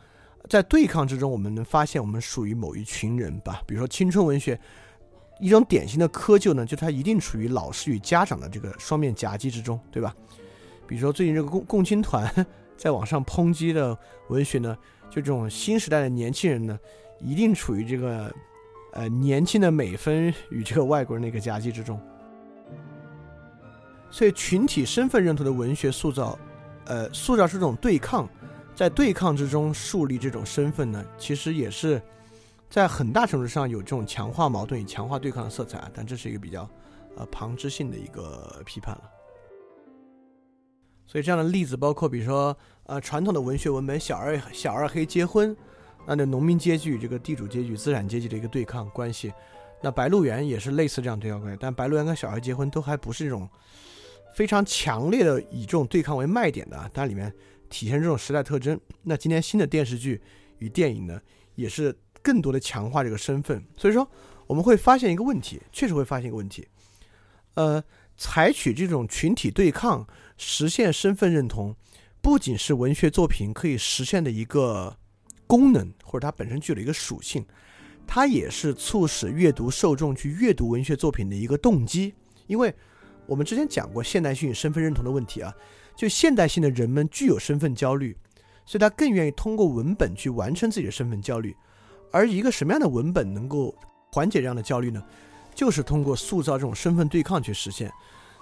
[0.48, 3.64] 在对抗之中，我们能发现我们属于某一群人吧。
[3.66, 4.60] 比如说青春文学，
[5.40, 10.16] 一种典型的窠臼呢，就它一定处于老师与家长的这个双面夹击之中，对吧？
[10.88, 12.46] 比如说最近这个共共青团
[12.76, 13.98] 在网上抨击的
[14.30, 14.78] 文学呢，
[15.10, 16.78] 就这种新时代的年轻人呢。
[17.20, 18.32] 一定处于这个，
[18.94, 22.00] 呃，年轻的美分与这个外国人的一个夹击之中，
[24.12, 26.38] 所以群体身份认同的文学塑造，
[26.86, 28.30] 呃，塑造出这种对抗，
[28.76, 32.00] 在对抗之中树立这种身份呢，其实也是
[32.70, 36.70] 在很大程度上有这种强化矛盾与强化对抗的色彩啊，但这是一个比较，
[37.16, 39.04] 呃，旁支性的一个批判了。
[41.06, 45.56] 所以这样的例子包括，比如说，呃，传统的文学文本《小二小二黑结婚》。
[46.10, 49.34] 那那农民阶级与这个地主阶级、资产阶级的一个对抗关系，
[49.82, 53.50] 那《白鹿原》也是类似这样对抗关系，但《白鹿原》跟小孩结婚都还不是这种
[54.34, 57.34] 非常强烈的以这种对抗为卖点的，但里面
[57.70, 58.80] 体现这种时代特征。
[59.04, 60.22] 那今天新的电视剧
[60.60, 61.20] 与电影呢，
[61.56, 61.94] 也是
[62.28, 63.64] 更多的强化这个身份。
[63.78, 64.06] 所以说，
[64.48, 66.68] 我们会发现一个问题，确实会发现一个问题，
[67.54, 67.82] 呃，
[68.18, 70.06] 采取这种群体对抗
[70.38, 71.76] 实现身份认同，
[72.22, 74.98] 不仅是文学作品可以实现的一个。
[75.50, 77.46] 功能或者它本身具有的一个属性，
[78.06, 82.14] 它也是促使阅读受众去阅读文学作品的一个动机。
[82.48, 82.76] 因为
[83.26, 85.54] 我们之前讲过现代性与身份认同的问题啊，
[85.96, 88.14] 就现代性的人们具有身份焦虑，
[88.66, 91.56] 所以他更愿意通过文本去完成自己的身份焦虑。
[92.12, 93.74] 而一个什么样的文本能够
[94.12, 95.04] 缓解这样的焦虑呢？
[95.54, 97.92] 就是通过塑造这种身份对抗去实现。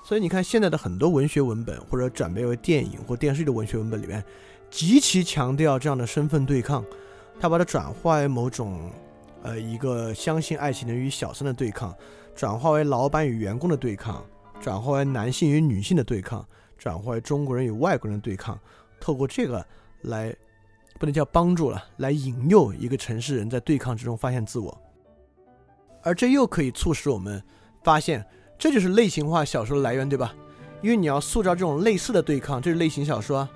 [0.03, 4.23] 所以你看现在的很多文学文本或者转变为电影或电视剧的文学文本里面。
[4.69, 6.83] 极其强调这样的身份对抗，
[7.39, 8.91] 他把它转化为某种，
[9.41, 11.95] 呃，一个相信爱情的与小三的对抗，
[12.35, 14.25] 转化为老板与员工的对抗，
[14.59, 16.45] 转化为男性与女性的对抗，
[16.77, 18.59] 转化为中国人与外国人的对抗。
[18.99, 19.65] 透过这个
[20.01, 20.35] 来，
[20.99, 24.81] 不能叫帮助了，来引诱一个城市人在对抗之中发现自我，
[26.01, 27.41] 而这又可以促使我们
[27.83, 28.25] 发现，
[28.57, 30.33] 这就是类型化小说的来源，对吧？
[30.81, 33.49] 因为你要塑造这种类似的对抗，这是类型小说啊。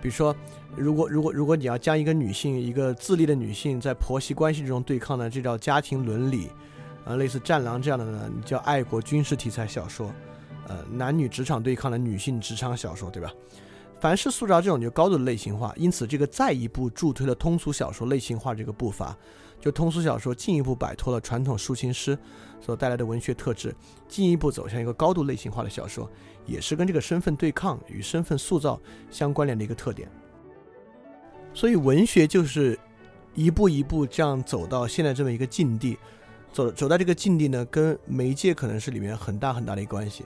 [0.00, 0.34] 比如说，
[0.76, 6.50] 如果如果如果你要将一个女性，一个自立的女性在婆媳关系之中对抗呢，这叫家庭伦理，
[7.04, 10.12] 呃，类似《战狼》这样的呢，叫爱国军事题材小说，
[10.68, 13.32] 呃，男女职场对抗的女性职场小说，对吧？
[14.00, 19.16] 凡是塑造这种就高度的类型化，因此这个再一步助推了通俗小说类型化这个步伐，
[19.60, 22.16] 就通俗小说进一步摆脱了传统抒情诗
[22.60, 23.74] 所带来的文学特质，
[24.08, 26.08] 进一步走向一个高度类型化的小说。
[26.46, 28.80] 也是跟这个身份对抗与身份塑造
[29.10, 30.08] 相关联的一个特点，
[31.52, 32.78] 所以文学就是
[33.34, 35.98] 一步一步这样走到现在这么一个境地。
[36.50, 40.24] 走走到这个境地呢，跟媒介可能是里面很大很大的一个关系。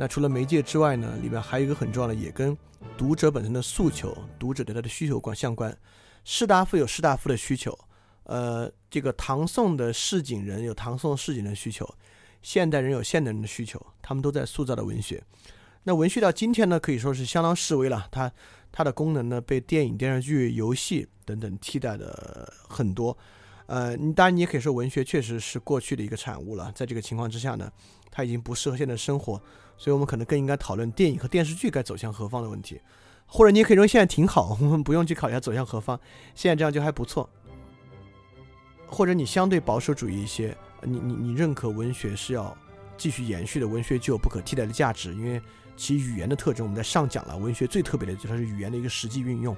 [0.00, 2.56] 那除了媒介之外呢，里面还有一个很重要的，也跟
[2.96, 5.76] 读者本身的诉求、读者对他的需求关相关。
[6.24, 7.78] 士大夫有士大夫的需求，
[8.22, 11.86] 呃，这个唐宋的市井人有唐宋市井的需求，
[12.40, 15.22] 现代人有现代人的需求，他们都在塑造的文学。
[15.82, 18.08] 那文学到今天呢，可以说是相当式微了。
[18.10, 18.32] 它
[18.72, 23.14] 它的功能呢，被电影、电视剧、游戏等等替代的很多。
[23.66, 26.72] 呃，当然你也可以说，文学确实是过去的一个产物了。
[26.74, 27.70] 在这个情况之下呢，
[28.10, 29.40] 它已经不适合现在生活，
[29.80, 32.78] 所以我们可能更应该讨论电影和电视剧该走向何方的问题。
[33.26, 35.98] 或者你也可以认为现在挺好， 我们不用去考虑它走向何方，
[36.34, 37.26] 现在这样就还不错。
[38.86, 42.54] 或者你相对保守主义一些，你你你认可文学是要
[42.98, 45.40] 继续延续的，文学具有不可替代的价值，因为。
[45.76, 47.34] 其语言的特征，我们在上讲了。
[47.38, 49.56] 文学最特别的就是它是语言的一个实际运用，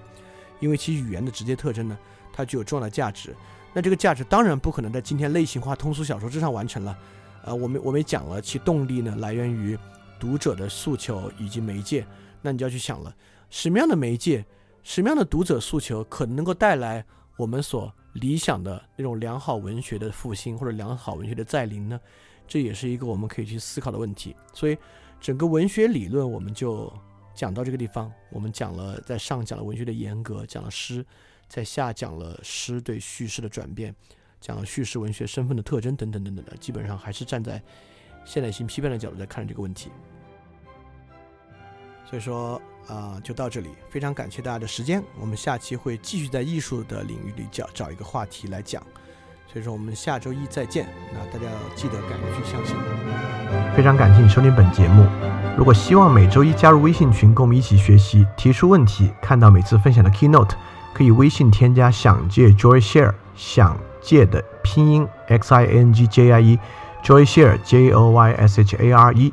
[0.61, 1.99] 因为其语言的直接特征呢，
[2.33, 3.35] 它具有重要的价值。
[3.73, 6.97] 那这个价值当然不可能在今天类型化通俗小说之上完成了。
[7.45, 9.77] 呃，我们我们也讲了，其动力呢来源于
[10.23, 12.07] 读者的诉求以及媒介。
[12.41, 13.13] 那你就要去想了，
[13.51, 14.45] 什么样的媒介，
[14.85, 17.05] 什么样的读者诉求，可能能够带来
[17.37, 22.01] 我们所理想的那种良好文学的复兴或者良好文学的再临呢？
[22.47, 24.37] 这也是一个我们可以去思考的问题。
[24.55, 24.79] 所以。
[25.23, 26.93] 整个文学理论我们就
[27.33, 31.07] 讲到这个地方，我们讲了在上讲了文学的严格，讲了诗，
[31.47, 33.95] 在下讲了诗对叙事的转变，
[34.41, 37.63] 讲了叙事文学身份的特征等等等等的，基本上还是站在
[38.25, 39.93] 现代性批判的角度在看这个问题。
[42.13, 48.83] 所以说啊，就到这里，非常感谢大家的时间，我们下期会继续在艺术的领域里找找一个话题来讲。
[49.51, 50.87] 所以说我们下周一再见。
[51.11, 52.77] 那大家要记得敢于去相信。
[53.75, 55.07] 非常感谢你收听本节目。
[55.57, 60.51] 如果希望每周一加入微信群，跟我们一起学习，提出问题，看到每次分享的 keynote，
[60.93, 68.77] 可以微信添加“想借 Joy Share”，想借的拼音 x i n g j i e，Joy Share j o y s h
[68.77, 69.33] a r e，